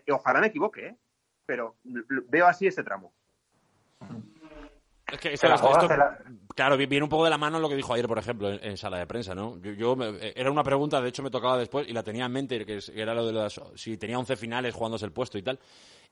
ojalá 0.10 0.42
me 0.42 0.48
equivoque, 0.48 0.88
¿eh? 0.88 0.98
pero 1.46 1.76
veo 1.84 2.48
así 2.48 2.68
ese 2.68 2.84
tramo. 2.84 3.14
Es 5.12 5.20
que 5.20 5.34
esto, 5.34 5.48
claro, 6.56 6.78
viene 6.78 7.04
un 7.04 7.10
poco 7.10 7.24
de 7.24 7.30
la 7.30 7.38
mano 7.38 7.60
lo 7.60 7.70
que 7.70 7.76
dijo 7.76 7.94
ayer, 7.94 8.08
por 8.08 8.18
ejemplo, 8.18 8.52
en, 8.52 8.78
sala 8.78 8.98
de 9.00 9.06
prensa, 9.06 9.36
¿no? 9.36 9.60
Yo, 9.62 9.98
era 10.36 10.52
una 10.52 10.64
pregunta, 10.64 11.02
de 11.02 11.10
hecho 11.10 11.24
me 11.24 11.30
tocaba 11.30 11.58
después 11.58 11.88
y 11.88 11.94
la 11.94 12.04
tenía 12.04 12.26
en 12.26 12.32
mente, 12.32 12.66
que 12.66 12.80
era 12.96 13.14
lo 13.14 13.26
de 13.26 13.34
las, 13.34 13.60
si 13.76 13.98
tenía 13.98 14.18
11 14.18 14.36
finales 14.36 14.74
jugándose 14.74 15.06
el 15.06 15.12
puesto 15.12 15.38
y 15.38 15.44
tal. 15.44 15.60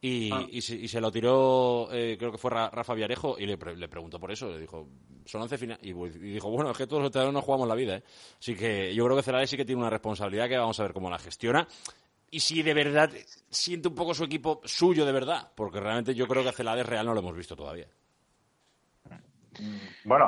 Y, 0.01 0.31
ah. 0.31 0.47
se, 0.61 1.01
lo 1.01 1.11
tiró, 1.11 1.89
eh, 1.91 2.15
creo 2.17 2.31
que 2.31 2.37
fue 2.37 2.51
Rafa 2.51 2.93
Villarejo, 2.93 3.35
y 3.37 3.45
le, 3.45 3.57
preguntó 3.57 4.19
por 4.19 4.31
eso. 4.31 4.49
Le 4.49 4.59
dijo, 4.59 4.87
son 5.25 5.41
11 5.41 5.57
finales. 5.57 5.83
Y, 5.85 5.93
dijo, 5.93 6.49
bueno, 6.49 6.71
es 6.71 6.77
que 6.77 6.87
todos 6.87 7.03
los 7.03 7.33
no 7.33 7.41
jugamos 7.41 7.67
la 7.67 7.75
vida, 7.75 7.97
¿eh? 7.97 8.03
Así 8.39 8.55
que 8.55 8.93
yo 8.95 9.03
creo 9.05 9.17
que 9.17 9.23
Celades 9.23 9.49
sí 9.49 9.57
que 9.57 9.65
tiene 9.65 9.81
una 9.81 9.89
responsabilidad 9.89 10.47
que 10.47 10.57
vamos 10.57 10.79
a 10.79 10.83
ver 10.83 10.93
cómo 10.93 11.09
la 11.09 11.19
gestiona. 11.19 11.67
Y 12.31 12.39
si 12.39 12.61
de 12.61 12.73
verdad 12.73 13.11
siente 13.49 13.87
un 13.87 13.95
poco 13.95 14.13
su 14.13 14.23
equipo 14.23 14.61
suyo 14.63 15.05
de 15.05 15.11
verdad, 15.11 15.51
porque 15.55 15.79
realmente 15.79 16.13
yo 16.13 16.27
creo 16.27 16.43
que 16.43 16.51
Celades 16.51 16.85
real 16.85 17.05
no 17.05 17.13
lo 17.13 17.19
hemos 17.19 17.35
visto 17.35 17.55
todavía. 17.55 17.87
Bueno, 20.03 20.28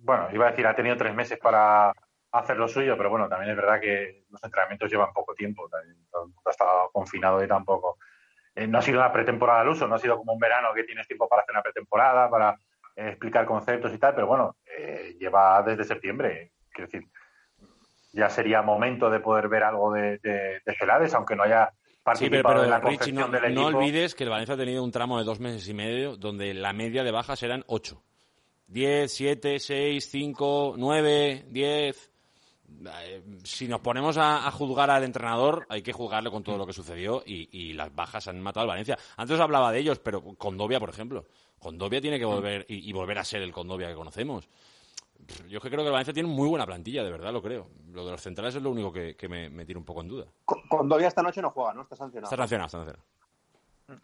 bueno, 0.00 0.28
iba 0.32 0.46
a 0.46 0.50
decir, 0.50 0.66
ha 0.66 0.74
tenido 0.74 0.96
tres 0.96 1.14
meses 1.14 1.38
para 1.38 1.92
hacer 2.32 2.56
lo 2.56 2.66
suyo, 2.66 2.96
pero 2.96 3.10
bueno, 3.10 3.28
también 3.28 3.50
es 3.50 3.56
verdad 3.56 3.80
que 3.80 4.24
los 4.28 4.42
entrenamientos 4.42 4.90
llevan 4.90 5.12
poco 5.12 5.34
tiempo, 5.34 5.68
también, 5.68 5.96
todo 6.10 6.22
el 6.22 6.28
mundo 6.28 6.42
ha 6.44 6.50
estado 6.50 6.90
confinado 6.92 7.42
y 7.44 7.48
tampoco. 7.48 7.98
Eh, 8.54 8.66
no 8.66 8.78
ha 8.78 8.82
sido 8.82 8.98
una 8.98 9.12
pretemporada 9.12 9.60
al 9.60 9.68
uso, 9.68 9.86
no 9.86 9.94
ha 9.94 9.98
sido 9.98 10.16
como 10.16 10.32
un 10.32 10.38
verano 10.38 10.68
que 10.74 10.84
tienes 10.84 11.06
tiempo 11.06 11.28
para 11.28 11.42
hacer 11.42 11.54
una 11.54 11.62
pretemporada, 11.62 12.28
para 12.30 12.58
eh, 12.96 13.08
explicar 13.08 13.46
conceptos 13.46 13.92
y 13.92 13.98
tal, 13.98 14.14
pero 14.14 14.26
bueno, 14.26 14.56
eh, 14.78 15.16
lleva 15.18 15.62
desde 15.62 15.84
septiembre. 15.84 16.52
Quiero 16.70 16.90
decir, 16.90 17.08
ya 18.12 18.28
sería 18.28 18.62
momento 18.62 19.10
de 19.10 19.20
poder 19.20 19.48
ver 19.48 19.64
algo 19.64 19.92
de, 19.92 20.18
de, 20.18 20.74
Celades, 20.78 21.14
aunque 21.14 21.34
no 21.34 21.42
haya 21.42 21.72
participado 22.02 22.64
en 22.64 22.70
la 22.70 22.78
Richie, 22.78 23.12
no, 23.12 23.28
del. 23.28 23.54
No 23.54 23.66
olvides 23.66 24.14
que 24.14 24.24
el 24.24 24.30
Valencia 24.30 24.54
ha 24.54 24.58
tenido 24.58 24.84
un 24.84 24.92
tramo 24.92 25.18
de 25.18 25.24
dos 25.24 25.40
meses 25.40 25.68
y 25.68 25.74
medio 25.74 26.16
donde 26.16 26.54
la 26.54 26.72
media 26.72 27.02
de 27.02 27.10
bajas 27.10 27.42
eran 27.42 27.64
ocho. 27.66 28.02
10, 28.66 29.12
7, 29.12 29.60
6, 29.60 30.08
5, 30.10 30.74
9, 30.76 31.46
10. 31.50 32.10
Si 33.44 33.68
nos 33.68 33.80
ponemos 33.80 34.16
a, 34.18 34.50
juzgar 34.50 34.90
al 34.90 35.04
entrenador, 35.04 35.66
hay 35.68 35.82
que 35.82 35.92
juzgarle 35.92 36.30
con 36.30 36.42
todo 36.42 36.58
lo 36.58 36.66
que 36.66 36.72
sucedió 36.72 37.22
y, 37.24 37.72
las 37.74 37.94
bajas 37.94 38.28
han 38.28 38.40
matado 38.40 38.62
al 38.62 38.68
Valencia. 38.68 38.98
Antes 39.16 39.38
hablaba 39.38 39.72
de 39.72 39.80
ellos, 39.80 39.98
pero 39.98 40.22
Condovia, 40.36 40.80
por 40.80 40.90
ejemplo. 40.90 41.24
Condovia 41.58 42.00
tiene 42.00 42.18
que 42.18 42.24
volver 42.24 42.66
y, 42.68 42.92
volver 42.92 43.18
a 43.18 43.24
ser 43.24 43.42
el 43.42 43.52
Condovia 43.52 43.88
que 43.88 43.94
conocemos. 43.94 44.48
Yo 45.48 45.60
que 45.60 45.70
creo 45.70 45.80
que 45.80 45.86
el 45.86 45.92
Valencia 45.92 46.12
tiene 46.12 46.28
muy 46.28 46.48
buena 46.48 46.66
plantilla, 46.66 47.04
de 47.04 47.10
verdad 47.10 47.32
lo 47.32 47.40
creo. 47.40 47.68
Lo 47.92 48.04
de 48.04 48.10
los 48.10 48.20
centrales 48.20 48.54
es 48.54 48.62
lo 48.62 48.70
único 48.70 48.92
que, 48.92 49.16
me, 49.28 49.48
me, 49.48 49.64
tira 49.64 49.78
un 49.78 49.84
poco 49.84 50.00
en 50.00 50.08
duda. 50.08 50.26
Condovia 50.44 51.08
esta 51.08 51.22
noche 51.22 51.40
no 51.40 51.50
juega, 51.50 51.72
¿no? 51.72 51.82
Está 51.82 51.96
sancionado. 51.96 52.26
Está 52.26 52.36
sancionado, 52.36 52.66
está 52.66 52.78
sancionado. 52.78 53.04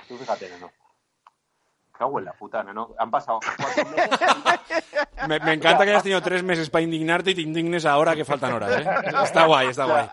Tú 0.07 0.17
fíjate, 0.17 0.49
¿no? 0.61 0.71
Cago 2.01 2.19
en 2.19 2.25
la 2.25 2.33
puta, 2.33 2.63
¿no? 2.65 2.95
Han 2.99 3.11
pasado 3.11 3.41
cuatro 3.45 3.85
meses. 3.91 4.11
me, 5.29 5.37
encanta 5.53 5.85
que 5.85 5.91
hayas 5.91 6.03
tenido 6.03 6.23
tres 6.23 6.43
meses 6.43 6.71
para 6.71 6.83
indignarte 6.83 7.33
y 7.33 7.35
te 7.35 7.43
indignes 7.43 7.85
ahora 7.85 8.17
que 8.17 8.25
faltan 8.25 8.55
horas, 8.55 8.81
¿eh? 8.81 8.87
Está 9.23 9.45
guay, 9.45 9.69
está 9.69 9.85
guay. 9.85 10.09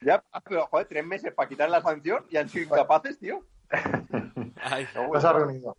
Ya, 0.00 0.24
pero 0.44 0.66
joder, 0.66 0.88
tres 0.88 1.06
meses 1.06 1.32
para 1.32 1.48
quitar 1.48 1.70
la 1.70 1.80
sanción 1.80 2.26
y 2.30 2.36
han 2.36 2.48
sido 2.48 2.64
incapaces, 2.64 3.16
tío. 3.20 3.44
Ay, 4.60 4.88
no 4.92 5.20
se 5.20 5.26
ha 5.26 5.32
reunido. 5.32 5.76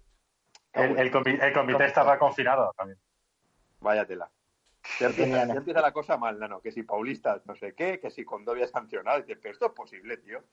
El, 0.71 0.97
el, 0.99 1.11
comité 1.11 1.85
estaba 1.85 2.17
confinado 2.17 2.71
también. 2.77 2.97
Váyatela. 3.81 4.29
Ya 5.01 5.07
empieza, 5.07 5.47
ya 5.47 5.53
empieza, 5.53 5.81
la 5.81 5.91
cosa 5.91 6.15
mal, 6.15 6.39
¿no? 6.39 6.61
Que 6.61 6.71
si 6.71 6.83
Paulista 6.83 7.41
no 7.43 7.55
sé 7.55 7.73
qué, 7.73 7.99
que 7.99 8.09
si 8.09 8.23
Condovia 8.23 8.67
sancionado. 8.67 9.21
Pero 9.25 9.51
esto 9.51 9.65
es 9.65 9.71
posible, 9.73 10.15
tío. 10.17 10.43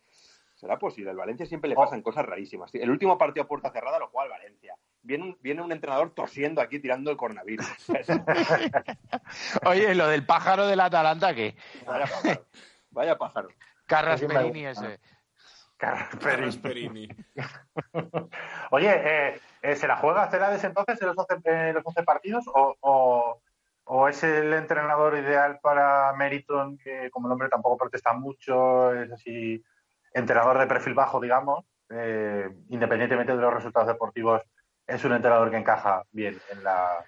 ¿Será 0.63 0.79
posible? 0.79 1.11
Al 1.11 1.17
Valencia 1.17 1.45
siempre 1.45 1.69
le 1.69 1.75
oh. 1.75 1.81
pasan 1.81 2.03
cosas 2.03 2.25
rarísimas. 2.25 2.73
El 2.73 2.89
último 2.89 3.19
partido 3.19 3.43
a 3.43 3.49
puerta 3.49 3.73
cerrada 3.73 3.99
lo 3.99 4.07
juega 4.07 4.27
el 4.27 4.31
Valencia. 4.31 4.77
Viene 5.03 5.25
un, 5.25 5.39
viene 5.41 5.61
un 5.61 5.73
entrenador 5.73 6.15
tosiendo 6.15 6.61
aquí 6.61 6.79
tirando 6.79 7.11
el 7.11 7.17
coronavirus. 7.17 7.67
Oye, 9.67 9.93
lo 9.97 10.07
del 10.07 10.25
pájaro 10.25 10.69
del 10.69 10.79
Atalanta, 10.79 11.35
¿qué? 11.35 11.57
Vaya 11.85 12.07
pájaro. 12.07 12.47
Vaya 12.91 13.19
pájaro. 13.19 13.49
Carras 13.87 14.21
Perini 14.21 14.67
ese. 14.67 15.01
Carras 15.77 16.57
Perini. 16.59 17.09
Oye, 18.71 18.93
eh, 18.95 19.41
eh, 19.63 19.75
¿se 19.75 19.89
la 19.89 19.97
juega 19.97 20.31
Celades 20.31 20.63
entonces 20.63 21.03
en 21.03 21.09
los 21.09 21.19
11, 21.19 21.73
los 21.73 21.85
11 21.85 22.03
partidos? 22.05 22.45
O, 22.55 23.41
o, 23.85 24.09
es 24.09 24.23
el 24.23 24.53
entrenador 24.53 25.19
ideal 25.19 25.59
para 25.61 26.13
Meriton, 26.13 26.79
que 26.79 27.11
como 27.11 27.27
el 27.27 27.33
hombre 27.33 27.49
tampoco 27.49 27.79
protesta 27.79 28.13
mucho, 28.13 28.95
es 28.95 29.11
así 29.11 29.65
entrenador 30.15 30.59
de 30.59 30.67
perfil 30.67 30.95
bajo, 30.95 31.21
digamos, 31.21 31.65
eh, 31.91 32.49
independientemente 32.69 33.35
de 33.35 33.43
los 33.43 33.55
resultados 33.55 33.89
deportivos, 33.89 34.43
es 34.87 35.05
un 35.05 35.13
entrenador 35.13 35.51
que 35.51 35.59
encaja 35.59 36.03
bien 36.11 36.41
en 36.51 36.65
la. 36.65 37.05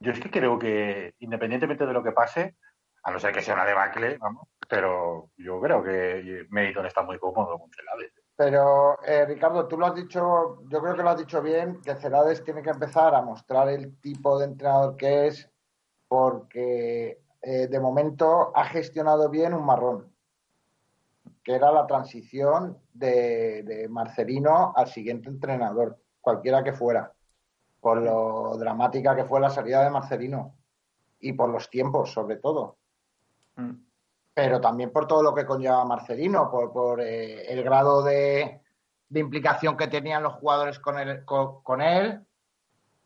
Yo 0.00 0.12
es 0.12 0.20
que 0.20 0.30
creo 0.30 0.58
que, 0.58 1.14
independientemente 1.18 1.86
de 1.86 1.92
lo 1.92 2.02
que 2.02 2.12
pase, 2.12 2.56
a 3.02 3.10
no 3.10 3.18
ser 3.18 3.32
que 3.32 3.42
sea 3.42 3.54
una 3.54 3.64
debacle, 3.64 4.16
vamos, 4.18 4.48
pero 4.68 5.30
yo 5.36 5.60
creo 5.60 5.82
que 5.82 6.46
Meriton 6.50 6.86
está 6.86 7.02
muy 7.02 7.18
cómodo 7.18 7.58
con 7.58 7.70
Celades. 7.70 8.12
Pero, 8.36 9.02
eh, 9.02 9.24
Ricardo, 9.26 9.66
tú 9.66 9.76
lo 9.76 9.86
has 9.86 9.96
dicho, 9.96 10.62
yo 10.68 10.80
creo 10.80 10.94
que 10.94 11.02
lo 11.02 11.10
has 11.10 11.18
dicho 11.18 11.42
bien, 11.42 11.80
que 11.82 11.96
Celades 11.96 12.44
tiene 12.44 12.62
que 12.62 12.70
empezar 12.70 13.14
a 13.14 13.22
mostrar 13.22 13.68
el 13.68 14.00
tipo 14.00 14.38
de 14.38 14.44
entrenador 14.44 14.96
que 14.96 15.26
es, 15.26 15.50
porque 16.06 17.20
eh, 17.42 17.66
de 17.66 17.80
momento 17.80 18.52
ha 18.54 18.64
gestionado 18.66 19.28
bien 19.28 19.54
un 19.54 19.66
marrón 19.66 20.12
que 21.48 21.54
era 21.54 21.72
la 21.72 21.86
transición 21.86 22.76
de, 22.92 23.86
Marcelino 23.88 24.74
al 24.76 24.86
siguiente 24.86 25.30
entrenador, 25.30 25.98
cualquiera 26.20 26.62
que 26.62 26.74
fuera. 26.74 27.10
por 27.80 28.02
lo 28.02 28.58
dramática 28.58 29.16
que 29.16 29.24
fue 29.24 29.40
la 29.40 29.48
salida 29.48 29.82
de 29.82 29.88
Marcelino 29.88 30.56
y 31.18 31.32
por 31.32 31.48
los 31.48 31.70
tiempos, 31.70 32.12
sobre 32.12 32.36
todo. 32.36 32.76
Mm. 33.56 33.70
Pero 34.34 34.60
también 34.60 34.92
por 34.92 35.06
todo 35.06 35.22
lo 35.22 35.34
que 35.34 35.46
conlleva 35.46 35.86
Marcelino, 35.86 36.50
por, 36.50 37.00
eh, 37.00 37.50
el 37.50 37.64
grado 37.64 38.02
de, 38.02 38.60
implicación 39.14 39.74
que 39.74 39.88
tenían 39.88 40.24
los 40.24 40.34
jugadores 40.34 40.78
con, 40.78 40.96
con, 41.62 41.80
él. 41.80 42.26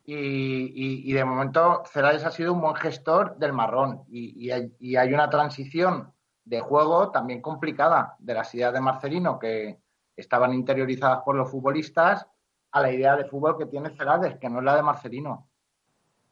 Y, 0.04 1.12
de 1.12 1.24
momento 1.24 1.84
Celades 1.86 2.24
ha 2.24 2.32
sido 2.32 2.54
un 2.54 2.60
buen 2.60 2.74
gestor 2.74 3.36
del 3.36 3.52
marrón 3.52 4.02
y, 4.08 4.52
y, 4.80 4.96
hay, 4.96 5.14
una 5.14 5.30
transición 5.30 6.11
de 6.44 6.60
juego 6.60 7.10
también 7.10 7.40
complicada 7.40 8.16
de 8.18 8.34
las 8.34 8.54
ideas 8.54 8.72
de 8.72 8.80
Marcelino 8.80 9.38
que 9.38 9.78
estaban 10.16 10.52
interiorizadas 10.52 11.20
por 11.24 11.36
los 11.36 11.50
futbolistas 11.50 12.26
a 12.72 12.80
la 12.80 12.90
idea 12.90 13.16
de 13.16 13.24
fútbol 13.24 13.58
que 13.58 13.66
tiene 13.66 13.90
Celades, 13.96 14.38
que 14.38 14.48
no 14.48 14.58
es 14.58 14.64
la 14.64 14.76
de 14.76 14.82
Marcelino. 14.82 15.48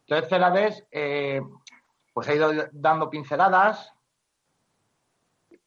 Entonces 0.01 0.29
Celades 0.29 0.83
eh, 0.91 1.41
pues 2.13 2.27
ha 2.27 2.33
ido 2.33 2.51
dando 2.71 3.09
pinceladas, 3.09 3.93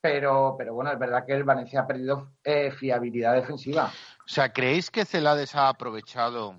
pero, 0.01 0.55
pero 0.59 0.75
bueno, 0.75 0.93
es 0.93 0.99
verdad 0.99 1.25
que 1.25 1.33
el 1.33 1.45
Valencia 1.45 1.81
ha 1.81 1.87
perdido 1.87 2.33
eh, 2.43 2.71
fiabilidad 2.73 3.35
defensiva. 3.35 3.87
O 3.87 4.29
sea, 4.29 4.53
¿creéis 4.53 4.91
que 4.91 5.05
Celades 5.05 5.55
ha 5.55 5.69
aprovechado 5.69 6.57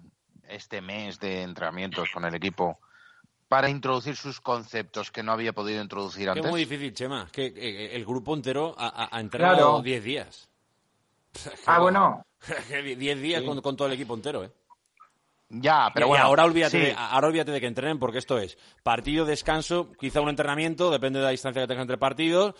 este 0.48 0.82
mes 0.82 1.20
de 1.20 1.44
entrenamientos 1.44 2.10
con 2.12 2.26
el 2.26 2.36
equipo 2.36 2.80
para 3.48 3.70
introducir 3.70 4.16
sus 4.16 4.42
conceptos 4.42 5.12
que 5.12 5.24
no 5.24 5.32
había 5.32 5.54
podido 5.54 5.82
introducir 5.82 6.30
antes? 6.30 6.46
Es 6.46 6.52
muy 6.52 6.62
difícil, 6.62 6.94
Chema. 6.94 7.28
Que, 7.32 7.96
el 7.96 8.06
grupo 8.06 8.34
entero 8.36 8.76
ha, 8.78 9.16
ha 9.16 9.20
entrenado 9.20 9.82
10 9.82 10.04
días. 10.04 10.50
ah, 11.66 11.80
bueno. 11.80 12.26
10 12.70 13.22
días 13.22 13.44
con, 13.44 13.76
todo 13.76 13.88
el 13.88 13.94
equipo 13.94 14.14
entero, 14.14 14.44
¿eh? 14.44 14.52
Ya, 15.48 15.92
pero 15.94 16.08
bueno. 16.08 16.26
ahora 16.26 16.44
olvídate, 16.44 16.80
de, 16.80 16.96
ahora 16.98 17.28
olvídate 17.28 17.52
de 17.52 17.62
que 17.62 17.68
entrenen, 17.68 18.00
porque 18.00 18.18
esto 18.18 18.40
es 18.40 18.58
partido, 18.82 19.26
descanso, 19.26 19.92
quizá 19.92 20.20
un 20.20 20.30
entrenamiento, 20.30 20.90
depende 20.90 21.20
de 21.20 21.26
la 21.26 21.32
distancia 21.32 21.62
que 21.62 21.68
tengas 21.68 21.84
entre 21.84 22.00
partidos, 22.00 22.56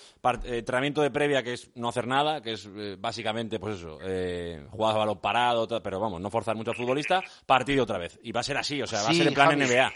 eh, 0.46 0.60
entrenamiento 0.60 1.02
de 1.02 1.10
previa, 1.10 1.42
que 1.42 1.54
es 1.54 1.72
no 1.76 1.90
hacer 1.90 2.06
nada, 2.06 2.42
que 2.42 2.54
es 2.54 2.70
eh, 2.76 2.96
básicamente, 3.00 3.60
pues 3.60 3.78
eso, 3.78 3.98
eh, 4.04 4.68
jugar 4.70 4.96
a 4.96 5.00
balón 5.00 5.20
parado, 5.20 5.68
pero 5.82 6.00
vamos, 6.00 6.22
no 6.22 6.30
forzar 6.30 6.56
mucho 6.56 6.72
al 6.72 6.78
futbolista, 6.78 7.24
partido 7.48 7.84
otra 7.84 7.98
vez. 7.98 8.20
Y 8.22 8.32
va 8.32 8.42
a 8.42 8.44
ser 8.44 8.58
así, 8.58 8.80
o 8.80 8.88
sea, 8.88 9.02
va 9.02 9.10
a 9.10 9.14
ser 9.14 9.28
en 9.28 9.34
plan 9.34 9.58
NBA. 9.58 9.92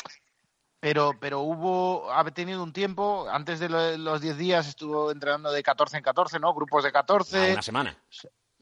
Pero, 0.79 1.11
pero 1.19 1.41
hubo, 1.41 2.11
ha 2.11 2.23
tenido 2.31 2.63
un 2.63 2.71
tiempo, 2.71 3.27
antes 3.29 3.59
de 3.59 3.97
los 3.97 4.21
10 4.21 4.37
días 4.37 4.67
estuvo 4.67 5.11
entrenando 5.11 5.51
de 5.51 5.61
14 5.61 5.97
en 5.97 6.03
14, 6.03 6.39
¿no? 6.39 6.53
Grupos 6.53 6.85
de 6.85 6.91
14. 6.91 7.49
Ah, 7.49 7.53
una 7.53 7.61
semana 7.61 7.97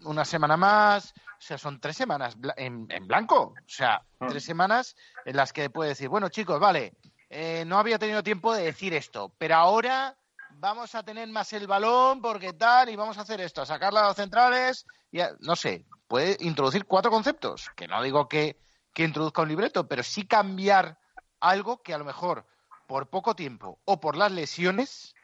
una 0.04 0.26
semana 0.26 0.58
más, 0.58 1.14
o 1.16 1.42
sea, 1.42 1.58
son 1.58 1.80
tres 1.80 1.98
semanas 1.98 2.38
en, 2.56 2.88
blanco, 3.08 3.54
o 3.56 3.56
sea, 3.66 4.04
ah. 4.20 4.28
tres 4.28 4.44
semanas 4.44 4.96
en 5.26 5.36
las 5.36 5.54
que 5.54 5.70
puede 5.70 5.90
decir, 5.90 6.10
bueno 6.10 6.30
chicos, 6.30 6.60
vale, 6.60 6.94
eh, 7.30 7.64
no 7.66 7.78
había 7.78 8.00
tenido 8.00 8.24
tiempo 8.24 8.54
de 8.54 8.64
decir 8.64 8.94
esto, 8.94 9.34
pero 9.38 9.56
ahora 9.56 10.16
vamos 10.52 10.96
a 10.96 11.04
tener 11.04 11.28
más 11.30 11.52
el 11.54 11.68
balón 11.68 12.22
porque 12.22 12.54
tal 12.54 12.90
y 12.90 12.96
vamos 12.96 13.18
a 13.18 13.22
hacer 13.22 13.42
esto, 13.42 13.62
a 13.62 13.66
sacar 13.66 13.94
las 13.94 14.16
centrales, 14.16 14.86
y 15.12 15.20
no 15.40 15.56
sé, 15.56 15.86
puede 16.08 16.38
introducir 16.42 16.86
cuatro 16.86 17.12
conceptos, 17.12 17.70
que 17.76 17.88
no 17.88 18.02
digo 18.02 18.28
que, 18.28 18.60
que 18.94 19.04
introduzca 19.04 19.42
un 19.42 19.50
libreto, 19.50 19.88
pero 19.88 20.04
sí 20.04 20.26
cambiar 20.26 20.98
algo 21.40 21.82
que 21.82 21.94
a 21.94 21.98
lo 21.98 22.06
mejor 22.06 22.46
por 22.88 23.10
poco 23.10 23.36
tiempo 23.36 23.80
o 23.86 24.00
por 24.00 24.16
las 24.16 24.32
lesiones 24.32 25.16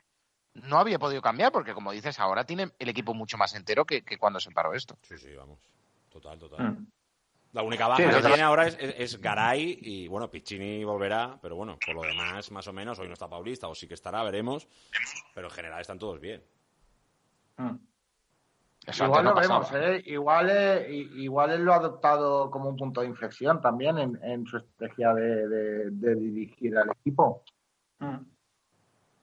no 0.53 0.77
había 0.77 0.99
podido 0.99 1.21
cambiar 1.21 1.51
porque, 1.51 1.73
como 1.73 1.91
dices, 1.91 2.19
ahora 2.19 2.45
tiene 2.45 2.71
el 2.79 2.89
equipo 2.89 3.13
mucho 3.13 3.37
más 3.37 3.55
entero 3.55 3.85
que, 3.85 4.03
cuando 4.19 4.39
se 4.39 4.51
paró 4.51 4.73
esto. 4.73 4.97
Sí, 5.01 5.17
sí, 5.17 5.33
vamos. 5.33 5.59
Total, 6.09 6.37
total. 6.37 6.71
Mm. 6.71 6.87
La 7.53 7.61
única 7.61 7.87
baja 7.87 8.09
que 8.09 8.21
tiene 8.21 8.41
ahora 8.41 8.67
es, 8.67 9.21
Garay 9.21 9.77
y, 9.81 10.07
bueno, 10.07 10.29
Piccini 10.29 10.83
volverá, 10.83 11.37
pero 11.41 11.55
bueno, 11.55 11.77
por 11.85 11.95
lo 11.95 12.01
demás, 12.01 12.49
más 12.51 12.67
o 12.67 12.73
menos, 12.73 12.97
hoy 12.97 13.07
no 13.07 13.13
está 13.13 13.29
Paulista, 13.29 13.67
o 13.67 13.75
sí 13.75 13.87
que 13.87 13.93
estará, 13.93 14.23
veremos, 14.23 14.67
pero 15.35 15.47
en 15.47 15.53
general 15.53 15.81
están 15.81 15.99
todos 15.99 16.19
bien. 16.19 16.43
Mm. 17.57 17.75
Igual 18.85 19.25
lo 19.25 19.33
vemos, 19.33 19.71
¿eh? 19.73 20.01
igual, 20.05 20.49
eh, 20.49 20.91
igual 20.91 21.51
él 21.51 21.63
lo 21.63 21.73
ha 21.73 21.77
adoptado 21.77 22.51
como 22.51 22.67
un 22.67 22.75
punto 22.75 22.99
de 22.99 23.07
inflexión 23.07 23.61
también 23.61 23.97
en, 24.21 24.45
su 24.45 24.57
estrategia 24.57 25.13
de, 25.13 25.89
dirigir 25.89 26.77
al 26.77 26.91
equipo. 26.91 27.43
Mm. 27.99 28.17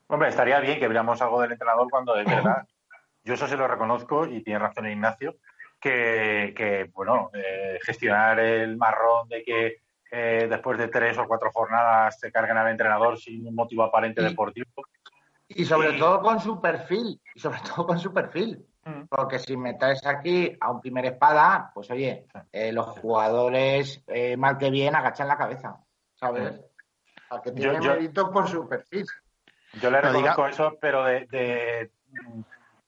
Hombre, 0.07 0.29
estaría 0.29 0.61
bien 0.61 0.79
que 0.79 0.89
veamos 0.89 1.21
algo 1.21 1.43
del 1.43 1.53
entrenador 1.53 1.89
cuando 1.91 2.15
de 2.15 2.25
verdad. 2.25 2.67
Yo 3.25 3.35
eso 3.35 3.47
se 3.47 3.57
lo 3.57 3.69
reconozco 3.69 4.27
y 4.27 4.43
tiene 4.43 4.61
razón 4.61 4.87
Ignacio, 4.87 5.37
que, 5.79 6.91
bueno, 6.95 7.31
eh, 7.35 7.79
gestionar 7.85 8.41
el 8.41 8.79
marrón 8.79 9.29
de 9.29 9.43
que 9.43 9.83
eh, 10.11 10.47
después 10.49 10.79
de 10.79 10.89
tres 10.89 11.19
o 11.19 11.27
cuatro 11.27 11.51
jornadas 11.53 12.19
se 12.19 12.33
carguen 12.33 12.57
al 12.57 12.71
entrenador 12.71 13.19
sin 13.19 13.47
un 13.47 13.55
motivo 13.55 13.85
aparente 13.85 14.23
deportivo. 14.23 14.67
Y 15.49 15.65
sobre 15.65 15.93
todo 15.99 16.23
con 16.23 16.41
su 16.41 16.61
perfil, 16.61 17.21
y 17.35 17.41
sobre 17.41 17.59
todo 17.75 17.87
con 17.87 17.99
su 17.99 18.13
perfil. 18.13 18.65
Mm. 18.85 19.03
Porque 19.09 19.39
si 19.39 19.57
metes 19.57 20.07
aquí 20.07 20.57
a 20.61 20.71
un 20.71 20.81
primer 20.81 21.07
espada, 21.07 21.71
pues 21.75 21.91
oye, 21.91 22.27
eh, 22.51 22.73
los 22.73 22.87
jugadores 22.87 24.03
mal 24.39 24.57
que 24.59 24.71
bien 24.71 24.95
agachan 24.95 25.29
la 25.29 25.37
cabeza, 25.37 25.79
¿sabes? 26.15 26.61
Al 27.29 27.43
que 27.43 27.53
tiene 27.53 27.81
mérito 27.81 28.31
por 28.31 28.49
su 28.49 28.69
perfil. 28.69 29.07
Yo 29.75 29.91
le 29.91 30.01
reconozco 30.01 30.47
eso, 30.47 30.79
pero 30.81 31.05
de, 31.05 31.91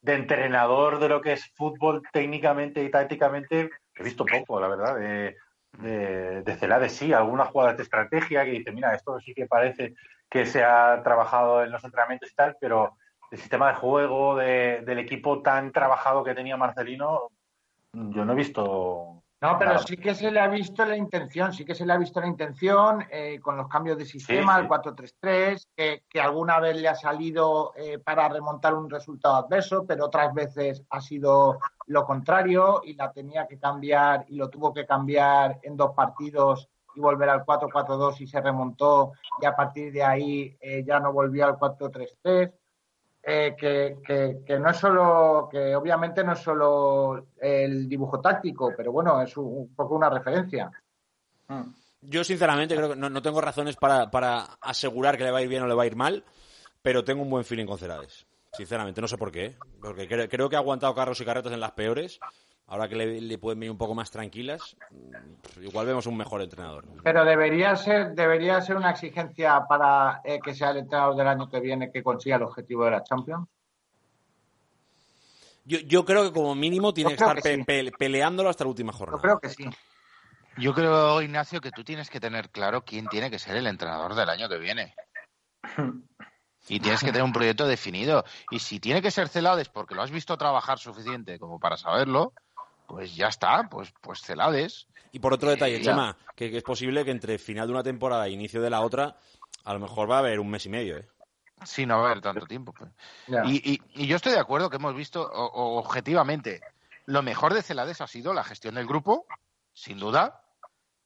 de, 0.00 0.14
entrenador 0.14 0.98
de 0.98 1.08
lo 1.08 1.20
que 1.20 1.34
es 1.34 1.52
fútbol 1.54 2.02
técnicamente 2.12 2.82
y 2.82 2.90
tácticamente, 2.90 3.70
he 3.94 4.02
visto 4.02 4.24
poco, 4.24 4.60
la 4.60 4.68
verdad. 4.68 4.96
De, 4.96 5.36
de, 5.78 6.42
de 6.42 6.56
Celades 6.56 6.92
sí, 6.92 7.12
algunas 7.12 7.48
jugadas 7.48 7.76
de 7.76 7.84
estrategia 7.84 8.44
que 8.44 8.50
dice, 8.50 8.72
mira, 8.72 8.94
esto 8.94 9.20
sí 9.20 9.32
que 9.32 9.46
parece 9.46 9.94
que 10.28 10.44
se 10.44 10.64
ha 10.64 11.02
trabajado 11.02 11.62
en 11.62 11.70
los 11.70 11.84
entrenamientos 11.84 12.30
y 12.32 12.34
tal, 12.34 12.56
pero 12.60 12.96
el 13.32 13.38
sistema 13.38 13.68
de 13.68 13.74
juego 13.74 14.36
del 14.36 14.98
equipo 14.98 15.40
tan 15.40 15.72
trabajado 15.72 16.22
que 16.22 16.34
tenía 16.34 16.56
Marcelino, 16.56 17.30
yo 17.92 18.24
no 18.24 18.32
he 18.32 18.36
visto 18.36 19.22
no, 19.42 19.58
pero 19.58 19.76
sí 19.80 19.96
que 19.96 20.14
se 20.14 20.30
le 20.30 20.38
ha 20.38 20.46
visto 20.46 20.84
la 20.84 20.96
intención, 20.96 21.52
sí 21.52 21.64
que 21.64 21.74
se 21.74 21.84
le 21.84 21.92
ha 21.92 21.98
visto 21.98 22.20
la 22.20 22.28
intención 22.28 23.04
eh, 23.10 23.40
con 23.40 23.56
los 23.56 23.66
cambios 23.66 23.98
de 23.98 24.04
sistema, 24.04 24.56
el 24.56 24.68
4-3-3, 24.68 25.66
que, 26.08 26.20
alguna 26.20 26.60
vez 26.60 26.76
le 26.76 26.86
ha 26.86 26.94
salido 26.94 27.72
eh, 27.74 27.98
para 27.98 28.28
remontar 28.28 28.72
un 28.72 28.88
resultado 28.88 29.34
adverso, 29.34 29.84
pero 29.84 30.06
otras 30.06 30.32
veces 30.32 30.84
ha 30.90 31.00
sido 31.00 31.58
lo 31.88 32.04
contrario 32.04 32.82
y 32.84 32.94
la 32.94 33.10
tenía 33.10 33.48
que 33.48 33.58
cambiar 33.58 34.26
y 34.28 34.36
lo 34.36 34.48
tuvo 34.48 34.72
que 34.72 34.86
cambiar 34.86 35.58
en 35.64 35.76
dos 35.76 35.90
partidos 35.92 36.68
y 36.94 37.00
volver 37.00 37.28
al 37.28 37.44
4-4-2 37.44 38.20
y 38.20 38.28
se 38.28 38.40
remontó 38.40 39.10
y 39.40 39.46
a 39.46 39.56
partir 39.56 39.92
de 39.92 40.04
ahí 40.04 40.56
eh, 40.60 40.84
ya 40.86 41.00
no 41.00 41.12
volvió 41.12 41.46
al 41.46 41.56
4-3-3. 41.56 42.52
Eh, 43.24 43.54
que, 43.56 44.58
no 44.58 44.70
es 44.70 44.76
solo, 44.76 45.48
que 45.50 45.76
obviamente 45.76 46.24
no 46.24 46.32
es 46.32 46.40
solo 46.40 47.28
el 47.40 47.88
dibujo 47.88 48.20
táctico, 48.20 48.72
pero 48.76 48.90
bueno, 48.90 49.22
es 49.22 49.36
un, 49.36 49.72
poco 49.76 49.94
una 49.94 50.10
referencia. 50.10 50.70
Mm. 51.46 51.62
Yo 52.02 52.24
sinceramente 52.24 52.74
creo 52.74 52.90
que 52.90 52.96
no, 52.96 53.22
tengo 53.22 53.40
razones 53.40 53.76
para, 53.76 54.58
asegurar 54.60 55.16
que 55.16 55.22
le 55.22 55.30
va 55.30 55.38
a 55.38 55.42
ir 55.42 55.48
bien 55.48 55.62
o 55.62 55.68
le 55.68 55.74
va 55.74 55.84
a 55.84 55.86
ir 55.86 55.94
mal, 55.94 56.24
pero 56.82 57.04
tengo 57.04 57.22
un 57.22 57.30
buen 57.30 57.44
feeling 57.44 57.66
con 57.66 57.78
Cerades. 57.78 58.26
Sinceramente, 58.52 59.00
no 59.00 59.06
sé 59.06 59.16
por 59.16 59.30
qué, 59.30 59.56
porque 59.80 60.08
creo, 60.08 60.48
que 60.48 60.56
ha 60.56 60.58
aguantado 60.58 60.94
carros 60.94 61.20
y 61.20 61.24
carretas 61.24 61.52
en 61.52 61.60
las 61.60 61.72
peores 61.72 62.18
ahora 62.72 62.88
que 62.88 62.96
le, 62.96 63.38
pueden 63.38 63.60
venir 63.60 63.70
un 63.70 63.76
poco 63.76 63.94
más 63.94 64.10
tranquilas, 64.10 64.78
mm, 64.90 65.62
igual 65.64 65.84
vemos 65.84 66.06
un 66.06 66.16
mejor 66.16 66.40
entrenador. 66.40 66.86
Pero 67.04 67.22
debería 67.22 67.76
ser, 67.76 68.14
debería 68.14 68.62
ser 68.62 68.76
una 68.76 68.92
exigencia 68.92 69.66
para 69.68 70.22
eh, 70.24 70.40
que 70.42 70.54
sea 70.54 70.70
el 70.70 70.78
entrenador 70.78 71.14
del 71.14 71.28
año 71.28 71.50
que 71.50 71.60
viene 71.60 71.92
que 71.92 72.02
consiga 72.02 72.36
el 72.36 72.44
objetivo 72.44 72.86
de 72.86 72.92
la 72.92 73.04
Champions. 73.04 73.46
Yo, 75.64 76.04
creo 76.06 76.24
que 76.24 76.32
como 76.32 76.54
mínimo 76.54 76.94
tiene 76.94 77.10
que 77.10 77.22
estar 77.22 77.38
peleándolo 77.98 78.48
hasta 78.48 78.64
la 78.64 78.70
última 78.70 78.92
jornada. 78.92 79.18
Yo 79.18 79.22
creo 79.22 79.38
que 79.38 79.48
sí. 79.50 79.68
Yo 80.56 80.74
creo, 80.74 81.20
Ignacio, 81.20 81.60
que 81.60 81.70
tú 81.70 81.84
tienes 81.84 82.08
que 82.08 82.20
tener 82.20 82.50
claro 82.50 82.84
quién 82.84 83.06
tiene 83.06 83.30
que 83.30 83.38
ser 83.38 83.54
el 83.56 83.66
entrenador 83.66 84.14
del 84.14 84.30
año 84.30 84.48
que 84.48 84.58
viene. 84.58 84.94
Y 86.68 86.80
tienes 86.80 87.00
que 87.00 87.12
tener 87.12 87.22
un 87.22 87.32
proyecto 87.32 87.66
definido. 87.66 88.24
Y 88.50 88.58
si 88.58 88.80
tiene 88.80 89.02
que 89.02 89.10
ser 89.10 89.28
Celades 89.28 89.68
porque 89.68 89.94
lo 89.94 90.02
has 90.02 90.10
visto 90.10 90.36
trabajar 90.36 90.78
suficiente 90.78 91.38
como 91.38 91.60
para 91.60 91.76
saberlo, 91.76 92.32
pues 92.92 93.16
ya 93.16 93.28
está, 93.28 93.70
pues, 93.70 93.90
pues 94.02 94.20
Celades. 94.20 94.86
Y 95.12 95.18
por 95.18 95.32
otro 95.32 95.48
detalle, 95.48 95.76
eh, 95.76 95.80
Chema, 95.80 96.14
que, 96.36 96.54
es 96.54 96.62
posible 96.62 97.06
que 97.06 97.10
entre 97.10 97.38
final 97.38 97.66
de 97.66 97.72
una 97.72 97.82
temporada 97.82 98.26
e 98.26 98.32
inicio 98.32 98.60
de 98.60 98.68
la 98.68 98.82
otra, 98.82 99.16
a 99.64 99.72
lo 99.72 99.80
mejor 99.80 100.10
va 100.10 100.16
a 100.16 100.18
haber 100.18 100.38
un 100.38 100.50
mes 100.50 100.66
y 100.66 100.68
medio, 100.68 100.98
¿eh? 100.98 101.08
Sí, 101.64 101.86
no 101.86 101.96
va 101.96 102.02
a 102.02 102.10
haber 102.10 102.20
tanto 102.20 102.44
tiempo. 102.44 102.74
Pues. 102.74 102.90
Y, 103.46 103.80
y, 103.94 104.06
yo 104.06 104.16
estoy 104.16 104.32
de 104.32 104.40
acuerdo 104.40 104.68
que 104.68 104.76
hemos 104.76 104.94
visto, 104.94 105.22
objetivamente, 105.22 106.60
lo 107.06 107.22
mejor 107.22 107.54
de 107.54 107.62
Celades 107.62 108.02
ha 108.02 108.06
sido 108.06 108.34
la 108.34 108.44
gestión 108.44 108.74
del 108.74 108.86
grupo, 108.86 109.24
sin 109.72 109.98
duda. 109.98 110.42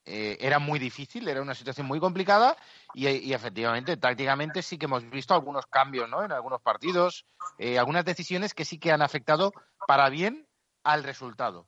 Eh, 0.04 0.38
era 0.40 0.58
muy 0.58 0.80
difícil, 0.80 1.28
era 1.28 1.40
una 1.40 1.54
situación 1.54 1.86
muy 1.86 2.00
complicada 2.00 2.56
y, 2.94 3.06
y, 3.08 3.32
efectivamente, 3.32 3.96
tácticamente 3.96 4.60
sí 4.60 4.76
que 4.76 4.86
hemos 4.86 5.08
visto 5.08 5.34
algunos 5.34 5.66
cambios 5.66 6.08
¿no? 6.08 6.24
en 6.24 6.32
algunos 6.32 6.60
partidos, 6.62 7.26
eh, 7.58 7.78
algunas 7.78 8.04
decisiones 8.04 8.54
que 8.54 8.64
sí 8.64 8.78
que 8.78 8.90
han 8.90 9.02
afectado 9.02 9.52
para 9.86 10.08
bien 10.08 10.46
al 10.86 11.04
resultado. 11.04 11.66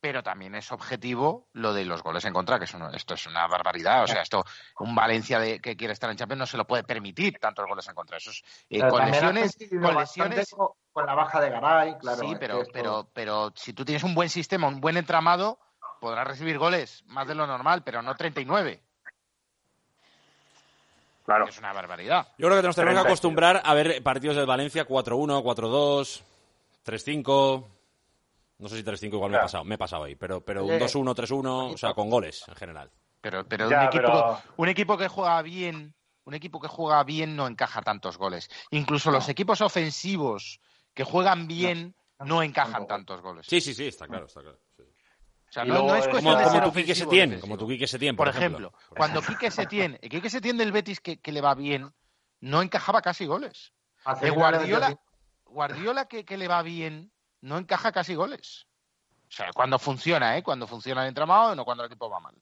pero 0.00 0.20
también 0.20 0.56
es 0.56 0.72
objetivo 0.72 1.46
lo 1.52 1.72
de 1.72 1.84
los 1.84 2.02
goles 2.02 2.24
en 2.24 2.32
contra, 2.32 2.58
que 2.58 2.64
esto 2.64 3.14
es 3.14 3.26
una 3.26 3.46
barbaridad. 3.46 4.02
O 4.02 4.08
sea, 4.08 4.22
esto, 4.22 4.44
un 4.80 4.96
Valencia 4.96 5.38
de, 5.38 5.60
que 5.60 5.76
quiere 5.76 5.92
estar 5.92 6.10
en 6.10 6.16
Champions 6.16 6.40
no 6.40 6.46
se 6.46 6.56
lo 6.56 6.66
puede 6.66 6.82
permitir 6.82 7.38
tantos 7.38 7.64
goles 7.68 7.86
en 7.86 7.94
contra. 7.94 8.16
Eso 8.16 8.32
eh, 8.68 8.80
con 8.80 9.04
lesiones, 9.08 9.56
con 9.80 9.94
lesiones. 9.94 10.56
Con 10.92 11.06
la 11.06 11.14
baja 11.14 11.40
de 11.40 11.50
Garay, 11.50 11.98
claro. 11.98 12.18
Sí, 12.18 12.34
pero, 12.40 12.64
pero, 12.72 13.08
pero 13.12 13.52
si 13.54 13.74
tú 13.74 13.84
tienes 13.84 14.02
un 14.02 14.12
buen 14.12 14.28
sistema, 14.28 14.66
un 14.66 14.80
buen 14.80 14.96
entramado, 14.96 15.60
podrás 16.00 16.26
recibir 16.26 16.58
goles 16.58 17.04
más 17.06 17.28
de 17.28 17.36
lo 17.36 17.46
normal, 17.46 17.82
pero 17.84 18.02
no 18.02 18.16
39. 18.16 18.82
Claro. 21.24 21.46
Es 21.46 21.58
una 21.58 21.72
barbaridad. 21.72 22.26
Yo 22.38 22.48
creo 22.48 22.60
que 22.60 22.66
nos 22.66 22.74
tenemos 22.74 23.02
que 23.02 23.08
acostumbrar 23.08 23.62
a 23.64 23.74
ver 23.74 24.02
partidos 24.02 24.36
del 24.36 24.46
Valencia 24.46 24.86
4-1, 24.86 25.42
4-2, 25.44 26.22
3-5. 26.84 27.64
No 28.62 28.68
sé 28.68 28.76
si 28.76 28.84
3-5 28.84 29.14
igual 29.14 29.32
me 29.32 29.38
he 29.38 29.40
pasado, 29.40 29.64
me 29.64 29.74
he 29.74 29.78
pasado 29.78 30.04
ahí, 30.04 30.14
pero, 30.14 30.40
pero 30.40 30.64
un 30.64 30.70
2-1, 30.70 31.16
3-1, 31.16 31.74
o 31.74 31.76
sea, 31.76 31.94
con 31.94 32.08
goles 32.08 32.44
en 32.46 32.54
general. 32.54 32.92
Pero, 33.20 33.44
pero, 33.48 33.66
un, 33.66 33.74
equipo, 33.74 34.40
un 34.56 34.68
equipo 34.68 34.96
que 34.96 35.08
juega 35.08 35.42
bien, 35.42 35.92
un 36.22 36.34
equipo 36.34 36.60
que 36.60 36.68
juega 36.68 37.02
bien 37.02 37.34
no 37.34 37.48
encaja 37.48 37.82
tantos 37.82 38.18
goles. 38.18 38.48
Incluso 38.70 39.10
los 39.10 39.28
equipos 39.28 39.60
ofensivos 39.62 40.60
que 40.94 41.02
juegan 41.02 41.48
bien 41.48 41.96
no, 42.20 42.40
encajan 42.40 42.86
tantos 42.86 43.20
goles. 43.20 43.46
Sí, 43.48 43.60
sí, 43.60 43.74
sí, 43.74 43.88
está 43.88 44.06
claro, 44.06 44.26
está 44.26 44.42
claro. 44.42 44.60
O 44.78 45.52
sea, 45.52 45.64
no, 45.64 45.94
es 45.96 46.06
cuestión 46.06 46.34
como, 46.34 46.38
de 46.38 46.44
como 46.44 46.62
tu 46.62 46.72
Quique 46.72 46.94
Setién, 46.94 47.40
como 47.40 47.58
tu 47.58 47.66
Quique 47.66 47.86
Setién, 47.88 48.14
por, 48.14 48.28
por 48.28 48.36
ejemplo. 48.36 48.68
ejemplo. 48.68 48.96
Cuando 48.96 49.22
Quique 49.22 49.50
Setién, 49.50 49.98
el 50.00 50.08
Quique 50.08 50.30
Setién 50.30 50.56
del 50.56 50.70
Betis 50.70 51.00
que, 51.00 51.20
que, 51.20 51.32
le 51.32 51.40
va 51.40 51.56
bien, 51.56 51.92
no 52.40 52.62
encajaba 52.62 53.02
casi 53.02 53.26
goles. 53.26 53.72
El 54.20 54.32
Guardiola, 54.32 54.96
Guardiola 55.44 56.06
que, 56.06 56.24
que 56.24 56.36
le 56.36 56.48
va 56.48 56.62
bien, 56.62 57.11
no 57.42 57.58
encaja 57.58 57.92
casi 57.92 58.14
goles. 58.14 58.66
O 59.28 59.32
sea, 59.34 59.50
cuando 59.52 59.78
funciona, 59.78 60.36
¿eh? 60.36 60.42
Cuando 60.42 60.66
funciona 60.66 61.02
el 61.02 61.08
entramado, 61.08 61.54
no 61.54 61.64
cuando 61.64 61.84
el 61.84 61.88
equipo 61.88 62.10
va 62.10 62.20
mal. 62.20 62.34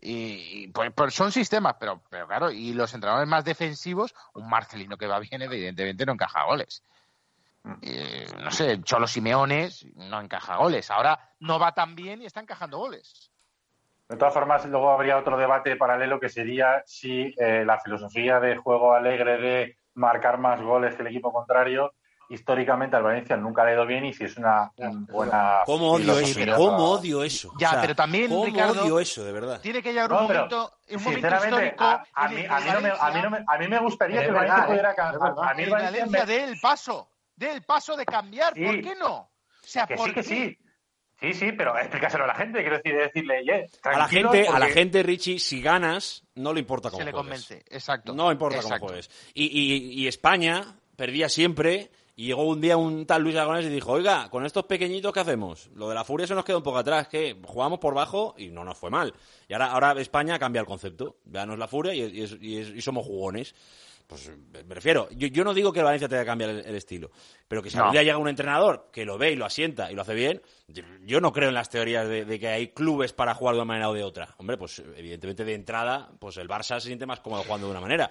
Y, 0.00 0.68
pues, 0.68 0.92
pues, 0.94 1.14
son 1.14 1.32
sistemas, 1.32 1.76
pero, 1.78 2.02
pero 2.10 2.26
claro, 2.26 2.50
y 2.50 2.72
los 2.74 2.92
entrenadores 2.92 3.28
más 3.28 3.44
defensivos, 3.44 4.14
un 4.34 4.48
Marcelino 4.48 4.98
que 4.98 5.06
va 5.06 5.18
bien, 5.18 5.42
evidentemente 5.42 6.04
no 6.04 6.12
encaja 6.12 6.44
goles. 6.44 6.82
Mm. 7.62 8.42
no 8.42 8.50
sé, 8.50 8.82
Cholo 8.82 9.06
Simeones 9.06 9.86
no 9.94 10.20
encaja 10.20 10.56
goles. 10.56 10.90
Ahora 10.90 11.18
no 11.40 11.58
va 11.58 11.72
tan 11.72 11.94
bien 11.94 12.20
y 12.20 12.26
está 12.26 12.40
encajando 12.40 12.78
goles. 12.78 13.30
De 14.08 14.16
todas 14.16 14.34
formas, 14.34 14.66
luego 14.66 14.90
habría 14.90 15.16
otro 15.16 15.38
debate 15.38 15.76
paralelo 15.76 16.20
que 16.20 16.28
sería 16.28 16.82
si 16.84 17.34
eh, 17.38 17.64
la 17.64 17.80
filosofía 17.80 18.38
de 18.38 18.56
juego 18.56 18.92
alegre 18.92 19.38
de 19.38 19.78
marcar 19.94 20.38
más 20.38 20.60
goles 20.60 20.94
que 20.94 21.02
el 21.02 21.08
equipo 21.08 21.32
contrario 21.32 21.94
históricamente 22.28 22.96
al 22.96 23.02
Valencia 23.02 23.36
nunca 23.36 23.64
le 23.64 23.70
ha 23.70 23.74
ido 23.74 23.86
bien 23.86 24.04
y 24.04 24.12
si 24.12 24.24
es 24.24 24.36
una, 24.36 24.70
buena. 25.10 25.60
¿Cómo 25.66 25.92
odio 25.92 26.18
eso? 26.18 26.40
¿Cómo 26.56 26.90
odio 26.90 27.24
eso? 27.24 27.52
Ya, 27.58 27.80
pero 27.80 27.94
también, 27.94 28.28
¿cómo 28.28 28.46
Ricardo, 28.46 28.82
odio 28.82 29.00
eso, 29.00 29.24
de 29.24 29.32
verdad? 29.32 29.60
Tiene 29.60 29.82
que 29.82 29.92
llegar 29.92 30.12
un 30.12 30.22
momento, 30.22 30.78
un 30.90 31.02
momento 31.02 31.26
histórico. 31.26 31.84
A, 31.84 32.28
mí, 32.28 32.44
a, 32.48 32.60
mí 32.60 32.70
no 32.72 32.80
me, 32.80 32.90
a, 32.90 33.10
mí 33.10 33.22
no 33.22 33.30
me, 33.30 33.44
a 33.46 33.58
mí 33.58 33.68
me 33.68 33.78
gustaría 33.80 34.20
que 34.20 34.26
el 34.28 34.34
Valencia 34.34 34.66
pudiera 34.66 34.92
¿eh? 34.92 34.94
cambiar. 34.96 35.32
A 35.38 35.54
mí 35.54 35.62
el 35.62 35.70
Valencia 35.70 36.26
dé 36.26 36.44
el 36.44 36.60
paso, 36.60 37.08
dé 37.36 37.52
el 37.52 37.62
paso 37.62 37.96
de 37.96 38.04
cambiar, 38.04 38.54
¿por 38.54 38.80
qué 38.80 38.94
no? 38.98 39.14
O 39.16 39.30
sea, 39.66 39.86
que 39.86 39.96
¿por 39.96 40.08
sí, 40.08 40.14
que 40.14 40.22
sí. 40.22 40.58
Sí, 41.20 41.32
sí, 41.32 41.52
pero 41.52 41.78
explícaselo 41.78 42.24
a 42.24 42.26
la 42.26 42.34
gente, 42.34 42.60
quiero 42.60 42.76
decir, 42.76 42.96
decirle, 42.96 43.44
yeah, 43.44 43.64
a 43.84 43.98
la 43.98 44.08
gente, 44.08 44.46
a 44.46 44.58
la 44.58 44.66
gente, 44.66 45.02
Richie, 45.02 45.38
si 45.38 45.62
ganas, 45.62 46.24
no 46.34 46.52
le 46.52 46.60
importa 46.60 46.90
cómo 46.90 46.98
Se 46.98 47.04
le 47.04 47.12
juegues. 47.12 47.46
convence, 47.46 47.64
exacto. 47.74 48.12
No 48.14 48.30
importa 48.30 48.56
exacto. 48.56 48.80
cómo 48.80 48.88
juegues. 48.88 49.10
Y, 49.32 49.44
y, 49.44 50.02
y 50.02 50.08
España 50.08 50.76
perdía 50.96 51.28
siempre 51.28 51.90
y 52.16 52.26
llegó 52.26 52.44
un 52.44 52.60
día 52.60 52.76
un 52.76 53.06
tal 53.06 53.22
Luis 53.22 53.34
Aragonés 53.34 53.66
y 53.66 53.70
dijo, 53.70 53.92
oiga, 53.92 54.30
con 54.30 54.46
estos 54.46 54.64
pequeñitos, 54.66 55.12
¿qué 55.12 55.20
hacemos? 55.20 55.68
Lo 55.74 55.88
de 55.88 55.96
la 55.96 56.04
furia 56.04 56.26
se 56.26 56.34
nos 56.34 56.44
queda 56.44 56.58
un 56.58 56.62
poco 56.62 56.78
atrás, 56.78 57.08
que 57.08 57.36
jugamos 57.44 57.80
por 57.80 57.94
bajo 57.94 58.34
y 58.38 58.48
no 58.48 58.64
nos 58.64 58.78
fue 58.78 58.90
mal. 58.90 59.12
Y 59.48 59.52
ahora, 59.52 59.72
ahora 59.72 60.00
España 60.00 60.38
cambia 60.38 60.60
el 60.60 60.66
concepto. 60.66 61.16
Veanos 61.24 61.58
la 61.58 61.66
furia 61.66 61.92
y, 61.92 62.02
y, 62.02 62.58
y, 62.58 62.80
somos 62.82 63.04
jugones. 63.04 63.54
Pues 64.06 64.30
me 64.48 64.74
refiero, 64.74 65.08
yo, 65.12 65.26
yo, 65.28 65.44
no 65.44 65.54
digo 65.54 65.72
que 65.72 65.80
el 65.80 65.86
Valencia 65.86 66.08
tenga 66.08 66.22
que 66.22 66.26
cambiar 66.26 66.50
el, 66.50 66.58
el 66.64 66.74
estilo, 66.74 67.10
pero 67.48 67.62
que 67.62 67.70
si 67.70 67.76
no. 67.78 67.84
algún 67.84 67.94
día 67.94 68.02
llega 68.02 68.18
un 68.18 68.28
entrenador 68.28 68.90
que 68.92 69.06
lo 69.06 69.16
ve 69.16 69.32
y 69.32 69.36
lo 69.36 69.46
asienta 69.46 69.90
y 69.90 69.94
lo 69.94 70.02
hace 70.02 70.12
bien, 70.12 70.42
yo 71.06 71.22
no 71.22 71.32
creo 71.32 71.48
en 71.48 71.54
las 71.54 71.70
teorías 71.70 72.06
de, 72.06 72.26
de, 72.26 72.38
que 72.38 72.48
hay 72.48 72.68
clubes 72.68 73.14
para 73.14 73.34
jugar 73.34 73.54
de 73.54 73.62
una 73.62 73.64
manera 73.64 73.88
o 73.88 73.94
de 73.94 74.04
otra. 74.04 74.28
Hombre, 74.36 74.58
pues 74.58 74.82
evidentemente 74.94 75.46
de 75.46 75.54
entrada, 75.54 76.10
pues 76.18 76.36
el 76.36 76.48
Barça 76.48 76.78
se 76.80 76.88
siente 76.88 77.06
más 77.06 77.20
cómodo 77.20 77.44
jugando 77.44 77.66
de 77.66 77.70
una 77.70 77.80
manera. 77.80 78.10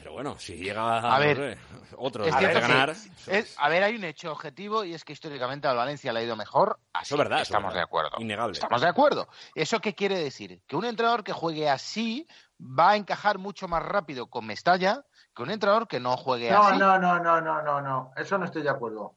Pero 0.00 0.14
bueno, 0.14 0.38
si 0.38 0.56
llega 0.56 0.98
a, 0.98 1.18
no 1.18 1.18
ver, 1.18 1.36
sé, 1.36 1.58
otro 1.98 2.24
es 2.24 2.34
a 2.34 2.40
ganar. 2.40 2.90
Es, 3.26 3.54
a 3.58 3.68
ver, 3.68 3.82
hay 3.82 3.96
un 3.96 4.04
hecho 4.04 4.32
objetivo 4.32 4.82
y 4.82 4.94
es 4.94 5.04
que 5.04 5.12
históricamente 5.12 5.68
al 5.68 5.76
Valencia 5.76 6.10
le 6.10 6.20
ha 6.20 6.22
ido 6.22 6.36
mejor. 6.36 6.78
Así 6.94 7.08
eso 7.08 7.16
es 7.16 7.18
verdad. 7.18 7.42
Estamos 7.42 7.74
de 7.74 7.80
acuerdo. 7.80 8.10
Innegable. 8.18 8.54
Estamos 8.54 8.80
de 8.80 8.88
acuerdo. 8.88 9.28
¿Eso 9.54 9.78
qué 9.80 9.94
quiere 9.94 10.18
decir? 10.18 10.62
Que 10.66 10.76
un 10.76 10.86
entrenador 10.86 11.22
que 11.22 11.34
juegue 11.34 11.68
así 11.68 12.26
va 12.58 12.92
a 12.92 12.96
encajar 12.96 13.36
mucho 13.36 13.68
más 13.68 13.82
rápido 13.82 14.28
con 14.28 14.46
Mestalla 14.46 15.04
que 15.34 15.42
un 15.42 15.50
entrenador 15.50 15.86
que 15.86 16.00
no 16.00 16.16
juegue 16.16 16.50
no, 16.50 16.62
así. 16.62 16.78
No, 16.78 16.98
no, 16.98 17.18
no, 17.20 17.40
no, 17.42 17.62
no, 17.62 17.80
no. 17.82 18.12
Eso 18.16 18.38
no 18.38 18.46
estoy 18.46 18.62
de 18.62 18.70
acuerdo. 18.70 19.16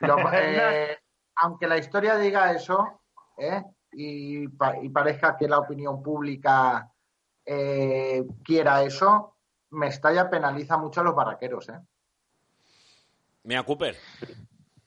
Lo, 0.00 0.16
eh, 0.34 0.98
aunque 1.36 1.66
la 1.66 1.78
historia 1.78 2.16
diga 2.16 2.52
eso, 2.52 3.00
¿eh? 3.38 3.62
y, 3.92 4.48
pa 4.48 4.76
y, 4.82 4.90
parezca 4.90 5.36
que 5.36 5.48
la 5.48 5.58
opinión 5.58 6.02
pública 6.02 6.92
eh, 7.44 8.24
quiera 8.44 8.82
eso, 8.82 9.35
Mestalla 9.70 10.30
penaliza 10.30 10.76
mucho 10.76 11.00
a 11.00 11.04
los 11.04 11.14
barraqueros, 11.14 11.68
¿eh? 11.68 11.80
Mira, 13.42 13.62
Cooper. 13.62 13.96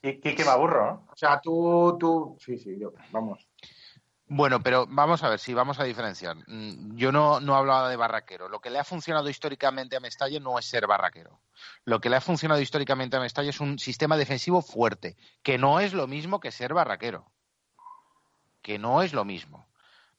Y 0.02 0.20
que 0.20 0.44
me 0.44 0.52
aburro, 0.52 0.86
¿no? 0.86 1.08
O 1.12 1.16
sea, 1.16 1.40
tú, 1.42 1.98
tú, 2.00 2.38
sí, 2.40 2.58
sí, 2.58 2.78
yo, 2.80 2.94
vamos. 3.12 3.48
Bueno, 4.32 4.62
pero 4.62 4.86
vamos 4.88 5.24
a 5.24 5.30
ver, 5.30 5.40
sí, 5.40 5.54
vamos 5.54 5.80
a 5.80 5.84
diferenciar. 5.84 6.38
Yo 6.48 7.12
no, 7.12 7.40
no 7.40 7.56
hablaba 7.56 7.90
de 7.90 7.96
barraquero. 7.96 8.48
Lo 8.48 8.62
que 8.62 8.70
le 8.70 8.78
ha 8.78 8.84
funcionado 8.84 9.28
históricamente 9.28 9.98
a 9.98 10.00
Mestalla 10.00 10.40
no 10.40 10.60
es 10.60 10.66
ser 10.66 10.86
barraquero. 10.86 11.40
Lo 11.84 12.00
que 12.00 12.10
le 12.10 12.18
ha 12.18 12.22
funcionado 12.22 12.62
históricamente 12.62 13.18
a 13.18 13.20
Mestalla 13.20 13.50
es 13.50 13.60
un 13.60 13.80
sistema 13.80 14.18
defensivo 14.18 14.62
fuerte, 14.62 15.18
que 15.42 15.58
no 15.58 15.80
es 15.80 15.94
lo 15.94 16.06
mismo 16.06 16.40
que 16.40 16.52
ser 16.52 16.76
barraquero. 16.76 17.26
Que 18.62 18.78
no 18.78 19.02
es 19.02 19.14
lo 19.14 19.26
mismo. 19.26 19.68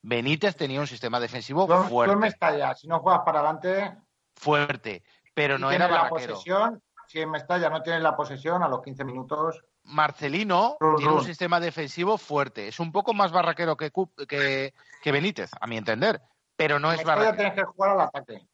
Benítez 0.02 0.56
tenía 0.56 0.80
un 0.80 0.88
sistema 0.88 1.20
defensivo 1.20 1.68
fuerte. 1.68 2.12
Tú 2.12 2.18
en 2.18 2.18
Mestalla, 2.18 2.74
si 2.74 2.88
no 2.88 2.98
juegas 3.00 3.22
para 3.24 3.40
adelante... 3.40 3.96
Fuerte, 4.40 5.02
pero 5.34 5.58
no 5.58 5.70
era 5.70 5.86
barraquero. 5.86 6.32
La 6.32 6.34
posesión, 6.34 6.82
si 7.06 7.20
en 7.20 7.30
Mestalla 7.30 7.68
no 7.68 7.82
tienes 7.82 8.02
la 8.02 8.16
posesión, 8.16 8.62
a 8.62 8.68
los 8.68 8.82
15 8.82 9.04
minutos... 9.04 9.62
Marcelino 9.84 10.78
run, 10.80 10.96
tiene 10.96 11.10
run. 11.10 11.20
un 11.20 11.24
sistema 11.26 11.60
defensivo 11.60 12.16
fuerte. 12.16 12.68
Es 12.68 12.80
un 12.80 12.90
poco 12.90 13.12
más 13.12 13.32
barraquero 13.32 13.76
que, 13.76 13.92
que, 14.26 14.72
que 15.02 15.12
Benítez, 15.12 15.50
a 15.60 15.66
mi 15.66 15.76
entender, 15.76 16.22
pero 16.56 16.78
no 16.78 16.90
es 16.90 17.04
barraquero. 17.04 17.36
tienes 17.36 17.54
que 17.54 17.64
jugar 17.64 17.90
al 17.90 18.00
ataque. 18.00 18.46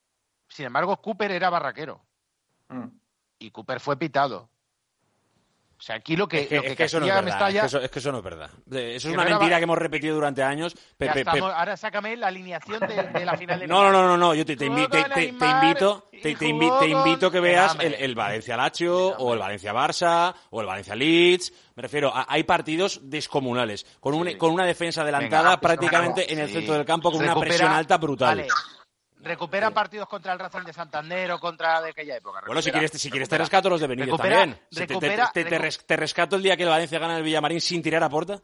Sin 0.49 0.67
embargo, 0.67 1.01
Cooper 1.01 1.31
era 1.31 1.51
barraquero. 1.51 2.05
Mm. 2.69 2.89
Y 3.39 3.51
Cooper 3.53 3.79
fue 3.79 3.97
pitado. 3.97 4.51
O 5.79 5.83
sea, 5.83 5.97
aquí 5.97 6.17
lo 6.17 6.27
que, 6.27 6.41
es 6.43 6.49
que, 6.49 6.57
lo 6.57 6.63
que, 6.63 6.69
es 6.69 6.77
que 6.77 6.85
eso 6.85 7.01
no 7.01 7.07
es 7.07 7.15
verdad. 7.15 7.25
Mestalla... 7.25 7.59
Es, 7.59 7.61
que 7.61 7.67
eso, 7.67 7.81
es 7.85 7.91
que 7.91 7.99
eso 7.99 8.13
no 8.13 8.19
es 8.19 8.25
verdad. 8.25 8.51
Eso 8.71 9.09
es 9.09 9.15
una 9.15 9.25
mentira 9.25 9.47
era... 9.47 9.59
que 9.59 9.65
hemos 9.65 9.79
repetido 9.79 10.15
durante 10.15 10.43
años. 10.43 10.75
Pe, 10.97 11.11
pe, 11.11 11.21
estamos, 11.21 11.53
ahora 11.53 11.77
sácame 11.77 12.17
la 12.17 12.29
alineación 12.29 12.81
de, 12.81 13.03
de 13.03 13.25
la 13.25 13.37
final 13.37 13.61
de 13.61 13.67
No, 13.67 13.83
no, 13.83 13.93
no, 13.93 14.09
no, 14.09 14.17
no. 14.17 14.35
Yo 14.35 14.47
te, 14.47 14.57
te, 14.57 14.67
invi 14.67 14.89
te, 14.89 15.05
te 15.05 15.25
invito, 15.25 16.09
te, 16.11 16.31
invi 16.31 16.71
te, 16.81 16.89
invito 16.89 17.31
que 17.31 17.41
veas 17.41 17.77
el, 17.81 17.95
el 17.95 18.15
Valencia 18.15 18.57
Lazio 18.57 19.17
o 19.19 19.35
el 19.35 19.39
Valencia 19.39 19.75
Barça 19.75 20.35
o 20.51 20.61
el 20.63 20.67
Valencia 20.67 20.95
Leeds. 20.95 21.53
Me 21.75 21.83
refiero, 21.83 22.11
a, 22.15 22.25
hay 22.27 22.45
partidos 22.45 23.01
descomunales 23.03 23.85
con, 24.01 24.15
un, 24.15 24.33
con 24.39 24.53
una 24.53 24.65
defensa 24.65 25.03
adelantada 25.03 25.51
Venga, 25.51 25.61
prácticamente 25.61 26.33
en 26.33 26.39
el 26.39 26.49
centro 26.49 26.73
del 26.75 26.87
campo 26.87 27.11
con 27.11 27.21
Recupera, 27.21 27.39
una 27.39 27.47
presión 27.47 27.71
alta 27.71 27.99
brutal. 27.99 28.39
Vale 28.39 28.49
recupera 29.27 29.71
partidos 29.71 30.09
contra 30.09 30.33
el 30.33 30.39
Racing 30.39 30.65
de 30.65 30.73
Santander 30.73 31.31
o 31.33 31.39
contra 31.39 31.81
de 31.83 31.91
aquella 31.91 32.17
época. 32.17 32.41
Recupera, 32.41 32.47
bueno, 32.47 32.63
si 32.63 32.71
quieres, 32.71 32.91
si 32.93 33.11
quieres 33.11 33.29
te 33.29 33.39
rescato 33.39 33.69
los 33.69 33.81
de 33.81 33.87
Benítez 33.87 34.11
recupera, 34.11 34.39
también. 34.39 34.61
Recupera, 34.71 35.31
te, 35.33 35.45
te, 35.45 35.51
te, 35.51 35.59
res, 35.59 35.85
te, 35.85 35.97
rescato 35.97 36.37
el 36.37 36.43
día 36.43 36.57
que 36.57 36.63
el 36.63 36.69
Valencia 36.69 36.99
gana 36.99 37.17
el 37.17 37.23
Villamarín 37.23 37.61
sin 37.61 37.83
tirar 37.83 38.03
a 38.03 38.09
puerta. 38.09 38.41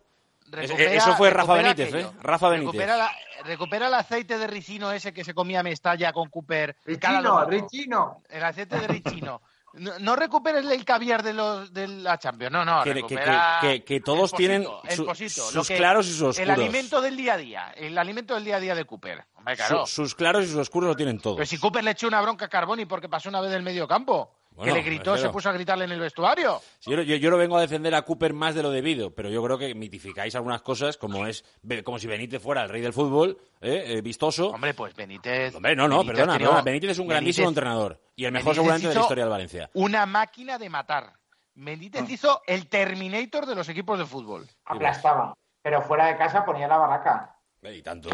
Recupera, 0.50 0.92
Eso 0.92 1.16
fue 1.16 1.30
Rafa 1.30 1.54
Benítez, 1.54 1.88
aquello. 1.88 2.08
¿eh? 2.08 2.12
Rafa 2.20 2.48
Benítez. 2.50 2.72
Recupera, 2.72 2.96
la, 2.96 3.12
recupera, 3.44 3.86
el 3.86 3.94
aceite 3.94 4.36
de 4.36 4.46
ricino 4.46 4.92
ese 4.92 5.12
que 5.12 5.24
se 5.24 5.32
comía 5.32 5.62
Mestalla 5.62 6.12
con 6.12 6.28
Cooper. 6.28 6.76
Richino, 6.84 7.44
Richino. 7.46 8.22
El 8.28 8.44
aceite 8.44 8.78
de 8.78 8.86
ricino. 8.86 9.40
No, 9.74 9.98
no, 9.98 10.16
recuperes 10.16 10.66
el 10.66 10.84
caviar 10.84 11.22
de 11.22 11.32
los 11.32 11.72
de 11.72 11.88
la 11.88 12.18
Champions, 12.18 12.52
no, 12.52 12.64
no. 12.64 12.82
Que, 12.84 12.92
recupera 12.94 13.58
que, 13.60 13.68
que, 13.68 13.84
que 13.84 14.00
todos 14.00 14.32
tienen 14.32 14.64
posito, 14.64 14.94
su, 14.94 15.06
posito, 15.06 15.42
sus 15.42 15.68
claros 15.68 16.06
y 16.06 16.10
sus 16.10 16.22
oscuros. 16.22 16.38
El 16.38 16.50
alimento 16.50 17.00
del 17.00 17.16
día 17.16 17.34
a 17.34 17.36
día, 17.38 17.72
el 17.76 17.96
alimento 17.96 18.34
del 18.34 18.44
día 18.44 18.56
a 18.56 18.60
día 18.60 18.74
de 18.74 18.84
Cooper. 18.84 19.24
Hombre, 19.34 19.56
claro. 19.56 19.86
Su, 19.86 20.02
sus 20.02 20.14
claros 20.14 20.44
y 20.44 20.48
sus 20.48 20.56
oscuros 20.56 20.88
lo 20.88 20.96
tienen 20.96 21.18
todos. 21.18 21.36
Pero 21.36 21.46
si 21.46 21.58
Cooper 21.58 21.82
le 21.82 21.92
echó 21.92 22.06
una 22.06 22.20
bronca 22.20 22.44
a 22.44 22.48
Carboni 22.48 22.84
porque 22.84 23.08
pasó 23.08 23.28
una 23.28 23.40
vez 23.40 23.50
del 23.50 23.62
medio 23.62 23.88
campo. 23.88 24.30
Bueno, 24.54 24.74
que 24.74 24.80
le 24.80 24.84
gritó, 24.84 25.16
se 25.16 25.28
puso 25.30 25.48
a 25.48 25.52
gritarle 25.52 25.84
en 25.86 25.92
el 25.92 26.00
vestuario. 26.00 26.60
Sí, 26.78 26.90
yo, 26.90 27.00
yo, 27.02 27.16
yo, 27.16 27.30
no 27.30 27.36
vengo 27.38 27.56
a 27.56 27.60
defender 27.60 27.94
a 27.94 28.02
Cooper 28.02 28.32
más 28.34 28.54
de 28.54 28.62
lo 28.62 28.70
debido, 28.70 29.14
pero 29.14 29.28
yo 29.30 29.42
creo 29.42 29.56
que 29.58 29.74
mitificáis 29.74 30.34
algunas 30.34 30.62
cosas, 30.62 30.96
como 30.98 31.26
es 31.26 31.44
como 31.84 31.98
si 31.98 32.06
Benítez 32.06 32.42
fuera 32.42 32.62
el 32.62 32.68
rey 32.68 32.82
del 32.82 32.92
fútbol, 32.92 33.38
¿eh? 33.60 33.84
Eh, 33.86 34.00
vistoso. 34.02 34.50
Hombre, 34.50 34.74
pues 34.74 34.94
Benítez. 34.94 35.54
Hombre, 35.54 35.74
no, 35.74 35.88
no, 35.88 35.98
Benítez 35.98 36.16
perdona, 36.16 36.34
creó, 36.36 36.48
perdona, 36.50 36.62
Benítez 36.64 36.90
es 36.90 36.98
un 36.98 37.08
grandísimo 37.08 37.46
Benítez, 37.46 37.58
entrenador 37.62 38.00
y 38.14 38.24
el 38.26 38.32
mejor 38.32 38.44
Benítez 38.44 38.56
seguramente 38.56 38.88
de 38.88 38.94
la 38.94 39.00
historia 39.00 39.24
del 39.24 39.30
Valencia. 39.30 39.70
Una 39.74 40.06
máquina 40.06 40.58
de 40.58 40.68
matar. 40.68 41.12
Benítez 41.54 42.08
hizo 42.10 42.42
el 42.46 42.68
Terminator 42.68 43.46
de 43.46 43.54
los 43.54 43.68
equipos 43.68 43.98
de 43.98 44.06
fútbol. 44.06 44.46
Aplastaba. 44.66 45.34
Pero 45.62 45.80
fuera 45.82 46.06
de 46.06 46.16
casa 46.16 46.44
ponía 46.44 46.66
la 46.68 46.76
barraca. 46.76 47.36
Eh, 47.62 47.76
Y 47.76 47.82
tanto. 47.82 48.10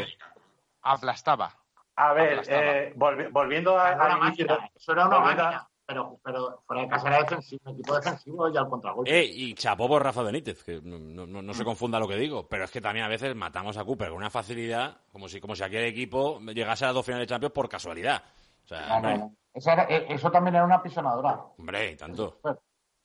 Aplastaba. 0.82 1.52
A 1.96 2.12
ver, 2.12 2.42
eh, 2.46 2.92
volvi- 2.96 3.30
volviendo 3.32 3.76
a- 3.78 3.88
al 3.88 4.22
inicio. 4.22 4.46
máquina, 4.46 4.70
eso 4.74 4.92
era 4.92 5.06
una 5.08 5.18
máquina. 5.20 5.68
Pero, 5.88 6.20
pero 6.22 6.62
fuera 6.66 6.82
de 6.82 6.88
casa 6.88 7.08
era 7.08 7.18
defensivo, 7.22 7.62
un 7.64 7.72
equipo 7.72 7.94
defensivo 7.96 8.50
y 8.50 8.56
al 8.58 8.68
contragolpe. 8.68 9.10
Eh, 9.20 9.24
y 9.24 9.54
chapó 9.54 9.88
por 9.88 10.02
Rafa 10.04 10.22
Benítez, 10.22 10.62
que 10.62 10.82
no, 10.82 10.98
no- 11.26 11.40
no 11.40 11.54
se 11.54 11.64
confunda 11.64 11.98
lo 11.98 12.06
que 12.06 12.16
digo, 12.16 12.46
pero 12.46 12.64
es 12.64 12.70
que 12.70 12.82
también 12.82 13.06
a 13.06 13.08
veces 13.08 13.34
matamos 13.34 13.78
a 13.78 13.84
Cooper 13.86 14.08
con 14.08 14.18
una 14.18 14.28
facilidad, 14.28 14.98
como 15.10 15.30
si, 15.30 15.40
como 15.40 15.56
si 15.56 15.62
aquel 15.62 15.84
equipo 15.86 16.40
llegase 16.40 16.84
a 16.84 16.88
las 16.88 16.94
dos 16.94 17.06
finales 17.06 17.26
de 17.26 17.32
Champions 17.32 17.54
por 17.54 17.70
casualidad. 17.70 18.22
O 18.64 18.68
sea, 18.68 18.80
No, 18.82 18.88
no, 18.88 18.94
hombre, 18.96 19.18
no. 19.18 19.34
Eso, 19.54 19.70
era- 19.70 19.84
eh, 19.88 20.04
eso 20.10 20.30
también 20.30 20.56
era 20.56 20.64
una 20.66 20.82
pisonadora. 20.82 21.40
hombre, 21.56 21.92
y 21.92 21.96
tanto. 21.96 22.38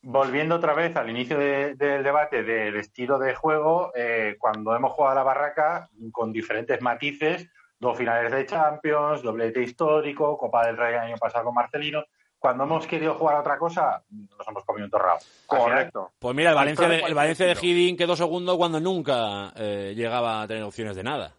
Volviendo 0.01 0.55
otra 0.55 0.73
vez 0.73 0.93
al 0.97 1.09
inicio 1.09 1.39
de- 1.39 1.75
del 1.75 2.03
debate 2.03 2.43
del 2.43 2.75
estilo 2.75 3.17
de 3.17 3.33
juego, 3.33 3.93
eh, 3.95 4.35
cuando 4.37 4.75
hemos 4.75 4.91
jugado 4.91 5.13
a 5.13 5.15
la 5.15 5.23
barraca 5.23 5.89
con 6.11 6.33
diferentes 6.33 6.81
matices, 6.81 7.47
dos 7.79 7.97
finales 7.97 8.29
de 8.29 8.45
Champions, 8.45 9.23
doblete 9.23 9.61
histórico, 9.63 10.37
Copa 10.37 10.65
del 10.65 10.75
Rey 10.75 10.95
el 10.95 10.99
año 10.99 11.15
pasado 11.17 11.45
con 11.45 11.53
Marcelino, 11.55 12.03
cuando 12.43 12.65
hemos 12.65 12.85
querido 12.85 13.13
jugar 13.13 13.37
a 13.37 13.39
otra 13.39 13.57
cosa, 13.57 14.03
nos 14.11 14.45
hemos 14.49 14.65
comido 14.65 14.83
un 14.83 14.91
torrado. 14.91 15.19
Correcto. 15.47 16.11
Pues 16.19 16.35
mira, 16.35 16.49
el 16.49 16.55
Valencia 16.57 16.89
de, 16.89 16.99
el 16.99 17.13
Valencia 17.13 17.45
de. 17.45 17.53
Hiddink 17.53 17.97
quedó 17.97 18.17
segundo 18.17 18.57
cuando 18.57 18.81
nunca 18.81 19.53
eh, 19.55 19.93
llegaba 19.95 20.41
a 20.41 20.47
tener 20.47 20.61
opciones 20.63 20.93
de 20.97 21.03
nada. 21.03 21.31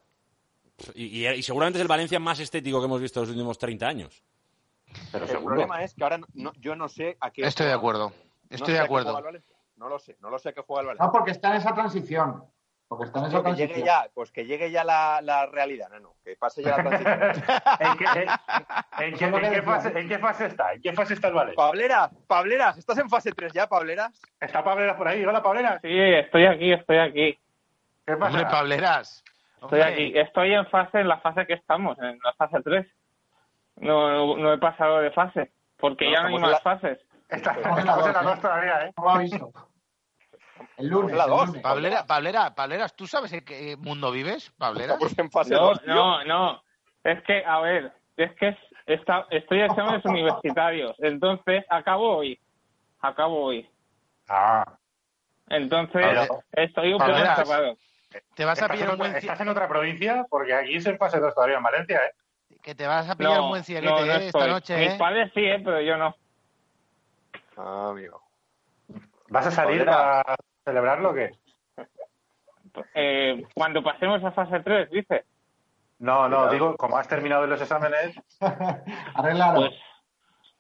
Y, 0.95 1.27
y- 1.27 1.29
y 1.29 1.43
seguramente 1.43 1.79
es 1.79 1.83
el 1.83 1.89
Valencia 1.89 2.19
más 2.19 2.41
estético 2.41 2.79
que 2.81 2.87
hemos 2.87 3.03
visto 3.03 3.21
en 3.21 3.25
los 3.25 3.31
últimos 3.33 3.59
30 3.59 3.87
años. 3.87 4.23
pero 5.13 5.27
El 5.27 5.45
problema 5.45 5.85
es 5.85 5.93
que 5.93 6.05
ahora 6.05 6.21
no- 6.33 6.53
yo 6.59 6.75
no 6.75 6.89
sé 6.89 7.19
a 7.21 7.31
qué. 7.31 7.43
Estoy 7.43 7.67
de 7.67 7.75
acuerdo. 7.75 8.09
no 8.09 8.15
Estoy 8.49 8.69
sé 8.69 8.73
de 8.73 8.79
acuerdo. 8.81 9.21
No 9.77 9.91
lo 9.91 9.99
sé, 9.99 10.17
no 10.23 10.31
lo 10.31 10.39
sé 10.39 10.49
a 10.49 10.53
qué 10.55 10.63
juega 10.63 10.81
el 10.81 10.87
Valencia. 10.87 11.05
No, 11.05 11.13
porque 11.13 11.33
está 11.33 11.51
en 11.51 11.57
esa 11.57 11.75
transición. 11.75 12.45
Porque 12.89 13.05
está 13.07 13.21
en 13.21 13.25
esa 13.27 13.43
que 13.43 13.55
llegue 13.55 13.83
ya, 13.83 14.07
pues 14.15 14.31
que 14.31 14.45
llegue 14.45 14.71
ya 14.71 14.85
la, 14.85 15.21
la 15.23 15.47
realidad, 15.47 15.89
no, 15.91 16.01
no, 16.01 16.15
que 16.23 16.37
pase 16.37 16.63
ya 16.63 16.77
la 16.77 16.85
transición. 16.85 17.21
¿En 17.81 17.97
qué, 17.99 18.05
en- 18.05 19.05
en 19.05 19.17
qué- 19.19 19.57
en 19.57 19.65
fase, 19.65 19.99
en 19.99 20.09
qué 20.09 20.19
fase 20.19 20.47
está? 20.47 20.73
¿En 20.75 20.83
qué 20.83 20.93
fase 20.93 21.15
está 21.15 21.29
el 21.29 21.35
Valencia? 21.35 21.57
Pableras, 21.57 22.11
Pableras, 22.29 22.79
¿estás 22.79 22.99
en 22.99 23.09
fase 23.09 23.33
3 23.33 23.53
ya, 23.53 23.67
Pableras? 23.67 24.21
¿Está 24.41 24.63
Pableras 24.63 24.97
por 24.97 25.09
ahí? 25.09 25.25
Hola, 25.25 25.43
Pableras. 25.43 25.81
Sí, 25.83 25.89
estoy 25.91 26.47
aquí, 26.47 26.73
estoy 26.73 26.99
aquí. 26.99 27.39
¿Qué 28.07 28.17
pasa? 28.17 28.27
Hombre, 28.37 28.47
Pableras. 28.51 29.25
Estoy 29.63 29.81
aquí. 29.81 30.13
Estoy 30.19 30.53
en 30.55 30.67
fase, 30.67 31.01
en 31.01 31.09
la 31.09 31.19
fase 31.19 31.47
que 31.47 31.55
estamos, 31.55 31.99
en 31.99 32.19
la 32.23 32.33
fase 32.35 32.59
3. 32.63 32.87
No, 33.77 34.11
no, 34.13 34.37
no 34.37 34.53
he 34.53 34.59
pasado 34.59 35.01
de 35.01 35.11
fase, 35.11 35.51
porque 35.79 36.05
No, 36.05 36.13
ya 36.13 36.23
no 36.23 36.29
hay 36.29 36.39
más 36.39 36.51
la- 36.51 36.61
fases. 36.61 36.99
Estamos 37.31 37.65
en 37.67 37.73
la 37.73 37.79
estamos 37.81 38.07
en 38.07 38.13
la 38.13 38.23
dos, 38.23 38.23
¿eh? 38.23 38.25
dos 38.35 38.41
todavía, 38.41 38.87
¿eh? 38.87 38.93
No 38.97 39.11
aviso. 39.11 39.53
El 40.77 40.89
lunes. 40.89 41.17
La 41.17 41.25
el 41.25 41.31
dos. 41.31 41.47
lunes. 41.49 41.63
Pablera, 41.63 42.07
Pablera, 42.07 42.55
Pableras, 42.55 42.95
¿tú 42.95 43.07
sabes 43.07 43.33
en 43.33 43.45
qué 43.45 43.77
mundo 43.77 44.11
vives, 44.11 44.51
Pableras? 44.59 44.99
Fase 45.33 45.55
No, 45.55 45.61
2. 45.69 45.83
tío. 45.83 45.95
no, 45.95 46.25
no. 46.25 46.63
Es 47.03 47.23
que, 47.25 47.45
a 47.45 47.61
ver, 47.61 47.93
es 48.17 48.33
que 48.37 48.49
es- 48.49 48.59
está, 48.87 49.27
estoy 49.31 49.61
en 49.61 49.67
exámenes 49.67 50.05
universitarios, 50.05 50.95
entonces 50.99 51.65
acabo 51.69 52.17
hoy. 52.19 52.39
Acabo 53.01 53.45
hoy. 53.47 53.69
Ah. 54.29 54.65
Entonces, 55.49 56.03
estoy 56.53 56.93
un 56.95 56.99
poco 56.99 57.11
encerrado. 57.13 57.77
Te 58.35 58.45
vas 58.45 58.59
a 58.63 58.63
¿Estás 58.67 58.71
pillar 58.77 58.89
en, 58.89 58.93
un 58.93 58.99
buen 58.99 59.17
estás 59.17 59.41
en 59.41 59.49
otra 59.49 59.69
provincia? 59.69 60.25
Porque 60.31 60.55
aquí 60.55 60.77
es 60.77 60.87
en 60.87 60.97
fase 60.97 61.19
2 61.21 61.35
todavía 61.35 61.57
en 61.59 61.63
Valencia, 61.65 62.01
¿eh? 62.07 62.13
que 62.63 62.75
te 62.75 62.87
vas 62.87 63.11
a 63.11 63.17
pillar 63.17 63.33
un 63.41 63.47
No, 63.47 63.49
buen 63.49 63.61
no, 63.61 63.65
cielete 63.65 63.93
no 64.07 64.13
eh, 64.13 64.27
esta 64.29 64.47
noche, 64.47 64.77
Mis 64.79 64.93
¿eh? 64.93 64.97
padres 64.99 65.31
sí, 65.35 65.41
eh, 65.45 65.61
pero 65.63 65.81
yo 65.83 65.97
no. 65.99 66.15
Ah, 67.59 67.89
amigo. 67.91 68.23
¿Vas 69.35 69.47
a 69.49 69.51
salir 69.51 69.85
para 69.85 70.23
celebrarlo 70.65 71.11
o 71.11 71.15
qué? 71.15 71.33
Eh, 72.95 73.43
cuando 73.55 73.83
pasemos 73.83 74.23
a 74.23 74.31
fase 74.31 74.61
3, 74.61 74.91
dice. 74.91 75.25
No, 75.99 76.29
no, 76.29 76.49
digo, 76.51 76.77
como 76.77 76.97
has 76.97 77.09
terminado 77.09 77.45
los 77.49 77.61
exámenes, 77.61 78.15
Arréglalo. 79.15 79.61
Pues, 79.61 79.73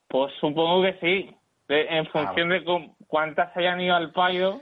pues 0.09 0.33
supongo 0.41 0.83
que 0.83 0.99
sí. 1.01 1.37
De- 1.69 1.87
en 1.87 2.07
función 2.07 2.49
de 2.49 2.65
cu- 2.65 2.97
cuántas 3.07 3.57
hayan 3.57 3.81
ido 3.81 3.95
al 3.95 4.11
payo, 4.13 4.61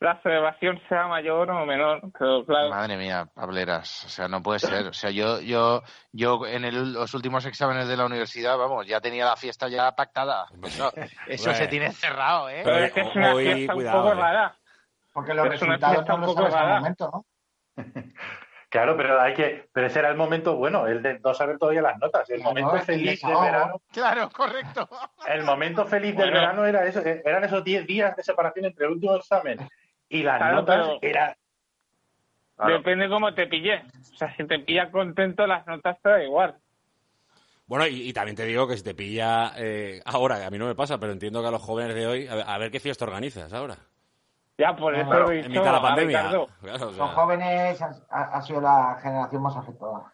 la 0.00 0.20
celebración 0.22 0.80
sea 0.88 1.06
mayor 1.08 1.50
o 1.50 1.66
menor. 1.66 2.00
Pero 2.18 2.44
claro, 2.44 2.70
Madre 2.70 2.96
mía, 2.96 3.26
Pableras, 3.34 4.04
o 4.06 4.08
sea, 4.08 4.28
no 4.28 4.42
puede 4.42 4.58
ser. 4.58 4.86
O 4.88 4.92
sea, 4.92 5.10
yo, 5.10 5.40
yo, 5.40 5.82
yo 6.12 6.46
en 6.46 6.64
el- 6.64 6.92
los 6.94 7.12
últimos 7.14 7.44
exámenes 7.46 7.86
de 7.86 7.96
la 7.96 8.06
universidad, 8.06 8.56
vamos, 8.56 8.86
ya 8.86 9.00
tenía 9.00 9.26
la 9.26 9.36
fiesta 9.36 9.68
ya 9.68 9.92
pactada. 9.94 10.46
Eso, 10.62 10.90
eso 11.26 11.44
Bueno. 11.44 11.58
se 11.58 11.66
tiene 11.68 11.92
cerrado, 11.92 12.48
¿eh? 12.48 12.62
pero 12.64 12.78
es 12.78 12.92
que 12.92 13.00
es 13.02 13.14
una 13.14 13.34
Hoy, 13.34 13.44
fiesta 13.44 13.74
cuidado, 13.74 13.98
un 13.98 14.04
poco 14.04 14.14
eh. 14.16 14.20
rara. 14.22 14.56
Porque 15.12 15.34
los 15.34 15.44
es 15.46 15.52
resultados 15.52 16.06
no 16.08 16.14
un 16.14 16.20
los 16.22 16.30
poco 16.34 16.42
sabes 16.50 16.54
al 16.54 16.68
momento, 16.80 17.10
¿no? 17.12 17.26
claro, 18.70 18.96
pero 18.96 19.20
hay 19.20 19.34
que, 19.34 19.68
pero 19.72 19.86
ese 19.88 19.98
era 19.98 20.08
el 20.08 20.16
momento 20.16 20.54
bueno, 20.56 20.86
el 20.86 21.02
de 21.02 21.18
no 21.18 21.34
saber 21.34 21.58
todavía 21.58 21.82
las 21.82 21.98
notas, 21.98 22.28
el 22.30 22.36
Claro, 22.36 22.50
momento 22.50 22.76
el 22.76 22.82
feliz 22.82 23.20
del 23.20 23.36
verano, 23.36 23.82
Claro, 23.92 24.30
correcto. 24.30 24.88
el 25.26 25.42
momento 25.42 25.84
feliz 25.86 26.16
del 26.16 26.30
verano 26.32 26.64
era 26.64 26.84
eso, 26.86 27.00
eran 27.04 27.44
esos 27.44 27.64
10 27.64 27.86
días 27.86 28.16
de 28.16 28.22
separación 28.22 28.66
entre 28.66 28.86
el 28.86 28.92
último 28.92 29.16
examen 29.16 29.58
y 30.10 30.22
las 30.22 30.36
Claro, 30.38 30.56
notas, 30.56 30.88
era 31.00 31.36
Claro. 32.56 32.74
Depende 32.76 33.08
cómo 33.08 33.32
te 33.32 33.46
pille. 33.46 33.82
O 34.12 34.16
sea, 34.18 34.36
si 34.36 34.44
te 34.46 34.58
pilla 34.58 34.90
contento, 34.90 35.46
las 35.46 35.66
notas 35.66 35.96
te 36.02 36.10
da 36.10 36.22
igual. 36.22 36.58
Bueno, 37.66 37.86
y, 37.86 38.06
y 38.08 38.12
también 38.12 38.36
te 38.36 38.44
digo 38.44 38.68
que 38.68 38.76
si 38.76 38.82
te 38.82 38.94
pilla 38.94 39.52
eh, 39.56 40.02
ahora, 40.04 40.44
a 40.46 40.50
mí 40.50 40.58
no 40.58 40.66
me 40.66 40.74
pasa, 40.74 40.98
pero 40.98 41.12
entiendo 41.12 41.40
que 41.40 41.48
a 41.48 41.52
los 41.52 41.62
jóvenes 41.62 41.94
de 41.94 42.06
hoy, 42.06 42.26
a 42.28 42.34
ver, 42.34 42.44
a 42.46 42.58
ver 42.58 42.70
qué 42.70 42.78
fiesta 42.80 43.06
organizas 43.06 43.50
ahora. 43.54 43.78
Ya, 44.58 44.76
por 44.76 44.94
eso 44.94 45.08
Claro, 45.08 45.30
he 45.30 45.36
En 45.36 45.42
dicho 45.42 45.48
mitad 45.48 45.64
de 45.64 45.72
la 45.72 45.80
pandemia. 45.80 46.20
Claro, 46.20 46.42
o 46.42 46.78
sea, 46.78 46.86
Los 47.06 47.10
jóvenes 47.12 47.80
ha, 47.80 47.90
ha- 48.10 48.36
ha 48.36 48.42
sido 48.42 48.60
la 48.60 48.98
generación 49.02 49.42
más 49.42 49.56
afectada. 49.56 50.12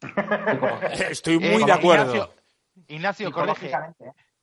Estoy 1.10 1.34
Eh, 1.34 1.50
muy 1.52 1.64
de 1.64 1.72
acuerdo. 1.72 2.14
Ignacio, 2.14 2.34
Ignacio, 2.88 3.32
corrige. 3.32 3.70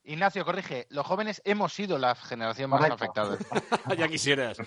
Ignacio, 0.03 0.43
corrige. 0.43 0.87
Los 0.89 1.05
jóvenes 1.05 1.41
hemos 1.45 1.73
sido 1.73 1.97
la 1.99 2.15
generación 2.15 2.71
más 2.71 2.89
afectada. 2.89 3.37
ya 3.97 4.07
quisieras. 4.07 4.57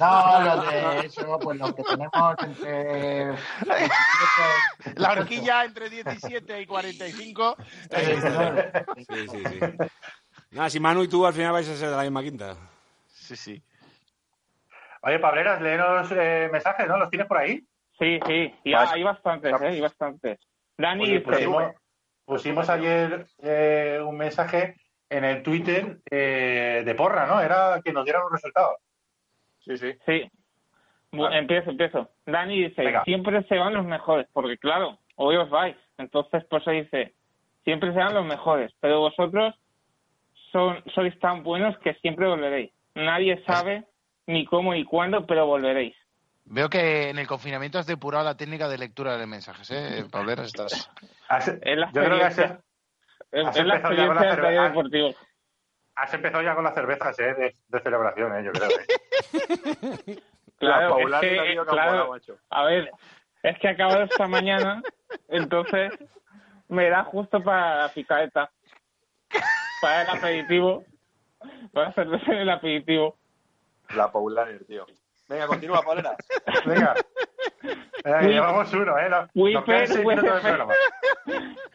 No, 0.00 0.40
los 0.40 0.70
de 0.70 1.06
eso, 1.06 1.38
pues 1.38 1.58
los 1.58 1.74
que 1.74 1.82
tenemos 1.82 2.36
entre 2.40 3.26
17 3.26 4.94
La 4.96 5.12
horquilla 5.12 5.64
entre 5.64 5.90
17 5.90 6.62
y 6.62 6.66
45. 6.66 7.56
Eh, 7.90 8.84
Sí, 8.96 9.28
sí, 9.28 9.44
sí. 9.46 9.60
Nada, 10.52 10.70
si 10.70 10.80
Manu 10.80 11.02
y 11.02 11.08
tú 11.08 11.26
al 11.26 11.34
final 11.34 11.52
vais 11.52 11.68
a 11.68 11.76
ser 11.76 11.90
de 11.90 11.96
la 11.96 12.02
misma 12.02 12.22
quinta. 12.22 12.56
Sí, 13.06 13.36
sí. 13.36 13.62
Oye, 15.02 15.18
Pableras, 15.18 15.60
léenos 15.60 16.10
eh, 16.12 16.48
mensajes, 16.50 16.86
¿no? 16.88 16.96
¿Los 16.96 17.10
tienes 17.10 17.26
por 17.26 17.38
ahí? 17.38 17.66
Sí, 17.98 18.18
sí, 18.26 18.54
y 18.64 18.74
hay 18.74 19.02
bastantes, 19.02 19.52
¿eh? 19.60 19.66
Hay 19.66 19.80
bastantes. 19.80 20.38
Dani 20.78 21.04
Oye, 21.04 21.20
pues 21.20 21.38
dice, 21.38 21.74
pusimos, 22.32 22.68
ayer 22.70 23.26
eh, 23.42 24.00
un 24.02 24.16
mensaje 24.16 24.76
en 25.10 25.24
el 25.24 25.42
Twitter 25.42 25.98
eh, 26.10 26.82
de 26.84 26.94
porra, 26.94 27.26
¿no? 27.26 27.40
Era 27.40 27.80
que 27.84 27.92
nos 27.92 28.04
dieran 28.04 28.22
un 28.24 28.32
resultado. 28.32 28.76
Sí, 29.60 29.76
sí. 29.76 29.92
sí. 30.06 30.30
Vale. 31.12 31.38
Empiezo, 31.38 31.70
empiezo. 31.70 32.08
Dani 32.24 32.68
dice, 32.68 32.82
Venga. 32.82 33.04
siempre 33.04 33.42
se 33.44 33.58
van 33.58 33.74
los 33.74 33.84
mejores, 33.84 34.26
porque 34.32 34.56
claro, 34.56 34.98
hoy 35.16 35.36
os 35.36 35.50
vais. 35.50 35.76
Entonces, 35.98 36.42
por 36.46 36.62
eso 36.62 36.70
dice, 36.70 37.12
siempre 37.64 37.92
se 37.92 37.98
van 37.98 38.14
los 38.14 38.24
mejores, 38.24 38.72
pero 38.80 39.00
vosotros 39.00 39.54
son, 40.50 40.82
sois 40.94 41.18
tan 41.20 41.42
buenos 41.42 41.76
que 41.80 41.92
siempre 41.94 42.26
volveréis. 42.26 42.72
Nadie 42.94 43.42
sabe 43.44 43.84
ni 44.26 44.46
cómo 44.46 44.72
ni 44.72 44.84
cuándo, 44.84 45.26
pero 45.26 45.44
volveréis. 45.44 45.94
Veo 46.44 46.68
que 46.68 47.08
en 47.10 47.18
el 47.18 47.26
confinamiento 47.26 47.78
has 47.78 47.86
depurado 47.86 48.24
la 48.24 48.36
técnica 48.36 48.68
de 48.68 48.78
lectura 48.78 49.16
de 49.16 49.26
mensajes, 49.26 49.70
¿eh? 49.70 50.04
Pableras, 50.10 50.46
estás... 50.46 50.90
Has- 51.28 51.46
la 51.62 51.86
yo 51.92 52.02
creo 52.04 52.18
que 52.18 52.24
has, 52.24 52.38
Has 52.38 53.56
es 53.56 53.64
la 53.66 53.76
empezado 53.76 53.94
ya 53.94 54.06
con 54.06 54.16
la 54.16 54.22
experiencia 54.22 54.34
cerveza. 54.34 54.62
deportivo. 54.68 55.14
has 55.94 56.14
empezado 56.14 56.42
ya 56.42 56.54
con 56.54 56.64
las 56.64 56.74
cervezas 56.74 57.18
¿eh? 57.20 57.34
de, 57.34 57.56
de 57.68 57.80
celebración, 57.80 58.36
¿eh? 58.36 58.44
yo 58.44 58.52
creo. 58.52 58.68
¿eh? 58.70 60.22
Claro, 60.58 60.96
La 61.08 61.16
es 61.16 61.20
que, 61.22 61.28
que 61.54 61.58
ha 61.58 61.64
claro, 61.64 62.08
macho. 62.10 62.36
a 62.50 62.64
ver, 62.64 62.90
es 63.42 63.58
que 63.58 63.66
he 63.66 63.70
acabado 63.70 64.02
esta 64.02 64.28
mañana, 64.28 64.80
entonces 65.26 65.92
me 66.68 66.88
da 66.88 67.02
justo 67.02 67.42
para 67.42 67.78
la 67.82 67.88
picaeta, 67.92 68.48
para 69.80 70.02
el 70.02 70.10
aperitivo, 70.10 70.84
para 71.72 71.88
hacerlo 71.88 72.16
en 72.28 72.32
el 72.32 72.50
aperitivo. 72.50 73.16
La 73.96 74.12
Paulaner, 74.12 74.64
tío. 74.64 74.86
Venga, 75.28 75.46
continúa, 75.46 75.82
Pableras. 75.82 76.16
Venga. 76.66 76.94
Eh, 78.04 78.28
llevamos 78.28 78.72
uno, 78.74 78.98
¿eh? 78.98 79.08
Nos 79.08 79.28
Wiper, 79.34 79.82
USF. 80.04 80.72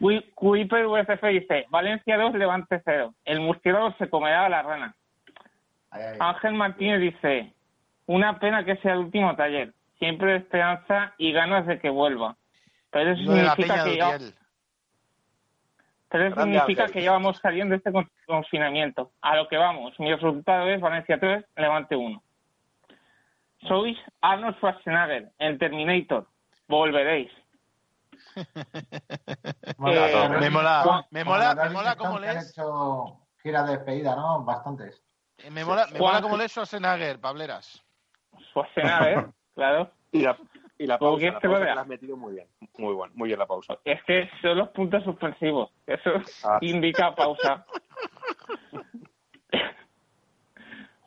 USF 0.00 1.22
dice, 1.28 1.66
Valencia 1.70 2.16
2, 2.18 2.34
Levante 2.34 2.80
0. 2.84 3.14
El 3.24 3.40
murciélago 3.40 3.92
se 3.98 4.08
comerá 4.10 4.44
a 4.46 4.48
la 4.48 4.62
rana. 4.62 4.94
Ángel 6.20 6.52
Martínez 6.54 7.00
dice, 7.00 7.52
una 8.06 8.38
pena 8.38 8.64
que 8.64 8.76
sea 8.76 8.92
el 8.92 8.98
último 9.00 9.34
taller. 9.36 9.72
Siempre 9.98 10.36
esperanza 10.36 11.14
y 11.18 11.32
ganas 11.32 11.66
de 11.66 11.78
que 11.80 11.88
vuelva. 11.90 12.36
Pero 12.90 13.12
eso 13.12 13.22
Lo 13.22 13.32
significa 13.32 13.84
que 13.84 13.96
ya-. 13.96 14.18
Pero 16.10 16.24
eso 16.26 16.36
Grande 16.36 16.58
significa 16.58 16.82
Ángel. 16.84 16.94
que 16.94 17.02
ya 17.02 17.12
vamos 17.12 17.38
saliendo 17.38 17.72
de 17.72 17.78
este 17.78 17.90
con- 17.92 18.08
confinamiento. 18.26 19.10
A 19.22 19.36
lo 19.36 19.48
que 19.48 19.56
vamos. 19.56 19.98
Mi 19.98 20.12
resultado 20.14 20.68
es 20.68 20.80
Valencia 20.80 21.18
3, 21.18 21.44
Levante 21.56 21.96
1. 21.96 22.22
Sois 23.66 23.96
Arnold 24.20 24.56
Schwarzenegger 24.56 25.32
en 25.38 25.58
Terminator. 25.58 26.26
Volveréis. 26.68 27.30
Eh, 28.36 29.74
pero- 29.78 30.40
me 30.40 30.50
mola, 30.50 31.06
me 31.10 31.24
mola, 31.24 31.54
me 31.54 31.70
mola 31.70 31.96
cómo 31.96 32.18
que 32.20 32.28
han 32.28 32.34
lees. 32.36 32.50
hecho 32.50 33.16
gira 33.42 33.62
de 33.64 33.72
despedida, 33.76 34.14
¿no? 34.16 34.42
Bastantes. 34.44 35.02
Eh, 35.38 35.50
Me 35.50 35.64
mola, 35.64 35.86
me 35.92 35.98
mola 35.98 36.20
cómo 36.20 36.36
lees 36.36 36.52
Schwarzenegger, 36.52 37.20
Pableras. 37.20 37.82
Schwarzenegger, 38.50 39.28
claro. 39.54 39.90
Y 40.12 40.22
la, 40.22 40.36
y 40.78 40.86
la 40.86 40.98
¿Cómo 40.98 41.12
pausa, 41.12 41.20
quieres 41.20 41.34
la 41.34 41.40
pausa 41.40 41.58
vea? 41.58 41.68
que 41.68 41.74
la 41.74 41.80
has 41.82 41.86
metido 41.88 42.16
muy 42.16 42.32
bien. 42.34 42.48
Muy 42.78 42.94
bueno, 42.94 43.12
muy 43.16 43.26
bien 43.28 43.38
la 43.38 43.46
pausa. 43.46 43.78
Es 43.84 44.02
que 44.04 44.28
son 44.42 44.58
los 44.58 44.68
puntos 44.70 45.02
suspensivos. 45.04 45.70
Eso 45.86 46.10
Ah. 46.44 46.58
indica 46.60 47.14
pausa. 47.14 47.64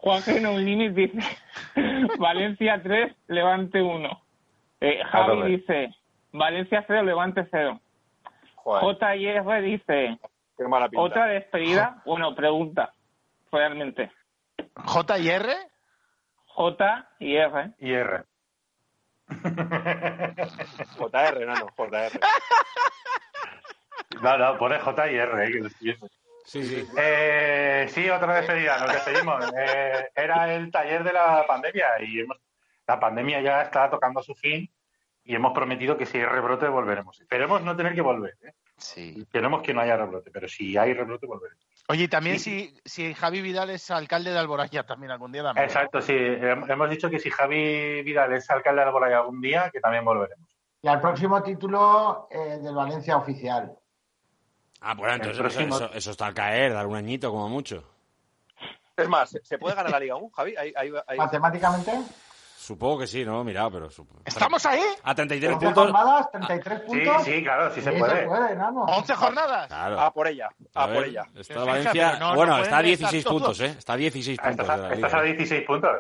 Juan 0.02 0.24
No 0.42 0.58
Limit 0.58 0.94
dice 0.94 1.20
Valencia 2.18 2.82
3, 2.82 3.16
Levante 3.28 3.82
1. 3.82 4.22
Eh, 4.82 5.04
Javi 5.06 5.58
dice 5.58 5.94
Valencia 6.32 6.84
0, 6.88 7.04
Levante 7.04 7.48
0. 7.52 7.80
Joder, 8.56 9.44
JR 9.44 9.62
dice 9.62 10.20
qué 10.58 10.68
mala 10.68 10.90
pinta. 10.90 11.04
otra 11.04 11.26
despedida. 11.28 12.02
Bueno, 12.06 12.34
pregunta, 12.36 12.94
realmente. 13.52 14.12
J 14.76 15.20
y 15.20 15.30
R. 15.30 15.54
J 16.48 17.08
y 17.20 17.36
R. 17.36 17.72
Y 17.80 17.94
R. 17.94 18.24
JR, 20.98 21.46
no, 21.46 21.54
no, 21.56 21.68
JR. 21.78 22.20
No, 24.22 24.38
no, 24.38 24.58
pone 24.58 24.80
J 24.80 25.12
y 25.12 25.16
R, 25.16 25.46
eh, 25.46 25.52
que 25.52 25.60
lo 25.60 25.68
estoy 25.68 25.88
viendo. 25.88 26.08
Sí, 26.46 26.64
sí. 26.64 26.88
Eh, 26.98 27.88
sí, 27.90 28.10
otra 28.10 28.36
despedida, 28.36 28.78
nos 28.80 28.94
despedimos. 28.94 29.46
Eh, 29.58 30.10
era 30.16 30.54
el 30.54 30.72
taller 30.72 31.04
de 31.04 31.14
la 31.14 31.46
pandemia 31.48 31.88
y 32.02 32.22
hemos, 32.22 32.38
la 32.88 33.00
pandemia 33.00 33.42
ya 33.42 33.62
está 33.62 33.90
tocando 33.90 34.22
su 34.22 34.34
fin 34.36 34.70
y 35.24 35.36
hemos 35.36 35.54
prometido 35.54 35.98
que 35.98 36.06
si 36.06 36.18
hay 36.18 36.26
rebrote 36.26 36.68
volveremos. 36.68 37.20
Esperemos 37.22 37.62
no 37.62 37.76
tener 37.76 37.94
que 37.94 38.02
volver. 38.02 38.36
¿eh? 38.44 38.54
Sí. 38.78 39.16
Esperemos 39.22 39.62
que 39.62 39.74
no 39.74 39.82
haya 39.82 39.96
rebrote, 39.98 40.32
pero 40.32 40.48
si 40.48 40.76
hay 40.78 40.94
rebrote 40.94 41.26
volveremos. 41.28 41.64
Oye, 41.88 42.08
también 42.08 42.40
si, 42.40 42.74
si 42.86 43.14
Javi 43.14 43.42
Vidal 43.42 43.70
es 43.70 43.92
alcalde 43.92 44.32
de 44.32 44.40
Alboraya 44.40 44.84
también 44.84 45.12
algún 45.12 45.32
día 45.32 45.44
también. 45.44 45.66
Exacto, 45.66 46.02
sí. 46.02 46.14
Hem- 46.14 46.70
Hemos 46.72 46.90
dicho 46.90 47.10
que 47.10 47.20
si 47.20 47.30
Javi 47.30 48.02
Vidal 48.04 48.34
es 48.34 48.50
alcalde 48.50 48.82
de 48.82 48.88
Alboraya 48.88 49.18
algún 49.20 49.42
día, 49.42 49.70
que 49.72 49.80
también 49.80 50.06
volveremos. 50.06 50.48
Y 50.82 50.88
al 50.88 51.00
próximo 51.02 51.44
título 51.44 52.28
eh, 52.32 52.60
del 52.62 52.74
Valencia 52.74 53.18
oficial. 53.18 53.76
Ah, 54.82 54.96
pues 54.96 55.14
entonces 55.14 55.38
próximo- 55.40 55.76
eso- 55.76 55.92
eso 55.94 56.12
está 56.12 56.26
al 56.28 56.34
caer, 56.34 56.74
dar 56.74 56.88
un 56.88 56.96
añito 56.96 57.30
como 57.32 57.48
mucho. 57.50 57.84
Es 58.98 59.08
más, 59.08 59.30
¿se- 59.30 59.44
¿se 59.46 59.58
puede 59.58 59.76
ganar 59.76 59.92
la 59.92 60.00
Liga 60.00 60.16
1, 60.16 60.30
Javi? 60.36 60.56
Ahí, 60.58 60.74
ahí, 60.76 60.92
ahí- 61.08 61.18
Matemáticamente, 61.18 61.92
Supongo 62.58 63.00
que 63.00 63.08
sí, 63.08 63.26
no, 63.26 63.44
mirado, 63.44 63.72
pero... 63.72 63.90
¿Estamos 64.24 64.64
ahí? 64.68 64.84
A 65.04 65.16
33 65.16 65.54
11 65.56 65.66
puntos... 65.66 65.92
jornadas, 65.92 66.32
33 66.32 66.80
Sí, 66.82 66.86
puntos. 66.86 67.24
sí, 67.24 67.44
claro, 67.44 67.74
sí 67.74 67.82
se 67.82 67.92
Sí, 67.92 67.98
puede. 68.00 68.20
se 68.22 68.28
puede, 68.28 68.56
nano. 68.56 68.86
¿11 68.86 69.16
jornadas? 69.16 69.68
Claro. 69.68 70.00
A 70.00 70.14
por 70.14 70.28
ella, 70.28 70.50
A 70.76 70.84
a 70.84 70.86
por 70.88 70.96
ver, 70.98 71.06
ella. 71.06 71.24
Está 71.36 71.64
Valencia... 71.64 72.20
no, 72.20 72.30
no 72.30 72.36
bueno, 72.36 72.52
está 72.54 72.60
a 72.62 72.64
estar 72.66 72.84
16 72.86 73.24
todos. 73.24 73.42
puntos, 73.42 73.60
¿eh? 73.62 73.76
Está 73.80 73.94
a 73.94 73.98
16 73.98 74.40
Ah, 74.40 74.48
puntos. 74.48 74.70
Estás 74.70 74.92
estás 74.92 75.14
a 75.14 75.18
Liga. 75.22 75.34
16 75.38 75.64
puntos. 75.66 75.92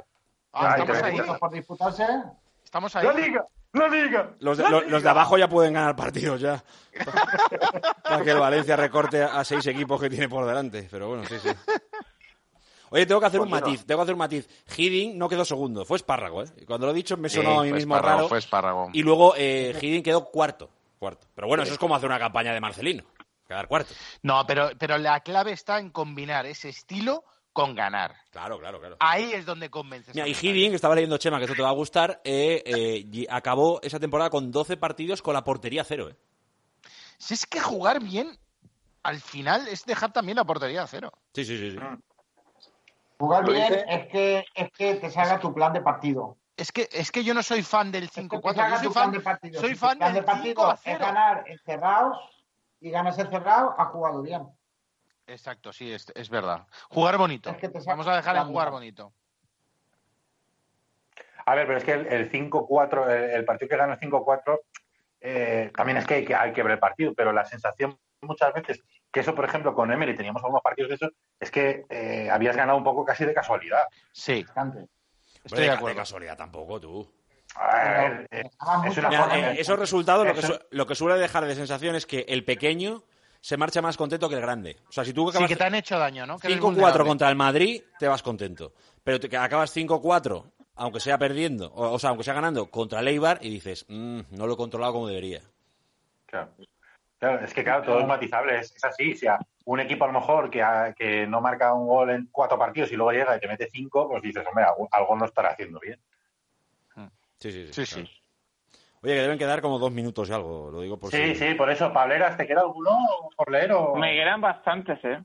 Ah, 0.53 0.75
¿Estamos 0.77 1.03
ahí? 1.03 1.17
Puntos 1.17 1.39
por 1.39 1.51
disputarse. 1.51 2.05
¿Estamos 2.63 2.95
ahí? 2.95 3.07
¡La 3.07 3.13
liga! 3.13 3.45
¡La 3.73 3.87
liga! 3.87 4.31
Los 4.39 4.57
de, 4.57 4.63
¡La 4.63 4.69
los, 4.69 4.81
liga! 4.81 4.91
los 4.91 5.03
de 5.03 5.09
abajo 5.09 5.37
ya 5.37 5.47
pueden 5.47 5.73
ganar 5.73 5.95
partidos 5.95 6.41
ya. 6.41 6.63
Para 8.03 8.23
que 8.23 8.31
el 8.31 8.39
Valencia 8.39 8.75
recorte 8.75 9.23
a 9.23 9.43
seis 9.43 9.65
equipos 9.67 9.99
que 10.01 10.09
tiene 10.09 10.27
por 10.27 10.45
delante. 10.45 10.87
Pero 10.91 11.07
bueno, 11.07 11.23
sí, 11.25 11.35
sí. 11.39 11.49
Oye, 12.89 13.05
tengo 13.05 13.21
que 13.21 13.27
hacer 13.27 13.39
un 13.39 13.49
matiz, 13.49 13.85
tengo 13.85 13.99
que 13.99 14.03
hacer 14.03 14.15
un 14.15 14.19
matiz. 14.19 14.49
Hiddink 14.75 15.15
no 15.15 15.29
quedó 15.29 15.45
segundo, 15.45 15.85
fue 15.85 15.95
espárrago, 15.95 16.43
¿eh? 16.43 16.47
Y 16.57 16.65
Cuando 16.65 16.87
lo 16.87 16.91
he 16.91 16.95
dicho 16.95 17.15
me 17.15 17.29
Sí, 17.29 17.37
sonó 17.37 17.61
a 17.61 17.63
mí 17.63 17.69
fue 17.69 17.77
mismo 17.77 17.95
espárrago, 17.95 18.17
raro. 18.17 18.29
Fue 18.29 18.39
espárrago. 18.39 18.89
Y 18.91 19.01
luego 19.01 19.33
eh, 19.37 19.73
Hiddink 19.81 20.03
quedó 20.03 20.25
cuarto, 20.25 20.69
cuarto. 20.99 21.27
Pero 21.33 21.47
bueno, 21.47 21.63
eso 21.63 21.71
es 21.71 21.79
como 21.79 21.95
hacer 21.95 22.09
una 22.09 22.19
campaña 22.19 22.53
de 22.53 22.59
Marcelino, 22.59 23.05
quedar 23.47 23.69
cuarto. 23.69 23.93
No, 24.23 24.45
pero, 24.45 24.71
pero 24.77 24.97
la 24.97 25.21
clave 25.21 25.53
está 25.53 25.79
en 25.79 25.91
combinar 25.91 26.45
ese 26.45 26.67
estilo 26.67 27.23
con 27.53 27.75
ganar. 27.75 28.15
Claro, 28.31 28.59
claro, 28.59 28.79
claro. 28.79 28.97
Ahí 28.99 29.31
es 29.33 29.45
donde 29.45 29.69
convences. 29.69 30.15
Mira, 30.15 30.27
y. 30.27 30.31
Hiddink, 30.31 30.73
estaba 30.73 30.95
leyendo 30.95 31.17
Chema, 31.17 31.37
que 31.37 31.45
esto 31.45 31.55
te 31.55 31.61
va 31.61 31.69
a 31.69 31.73
gustar, 31.73 32.21
eh, 32.23 32.63
eh, 32.65 33.05
y 33.11 33.27
acabó 33.29 33.79
esa 33.81 33.99
temporada 33.99 34.29
con 34.29 34.51
12 34.51 34.77
partidos 34.77 35.21
con 35.21 35.33
la 35.33 35.43
portería 35.43 35.83
cero, 35.83 36.09
¿eh? 36.09 36.15
Si 37.17 37.33
es 37.35 37.45
que 37.45 37.59
jugar 37.59 38.01
bien, 38.01 38.37
al 39.03 39.19
final 39.19 39.67
es 39.67 39.85
dejar 39.85 40.11
también 40.11 40.37
la 40.37 40.43
portería 40.45 40.83
a 40.83 40.87
cero. 40.87 41.11
Sí, 41.33 41.45
sí, 41.45 41.57
sí. 41.57 41.71
sí. 41.71 41.77
Jugar 43.19 43.45
Lo 43.45 43.53
bien 43.53 43.73
es 43.87 44.07
que, 44.07 44.43
es 44.55 44.71
que 44.71 44.95
te 44.95 45.11
salga 45.11 45.39
tu 45.39 45.53
plan 45.53 45.71
de 45.73 45.81
partido. 45.81 46.37
Es 46.57 46.71
que, 46.71 46.89
es 46.91 47.11
que 47.11 47.23
yo 47.23 47.33
no 47.35 47.43
soy 47.43 47.61
fan 47.61 47.91
del 47.91 48.05
Es 48.05 48.11
que 48.11 48.21
te 48.21 48.27
5-4. 48.37 48.55
salga 48.55 48.77
Yo 48.77 48.83
soy 48.83 48.93
fan, 48.93 49.11
de 49.11 49.19
partido. 49.19 49.61
soy 49.61 49.75
fan 49.75 49.97
plan 49.99 50.13
del 50.13 50.23
de 50.23 50.25
partido 50.25 50.53
5 50.55 50.65
a 50.65 50.73
es 50.73 50.79
0. 50.83 50.97
ganar 50.99 51.43
encerrados 51.47 52.17
y 52.79 52.89
ganas 52.89 53.17
encerrado, 53.19 53.75
has 53.77 53.87
jugado 53.89 54.21
bien. 54.23 54.47
Exacto, 55.27 55.71
sí, 55.71 55.91
es, 55.91 56.11
es 56.15 56.29
verdad. 56.29 56.67
Jugar 56.89 57.17
bonito. 57.17 57.49
Es 57.49 57.57
que 57.57 57.69
te 57.69 57.79
saca 57.79 57.91
Vamos 57.93 58.07
a 58.07 58.15
dejar 58.15 58.35
en 58.35 58.41
la 58.41 58.47
jugar 58.47 58.71
bonito. 58.71 59.13
A 61.45 61.55
ver, 61.55 61.65
pero 61.65 61.77
es 61.77 61.83
que 61.83 61.93
el, 61.93 62.07
el 62.07 62.31
5-4, 62.31 63.09
el, 63.09 63.29
el 63.31 63.45
partido 63.45 63.69
que 63.69 63.77
gana 63.77 63.93
el 63.93 63.99
5-4, 63.99 64.59
eh, 65.21 65.71
también 65.75 65.97
es 65.97 66.05
que 66.05 66.15
hay, 66.15 66.25
que 66.25 66.35
hay 66.35 66.53
que 66.53 66.63
ver 66.63 66.73
el 66.73 66.79
partido, 66.79 67.13
pero 67.15 67.31
la 67.33 67.45
sensación 67.45 67.97
muchas 68.21 68.53
veces, 68.53 68.83
que 69.11 69.21
eso, 69.21 69.33
por 69.33 69.45
ejemplo, 69.45 69.73
con 69.73 69.91
Emery 69.91 70.15
teníamos 70.15 70.43
algunos 70.43 70.61
partidos 70.61 70.89
de 70.89 70.95
esos, 70.95 71.11
es 71.39 71.49
que 71.49 71.85
eh, 71.89 72.29
habías 72.29 72.55
ganado 72.55 72.77
un 72.77 72.83
poco 72.83 73.03
casi 73.03 73.25
de 73.25 73.33
casualidad. 73.33 73.83
Sí, 74.11 74.43
Bastante. 74.43 74.87
estoy 75.43 75.59
de 75.61 75.65
de 75.65 75.71
acuerdo. 75.71 75.97
casualidad 75.97 76.37
tampoco, 76.37 76.79
tú. 76.79 77.11
A 77.55 77.75
ver, 77.89 78.27
eh, 78.31 78.43
es 78.85 78.97
una 78.97 79.09
Mira, 79.09 79.21
forma 79.23 79.37
eh, 79.37 79.41
de- 79.55 79.61
esos 79.61 79.77
resultados 79.79 80.25
lo 80.25 80.33
que, 80.33 80.39
Eso- 80.39 80.53
su- 80.53 80.59
lo 80.69 80.85
que 80.85 80.95
suele 80.95 81.19
dejar 81.19 81.45
de 81.45 81.55
sensación 81.55 81.95
es 81.95 82.05
que 82.05 82.25
el 82.29 82.45
pequeño 82.45 83.03
se 83.41 83.57
marcha 83.57 83.81
más 83.81 83.97
contento 83.97 84.29
que 84.29 84.35
el 84.35 84.41
grande. 84.41 84.77
O 84.87 84.91
sea, 84.91 85.03
si 85.03 85.13
tú 85.13 85.23
Sí, 85.25 85.29
acabas 85.31 85.49
que 85.49 85.55
te 85.55 85.63
han 85.63 85.75
hecho 85.75 85.97
daño, 85.99 86.25
¿no? 86.25 86.37
Que 86.39 86.47
eres 86.47 86.59
5-4 86.59 86.63
vulnerable. 86.75 87.03
contra 87.09 87.29
el 87.29 87.35
Madrid, 87.35 87.81
te 87.99 88.07
vas 88.07 88.21
contento. 88.23 88.73
Pero 89.03 89.19
te, 89.19 89.27
que 89.27 89.35
acabas 89.37 89.75
5-4, 89.75 90.43
aunque 90.75 90.99
sea 90.99 91.17
perdiendo, 91.17 91.71
o, 91.73 91.91
o 91.91 91.99
sea, 91.99 92.11
aunque 92.11 92.23
sea 92.23 92.35
ganando, 92.35 92.69
contra 92.69 92.99
el 92.99 93.07
Eibar 93.07 93.39
y 93.41 93.49
dices, 93.49 93.85
"Mm, 93.89 94.21
no 94.29 94.47
lo 94.47 94.53
he 94.53 94.57
controlado 94.57 94.93
como 94.93 95.07
debería. 95.07 95.41
Claro. 96.27 96.51
Claro, 97.19 97.45
es 97.45 97.53
que 97.53 97.63
claro, 97.63 97.83
todo 97.83 97.99
es 97.99 98.07
matizable, 98.07 98.57
es, 98.59 98.75
es 98.75 98.83
así. 98.83 99.13
O 99.13 99.15
sea, 99.17 99.39
un 99.65 99.79
equipo 99.79 100.05
a 100.05 100.07
lo 100.07 100.13
mejor 100.19 100.49
que, 100.49 100.61
ha- 100.63 100.93
que 100.93 101.27
no 101.27 101.39
marca 101.41 101.71
un 101.73 101.85
gol 101.87 102.09
en 102.09 102.29
cuatro 102.31 102.57
partidos 102.57 102.91
y 102.91 102.95
luego 102.95 103.11
llega 103.11 103.35
y 103.35 103.39
te 103.39 103.47
mete 103.47 103.69
cinco, 103.71 104.07
pues 104.09 104.23
dices, 104.23 104.43
hombre, 104.47 104.63
algo, 104.63 104.87
algo 104.91 105.15
no 105.15 105.25
estará 105.25 105.49
haciendo 105.49 105.79
bien. 105.79 105.99
Sí, 107.39 107.51
sí, 107.51 107.67
sí. 107.67 107.73
Sí, 107.73 107.85
sí. 107.85 108.20
Oye, 109.03 109.15
que 109.15 109.21
deben 109.21 109.37
quedar 109.39 109.61
como 109.61 109.79
dos 109.79 109.91
minutos 109.91 110.29
y 110.29 110.33
algo, 110.33 110.69
lo 110.71 110.81
digo 110.81 110.99
por 110.99 111.09
Sí, 111.11 111.33
si- 111.33 111.35
sí, 111.49 111.53
por 111.55 111.69
eso, 111.71 111.91
Pableras, 111.91 112.37
¿te 112.37 112.45
queda 112.45 112.61
alguno 112.61 112.91
por 113.35 113.51
leer? 113.51 113.71
O... 113.71 113.95
Me 113.95 114.13
quedan 114.13 114.41
bastantes, 114.41 114.99
¿eh? 115.03 115.19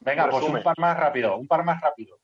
Venga, 0.00 0.30
pues 0.30 0.44
un 0.44 0.62
par 0.62 0.78
más 0.78 0.96
rápido, 0.96 1.36
un 1.36 1.48
par 1.48 1.64
más 1.64 1.80
rápido. 1.80 2.16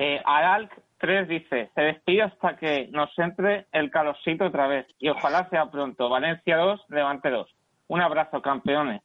Eh, 0.00 0.20
Aralc 0.24 0.72
3 0.98 1.28
dice, 1.28 1.70
se 1.72 1.80
despide 1.80 2.22
hasta 2.22 2.56
que 2.56 2.88
nos 2.88 3.16
entre 3.18 3.66
el 3.70 3.88
calosito 3.92 4.46
otra 4.46 4.66
vez 4.66 4.86
y 4.98 5.08
ojalá 5.08 5.48
sea 5.50 5.70
pronto. 5.70 6.08
Valencia 6.08 6.56
2, 6.56 6.84
Levante 6.88 7.30
2. 7.30 7.48
Un 7.88 8.00
abrazo, 8.00 8.42
campeones. 8.42 9.00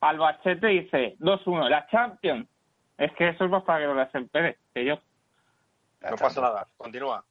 Albacete 0.00 0.66
dice, 0.68 1.16
2-1, 1.18 1.68
la 1.68 1.86
Champions. 1.88 2.48
Es 2.96 3.12
que 3.12 3.28
eso 3.28 3.44
es 3.44 3.50
más 3.50 3.64
para 3.64 3.80
que 3.80 3.92
lo 3.92 4.00
hacen 4.00 4.28
Pérez, 4.28 4.56
que 4.72 4.86
yo. 4.86 4.94
No 6.00 6.16
pasa 6.16 6.40
nada, 6.40 6.66
continúa. 6.78 7.22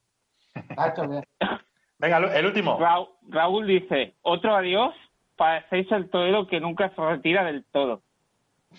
Venga, 2.02 2.16
el 2.18 2.46
último. 2.46 2.78
Ra- 2.80 3.06
Raúl 3.28 3.66
dice, 3.66 4.16
otro 4.22 4.56
adiós, 4.56 4.92
parecéis 5.36 5.90
el 5.92 6.10
torero 6.10 6.48
que 6.48 6.58
nunca 6.60 6.90
se 6.94 7.00
retira 7.00 7.44
del 7.44 7.64
todo. 7.66 8.02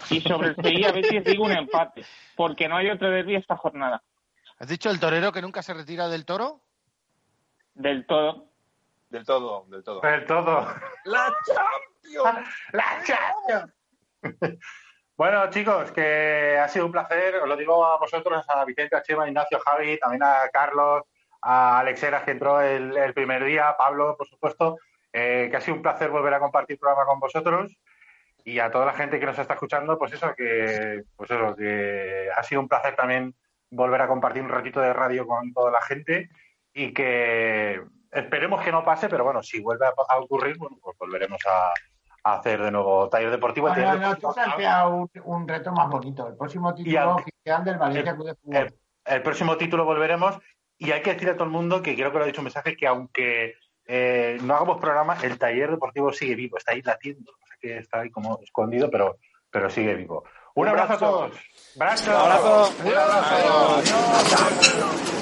Y 0.10 0.20
sobre 0.22 0.50
el 0.50 0.56
Sevilla 0.58 0.92
Betis 0.92 1.24
digo 1.24 1.46
un 1.46 1.54
empate, 1.54 2.04
porque 2.36 2.68
no 2.68 2.76
hay 2.76 2.90
otro 2.90 3.10
derbi 3.10 3.36
esta 3.36 3.56
jornada. 3.56 4.04
¿Has 4.60 4.68
dicho 4.68 4.90
el 4.90 5.00
torero 5.00 5.32
que 5.32 5.42
nunca 5.42 5.62
se 5.62 5.74
retira 5.74 6.10
del 6.10 6.26
toro? 6.26 6.60
Del 7.76 8.06
todo. 8.06 8.50
Del 9.10 9.26
todo, 9.26 9.66
del 9.70 9.84
todo. 9.84 10.02
Del 10.02 10.26
todo. 10.26 10.68
¡La 11.06 11.34
Champions! 11.46 12.50
¡La 12.74 13.04
Champions! 13.06 14.60
Bueno, 15.16 15.50
chicos, 15.50 15.92
que 15.92 16.58
ha 16.60 16.68
sido 16.68 16.88
un 16.88 16.92
placer. 16.92 17.36
Os 17.36 17.48
lo 17.48 17.56
digo 17.56 17.86
a 17.86 17.98
vosotros, 18.00 18.44
a 18.50 18.66
Vicente, 18.66 18.98
a 18.98 19.02
Chema, 19.04 19.24
a 19.24 19.28
Ignacio, 19.30 19.60
a 19.60 19.62
Javi, 19.72 19.98
también 20.00 20.24
a 20.24 20.50
Carlos, 20.52 21.04
a 21.46 21.80
Alex 21.80 22.02
Heras, 22.04 22.24
que 22.24 22.32
entró 22.32 22.62
el, 22.62 22.96
el 22.98 23.14
primer 23.14 23.44
día, 23.44 23.70
a 23.70 23.78
Pablo, 23.78 24.16
por 24.18 24.28
supuesto. 24.28 24.78
eh, 25.12 25.48
que 25.52 25.58
ha 25.58 25.62
sido 25.62 25.76
un 25.78 25.84
placer 25.84 26.10
volver 26.10 26.34
a 26.34 26.40
compartir 26.40 26.80
programa 26.80 27.06
con 27.06 27.20
vosotros. 27.20 27.76
Y 28.46 28.60
a 28.60 28.72
toda 28.72 28.86
la 28.86 28.94
gente 28.94 29.20
que 29.20 29.26
nos 29.26 29.38
está 29.38 29.54
escuchando, 29.54 29.98
pues 29.98 30.12
eso, 30.14 30.34
que, 30.36 31.04
pues 31.16 31.30
eso, 31.32 31.56
que 31.56 32.30
ha 32.36 32.44
sido 32.44 32.62
un 32.62 32.68
placer 32.68 32.96
también 32.96 33.34
volver 33.70 34.02
a 34.02 34.08
compartir 34.08 34.42
un 34.44 34.50
ratito 34.50 34.82
de 34.82 34.92
radio 34.94 35.26
con 35.28 35.54
toda 35.54 35.72
la 35.72 35.82
gente. 35.82 36.30
Y 36.74 36.92
que 36.94 37.82
esperemos 38.12 38.62
que 38.64 38.72
no 38.72 38.84
pase, 38.84 39.08
pero 39.08 39.24
bueno, 39.24 39.44
si 39.44 39.62
vuelve 39.62 39.86
a, 39.86 40.18
ocurrir, 40.18 40.58
bueno, 40.58 40.78
pues 40.82 40.98
volveremos 40.98 41.40
a, 41.46 41.72
a 42.30 42.38
hacer 42.40 42.62
de 42.62 42.72
nuevo 42.72 43.08
taller 43.10 43.30
deportivo. 43.32 43.68
El 43.70 43.76
No, 43.82 43.86
taller 43.88 44.02
no, 44.02 44.16
tú 44.16 44.22
deportivo- 44.28 44.34
planteas 44.34 44.86
un, 44.88 45.10
un 45.24 45.48
reto 45.48 45.72
más 45.72 45.90
bonito. 45.90 46.28
El 46.28 46.36
próximo 46.36 46.74
título 46.74 47.00
al- 47.00 47.08
oficial 47.10 47.64
del 47.64 47.78
Valencia 47.78 48.16
Club 48.16 48.26
de 48.28 48.36
Fútbol. 48.36 48.56
el, 48.56 48.74
el 49.06 49.22
próximo 49.22 49.58
título 49.58 49.86
volveremos 49.86 50.38
Y 50.84 50.92
hay 50.92 51.02
que 51.02 51.14
decir 51.14 51.30
a 51.30 51.34
todo 51.34 51.46
el 51.46 51.50
mundo 51.50 51.82
que 51.82 51.96
creo 51.96 52.12
que 52.12 52.18
lo 52.18 52.24
ha 52.26 52.28
dicho 52.28 52.42
un 52.42 52.46
mensaje 52.46 52.76
que 52.76 52.86
aunque 52.86 53.56
eh, 53.86 54.38
no 54.42 54.56
hagamos 54.56 54.82
programa, 54.82 55.18
el 55.24 55.38
taller 55.38 55.72
deportivo 55.72 56.12
sigue 56.12 56.36
vivo, 56.36 56.58
está 56.58 56.74
ahí 56.74 56.82
latiendo, 56.82 57.32
no 57.32 57.48
sé 57.48 57.56
que 57.62 57.78
está 57.78 58.02
ahí 58.02 58.10
como 58.10 58.40
escondido, 58.44 58.92
pero, 58.92 59.18
pero 59.50 59.70
sigue 59.70 59.96
vivo. 59.96 60.26
Un, 60.56 60.68
abrazo, 60.68 60.94
a 60.94 60.98
todos. 60.98 61.32
Un 61.76 61.82
abrazo. 61.82 62.12
Un 62.84 62.94
abrazo. 62.94 63.36
Adiós. 64.46 65.20